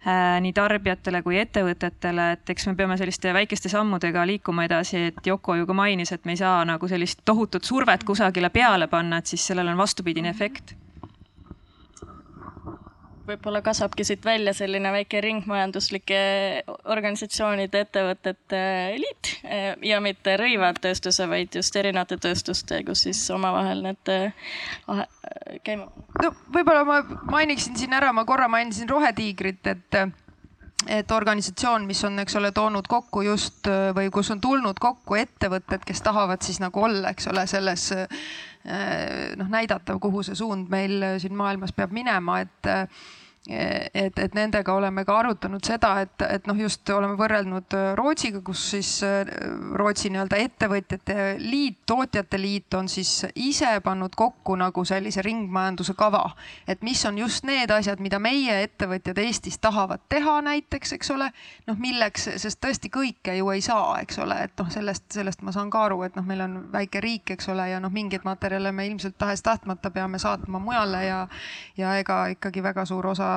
[0.04, 5.56] nii tarbijatele kui ettevõtetele, et eks me peame selliste väikeste sammudega liikuma edasi, et Yoko
[5.56, 9.32] ju ka mainis, et me ei saa nagu sellist tohutut survet kusagile peale panna, et
[9.32, 10.76] siis sellel on vastupidine efekt
[13.28, 16.20] võib-olla kasvabki siit välja selline väike ringmajanduslike
[16.92, 18.64] organisatsioonide, ettevõtete
[19.00, 24.52] liit eh, ja mitte rõivtööstuse, vaid just erinevate tööstuste, kus siis omavahel need eh,
[25.64, 25.88] käima.
[26.24, 27.00] no võib-olla ma
[27.32, 30.04] mainiksin siin ära, ma korra mainisin Rohetiigrit, et
[30.88, 35.86] et organisatsioon, mis on, eks ole, toonud kokku just või kus on tulnud kokku ettevõtted,
[35.86, 37.90] kes tahavad siis nagu olla, eks ole, selles
[39.38, 42.72] noh, näidata, kuhu see suund meil siin maailmas peab minema, et
[43.50, 48.40] et, et nendega oleme ka arutanud seda, et, et noh, just oleme võrrelnud äh, Rootsiga,
[48.46, 49.28] kus siis äh,
[49.76, 56.24] Rootsi nii-öelda ettevõtjate liit, tootjate liit on siis ise pannud kokku nagu sellise ringmajanduse kava.
[56.68, 61.28] et mis on just need asjad, mida meie ettevõtjad Eestis tahavad teha näiteks, eks ole.
[61.68, 65.52] noh, milleks, sest tõesti kõike ju ei saa, eks ole, et noh, sellest, sellest ma
[65.52, 68.72] saan ka aru, et noh, meil on väike riik, eks ole, ja noh, mingeid materjale
[68.72, 71.22] me ilmselt tahes-tahtmata peame saatma mujale ja,
[71.78, 73.33] ja ega ikkagi väga suur osa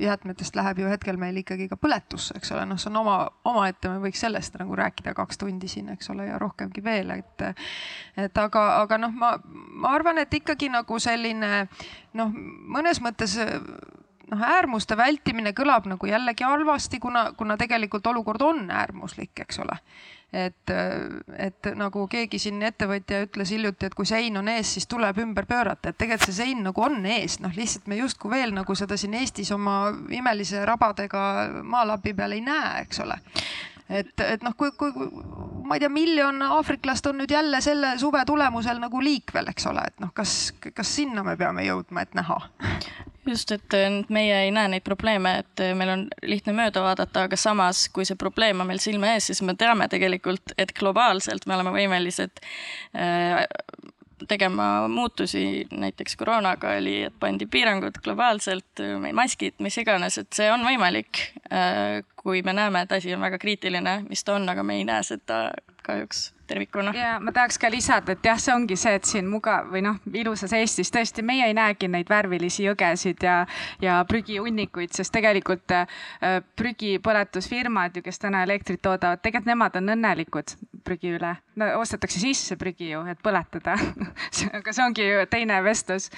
[0.00, 3.16] jäätmetest läheb ju hetkel meil ikkagi ka põletusse, eks ole, noh, see on oma,
[3.48, 7.46] omaette, me võiks sellest nagu rääkida kaks tundi siin, eks ole, ja rohkemgi veel, et.
[8.20, 9.34] et aga, aga noh, ma,
[9.82, 11.66] ma arvan, et ikkagi nagu selline
[12.18, 12.32] noh,
[12.76, 19.34] mõnes mõttes noh, äärmuste vältimine kõlab nagu jällegi halvasti, kuna, kuna tegelikult olukord on äärmuslik,
[19.46, 19.78] eks ole
[20.32, 20.72] et,
[21.38, 25.48] et nagu keegi siin ettevõtja ütles hiljuti, et kui sein on ees, siis tuleb ümber
[25.50, 28.98] pöörata, et tegelikult see sein nagu on ees, noh lihtsalt me justkui veel nagu seda
[29.00, 31.24] siin Eestis oma imelise rabadega
[31.66, 33.18] maalapi peal ei näe, eks ole
[33.90, 34.92] et, et noh, kui, kui
[35.66, 39.84] ma ei tea, miljon aafriklast on nüüd jälle selle suve tulemusel nagu liikvel, eks ole,
[39.86, 42.38] et noh, kas, kas sinna me peame jõudma, et näha?
[43.30, 43.76] just, et
[44.10, 48.18] meie ei näe neid probleeme, et meil on lihtne mööda vaadata, aga samas, kui see
[48.18, 52.40] probleem on meil silme ees, siis me teame tegelikult, et globaalselt me oleme võimelised
[52.96, 53.44] äh,
[54.28, 58.82] tegema muutusi, näiteks koroonaga oli, et pandi piirangud globaalselt,
[59.16, 61.24] maskid, mis iganes, et see on võimalik.
[61.52, 64.84] Äh, kui me näeme, et asi on väga kriitiline, mis ta on, aga me ei
[64.88, 65.46] näe seda
[65.86, 66.92] kahjuks tervikuna.
[66.96, 70.00] ja ma tahaks ka lisada, et jah, see ongi see, et siin mugav või noh,
[70.12, 73.38] ilusas Eestis tõesti meie ei näegi neid värvilisi jõgesid ja,
[73.82, 76.00] ja prügihunnikuid, sest tegelikult äh,
[76.60, 81.72] prügipõletusfirmad ju, kes täna elektrit toodavad, tegelikult nemad on õnnelikud prügi üle no,.
[81.80, 83.76] ostetakse sisse prügi ju, et põletada
[84.58, 86.10] aga see ongi ju teine vestlus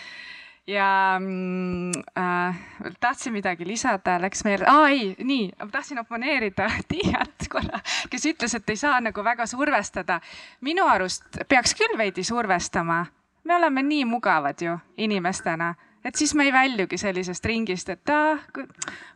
[0.66, 2.56] ja mm, äh,
[3.00, 7.80] tahtsin midagi lisada, läks meelde, aa ei, nii, tahtsin oponeerida Tiiat korra,
[8.10, 10.20] kes ütles, et ei saa nagu väga survestada.
[10.60, 13.06] minu arust peaks küll veidi survestama.
[13.44, 15.74] me oleme nii mugavad ju inimestena,
[16.04, 18.38] et siis me ei väljugi sellisest ringist, et ah,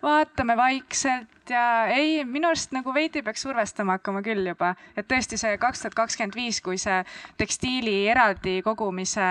[0.02, 5.38] vaatame vaikselt ja ei, minu arust nagu veidi peaks survestama hakkama küll juba, et tõesti
[5.38, 7.04] see kaks tuhat kakskümmend viis, kui see
[7.38, 9.30] tekstiili eraldi kogumise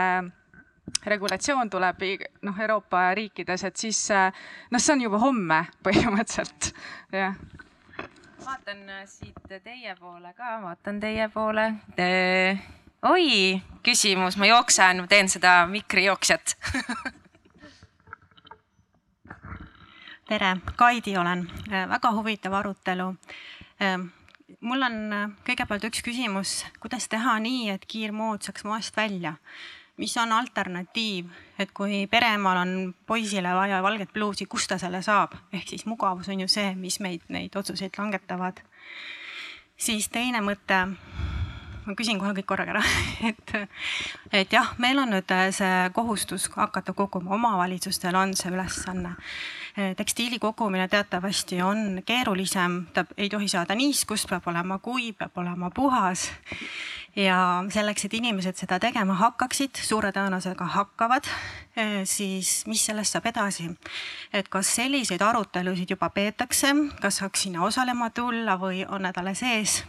[1.05, 2.03] regulatsioon tuleb
[2.45, 6.71] noh, Euroopa riikides, et siis noh, see on juba homme põhimõtteliselt,
[7.13, 7.35] jah.
[8.45, 11.71] vaatan äh, siit teie poole ka, vaatan teie poole.
[11.97, 12.09] Te....
[13.05, 16.57] oi, küsimus, ma jooksen, teen seda mikrijooksjat
[20.27, 23.15] tere, Kaidi olen, äh, väga huvitav arutelu.
[23.81, 24.07] Ähm,
[24.59, 29.35] mul on äh, kõigepealt üks küsimus, kuidas teha nii, et kiirmood saaks moest välja
[29.97, 35.35] mis on alternatiiv, et kui pereemaal on poisile vaja valget pluusi, kust ta selle saab,
[35.53, 38.59] ehk siis mugavus on ju see, mis meid neid otsuseid langetavad.
[39.77, 40.81] siis teine mõte,
[41.85, 42.83] ma küsin kohe kõik korraga ära
[43.29, 43.55] et,
[44.31, 49.15] et jah, meil on nüüd see kohustus hakata koguma, omavalitsustel on see ülesanne
[49.97, 55.69] tekstiili kogumine teatavasti on keerulisem, ta ei tohi saada niiskust, peab olema kuiv, peab olema
[55.75, 56.29] puhas
[57.15, 61.27] ja selleks, et inimesed seda tegema hakkaksid, suure tõenäosusega hakkavad,
[61.75, 63.69] eh, siis mis sellest saab edasi?
[64.33, 69.43] et kas selliseid arutelusid juba peetakse, kas saaks sinna osalema tulla või on need alles
[69.43, 69.83] ees?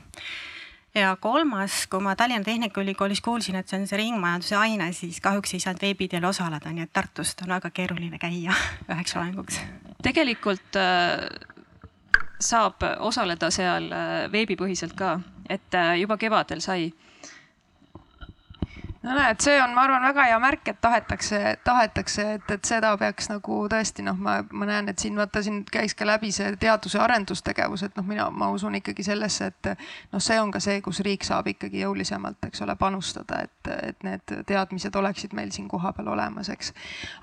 [0.96, 5.54] Ja kolmas, kui ma Tallinna Tehnikaülikoolis kuulsin, et see on see ringmajanduse aine, siis kahjuks
[5.54, 8.54] ei saanud veebi teel osaleda, nii et Tartust on väga keeruline käia
[8.92, 9.60] üheks loenguks.
[10.02, 11.26] tegelikult äh,
[12.40, 15.18] saab osaleda seal äh, veebipõhiselt ka,
[15.48, 16.90] et äh, juba kevadel sai
[19.06, 22.90] no näed, see on, ma arvan, väga hea märk, et tahetakse, tahetakse, et, et seda
[22.98, 26.56] peaks nagu tõesti noh, ma, ma näen, et siin vaata siin käis ka läbi see
[26.60, 29.70] teadus- ja arendustegevus, et noh, mina, ma usun ikkagi sellesse, et
[30.12, 34.06] noh, see on ka see, kus riik saab ikkagi jõulisemalt, eks ole, panustada, et, et
[34.06, 36.72] need teadmised oleksid meil siin kohapeal olemas, eks.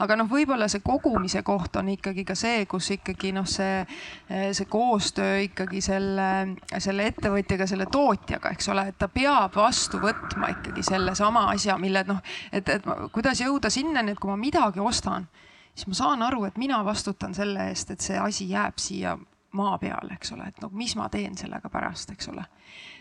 [0.03, 3.84] aga noh, võib-olla see kogumise koht on ikkagi ka see, kus ikkagi noh, see,
[4.30, 6.31] see koostöö ikkagi selle,
[6.80, 11.82] selle ettevõtjaga, selle tootjaga, eks ole, et ta peab vastu võtma ikkagi sellesama asja asja,
[11.82, 12.22] mille noh,
[12.52, 15.28] et, et kuidas jõuda sinnani, et kui ma midagi ostan,
[15.74, 19.18] siis ma saan aru, et mina vastutan selle eest, et see asi jääb siia
[19.54, 22.45] maa peale, eks ole, et no mis ma teen sellega pärast, eks ole.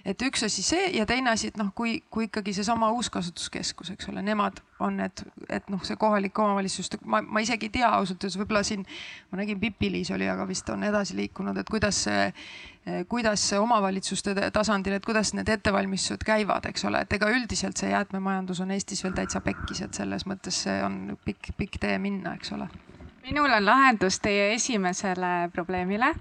[0.05, 4.11] Et üks asi see ja teine asi, et noh, kui, kui ikkagi seesama uuskasutuskeskus, eks
[4.13, 8.23] ole, nemad on need, et noh, see kohalik omavalitsus, ma, ma isegi ei tea ausalt
[8.23, 8.85] öeldes, võib-olla siin
[9.31, 12.29] ma nägin Pipi-Liis oli, aga vist on edasi liikunud, et kuidas see
[13.09, 18.65] kuidas omavalitsuste tasandil, et kuidas need ettevalmistused käivad, eks ole, et ega üldiselt see jäätmemajandus
[18.65, 22.57] on Eestis veel täitsa pekkis, et selles mõttes see on pikk, pikk tee minna, eks
[22.59, 22.67] ole
[23.23, 26.15] minul on lahendus teie esimesele probleemile.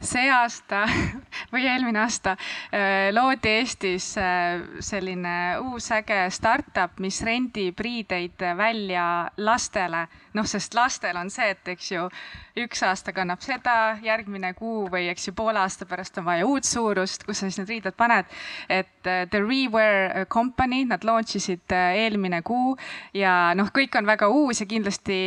[0.00, 0.84] see aasta
[1.52, 9.30] või eelmine aasta eh, loodi Eestis eh, selline uus äge startup, mis rendib riideid välja
[9.36, 10.06] lastele.
[10.34, 12.04] Noh, sest lastel on see, et eks ju
[12.64, 16.66] üks aasta kannab seda, järgmine kuu või eks ju poole aasta pärast on vaja uut
[16.66, 18.30] suurust, kus sa siis need riided paned.
[18.68, 22.76] et uh, The Rewear Company, nad launch isid uh, eelmine kuu
[23.14, 25.18] ja noh, kõik on väga uus ja kindlasti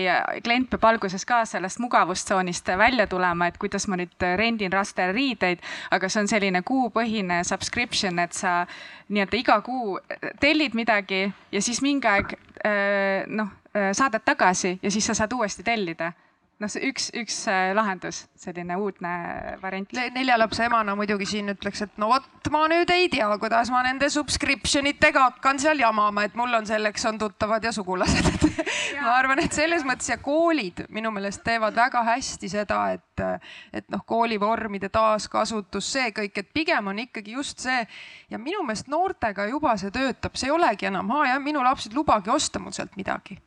[0.43, 5.63] klient peab alguses ka sellest mugavustsoonist välja tulema, et kuidas ma nüüd rendin lastele riideid,
[5.91, 8.65] aga see on selline kuupõhine subscription, et sa
[9.09, 9.97] nii-öelda iga kuu
[10.41, 12.35] tellid midagi ja siis mingi aeg
[13.27, 13.47] noh,
[13.91, 16.11] saadad tagasi ja siis sa saad uuesti tellida
[16.61, 19.11] noh, see üks, üks äh, lahendus, selline uudne
[19.61, 19.91] variant.
[20.15, 23.83] nelja lapse emana muidugi siin ütleks, et no vot, ma nüüd ei tea, kuidas ma
[23.85, 28.47] nende subscription itega hakkan seal jamama, et mul on selleks on tuttavad ja sugulased.
[28.97, 33.23] Ma arvan, et selles mõttes ja koolid minu meelest teevad väga hästi seda, et,
[33.75, 37.83] et noh, koolivormide taaskasutus, see kõik, et pigem on ikkagi just see
[38.31, 41.93] ja minu meelest noortega juba see töötab, see ei olegi enam, aa jah, minu lapsed,
[41.95, 43.37] lubage osta mul sealt midagi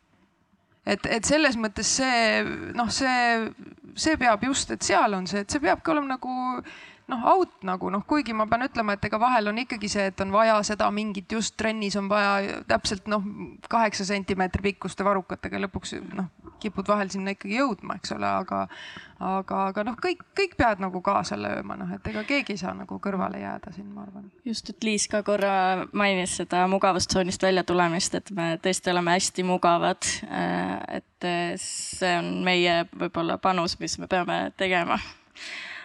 [0.86, 2.44] et, et selles mõttes see
[2.76, 3.50] noh, see,
[3.94, 6.62] see peab just, et seal on see, et see peabki olema nagu
[7.10, 10.24] noh, out nagu noh, kuigi ma pean ütlema, et ega vahel on ikkagi see, et
[10.24, 13.24] on vaja seda mingit just trennis on vaja täpselt noh,
[13.70, 16.30] kaheksa sentimeetri pikkuste varrukatega lõpuks noh,
[16.62, 18.64] kipud vahel sinna ikkagi jõudma, eks ole, aga
[19.20, 22.72] aga, aga noh, kõik, kõik peavad nagu kaasa lööma, noh, et ega keegi ei saa
[22.76, 24.30] nagu kõrvale jääda siin, ma arvan.
[24.46, 29.44] just, et Liis ka korra mainis seda mugavustsoonist välja tulemist, et me tõesti oleme hästi
[29.46, 30.08] mugavad.
[30.24, 31.30] Äh, et
[31.60, 34.96] see on meie võib-olla panus, mis me peame tegema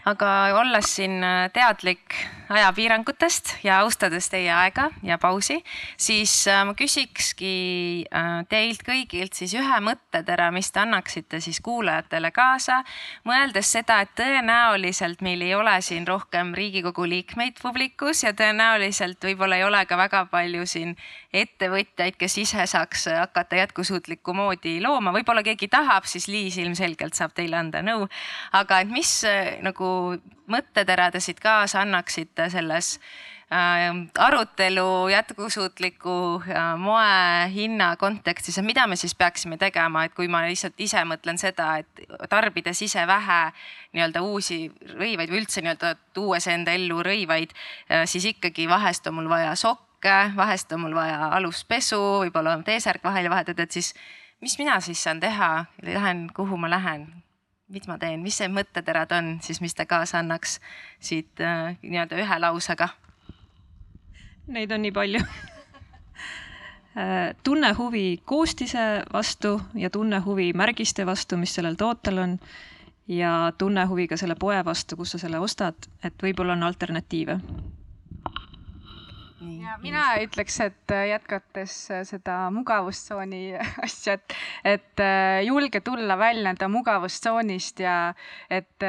[0.06, 2.14] aga olles siin äh, teadlik
[2.46, 5.58] ajapiirangutest ja austades teie aega ja pausi,
[5.98, 7.54] siis äh, ma küsikski
[8.06, 12.84] äh, teilt kõigilt siis ühe mõttetera, mis te annaksite siis kuulajatele kaasa,
[13.26, 19.58] mõeldes seda, et tõenäoliselt meil ei ole siin rohkem Riigikogu liikmeid publikus ja tõenäoliselt võib-olla
[19.58, 20.94] ei ole ka väga palju siin
[21.34, 27.34] ettevõtjaid, kes ise saaks hakata jätkusuutlikku moodi looma, võib-olla keegi tahab, siis Liis ilmselgelt saab
[27.34, 28.06] teile anda nõu.
[28.54, 29.18] aga et mis
[29.66, 29.95] nagu
[30.52, 32.96] mõttetera te siit kaasa annaksite selles
[33.52, 33.90] äh,
[34.20, 40.44] arutelu jätkusuutliku äh, moe hinna kontekstis, et mida me siis peaksime tegema, et kui ma
[40.46, 43.42] lihtsalt ise mõtlen seda, et tarbides ise vähe
[43.96, 44.66] nii-öelda uusi
[44.96, 47.56] rõivaid või üldse nii-öelda tuues enda ellu rõivaid,
[47.90, 52.66] äh, siis ikkagi vahest on mul vaja sokke, vahest on mul vaja aluspesu, võib-olla on
[52.68, 53.94] T-särk vahele vahetatud, et siis
[54.42, 57.08] mis mina siis saan teha, lähen, kuhu ma lähen
[57.68, 60.60] mis ma teen, mis see mõtteterad on siis, mis te kaasa annaks
[61.00, 62.90] siit äh, nii-öelda ühe lausega?
[64.54, 65.22] Neid on nii palju
[67.02, 72.38] äh, tunne huvi koostise vastu ja tunne huvi märgiste vastu, mis sellel tootel on.
[73.08, 77.40] ja tunne huvi ka selle poe vastu, kus sa selle ostad, et võib-olla on alternatiive
[79.42, 83.56] ja mina ütleks, et äh, jätkates äh, seda mugavustsooni
[83.86, 87.98] asja, et, et äh, julge tulla välja enda mugavustsoonist ja
[88.50, 88.86] et,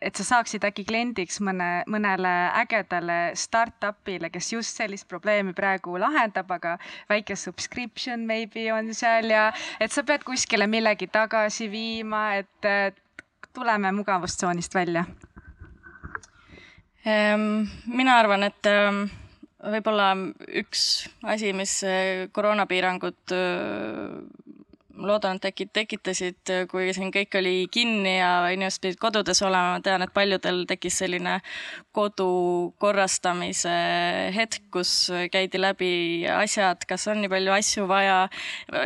[0.00, 6.50] et sa saaksid äkki kliendiks mõne, mõnele ägedale startup'ile, kes just sellist probleemi praegu lahendab,
[6.56, 6.76] aga
[7.08, 9.48] väike subscription maybe on seal ja
[9.80, 13.00] et sa pead kuskile millegi tagasi viima, et
[13.56, 15.04] tuleme mugavustsoonist välja.
[17.08, 18.68] Ehm, mina arvan, et
[19.60, 20.12] võib-olla
[20.62, 20.84] üks
[21.22, 21.80] asi, mis
[22.32, 23.36] koroonapiirangud
[25.00, 29.84] loodan, et äkki tekitasid, kui siin kõik oli kinni ja inimesed pidid kodudes olema, ma
[29.84, 31.38] tean, et paljudel tekkis selline
[31.96, 32.28] kodu
[32.82, 33.74] korrastamise
[34.36, 34.92] hetk, kus
[35.32, 35.92] käidi läbi
[36.34, 38.20] asjad, kas on nii palju asju vaja,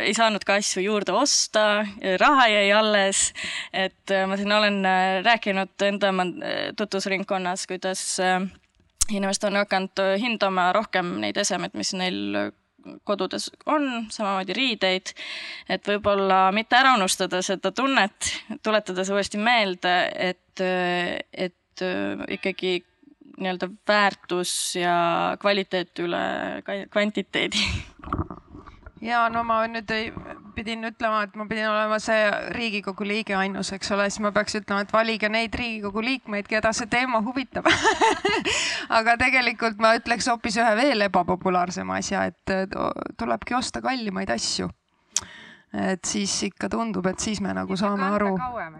[0.01, 1.85] ei saanud ka asju juurde osta,
[2.21, 3.31] raha jäi alles.
[3.73, 4.83] et ma siin olen
[5.25, 6.11] rääkinud enda
[6.77, 8.05] tutvusringkonnas, kuidas
[9.11, 12.51] inimesed on hakanud hindama rohkem neid esemeid, mis neil
[13.03, 15.13] kodudes on, samamoodi riideid,
[15.69, 18.31] et võib-olla mitte ära unustada seda tunnet,
[18.63, 19.95] tuletada see uuesti meelde,
[20.31, 20.65] et,
[21.33, 21.85] et
[22.37, 22.77] ikkagi
[23.35, 24.95] nii-öelda väärtus ja
[25.41, 26.21] kvaliteet üle
[26.93, 27.65] kvantiteedi
[29.05, 30.09] ja no ma nüüd ei,
[30.55, 34.57] pidin ütlema, et ma pidin olema see Riigikogu liige ainus, eks ole, siis ma peaks
[34.61, 37.67] ütlema, et valige neid Riigikogu liikmeid, keda see teema huvitab.
[38.99, 42.55] Aga tegelikult ma ütleks hoopis ühe veel ebapopulaarsema asja, et
[43.19, 44.71] tulebki osta kallimaid asju.
[45.75, 48.29] Et siis ikka tundub, et siis me nagu saame aru.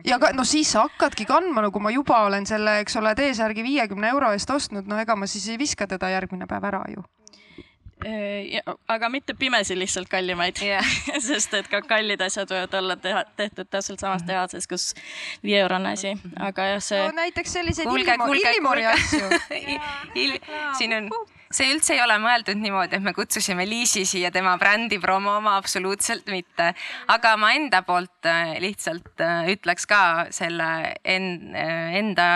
[0.07, 3.11] ja ka, no siis sa hakkadki kandma, no kui ma juba olen selle, eks ole,
[3.19, 6.85] T-särgi viiekümne euro eest ostnud, no ega ma siis ei viska teda järgmine päev ära
[6.93, 7.03] ju
[8.88, 10.95] aga mitte pimesi lihtsalt kallimaid yeah.
[11.27, 14.91] sest et ka kallid asjad võivad olla teha, tehtud täpselt samas tehases, kus
[15.44, 17.15] viieeurone asi, aga jah, see no,.
[17.22, 19.32] näiteks selliseid Illimori asju
[20.26, 20.38] Il...
[20.77, 21.10] siin on
[21.56, 26.27] see üldse ei ole mõeldud niimoodi, et me kutsusime Liisi siia tema brändi promoma, absoluutselt
[26.32, 26.72] mitte.
[27.07, 30.02] aga ma enda poolt äh, lihtsalt äh, ütleks ka
[30.36, 32.27] selle äh, enda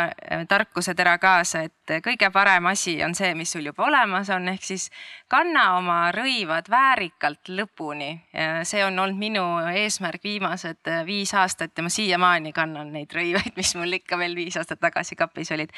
[0.49, 4.89] tarkusetera kaasa, et kõige parem asi on see, mis sul juba olemas on, ehk siis
[5.29, 8.09] kanna oma rõivad väärikalt lõpuni.
[8.35, 9.43] Äh, see on olnud minu
[9.73, 14.35] eesmärk viimased äh, viis aastat ja ma siiamaani kannan neid rõivaid, mis mul ikka veel
[14.35, 15.69] viis aastat tagasi kapis olid.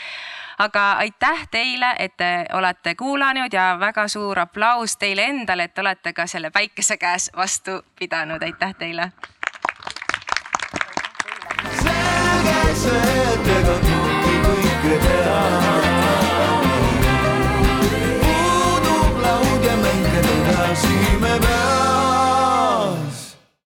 [0.60, 6.14] aga aitäh teile, et te olete kuulanud ja väga suur aplaus teile endale, et olete
[6.14, 9.12] ka selle päikese käes vastu pidanud, aitäh teile.
[11.84, 15.81] selge see, et ega kõike kõike teha.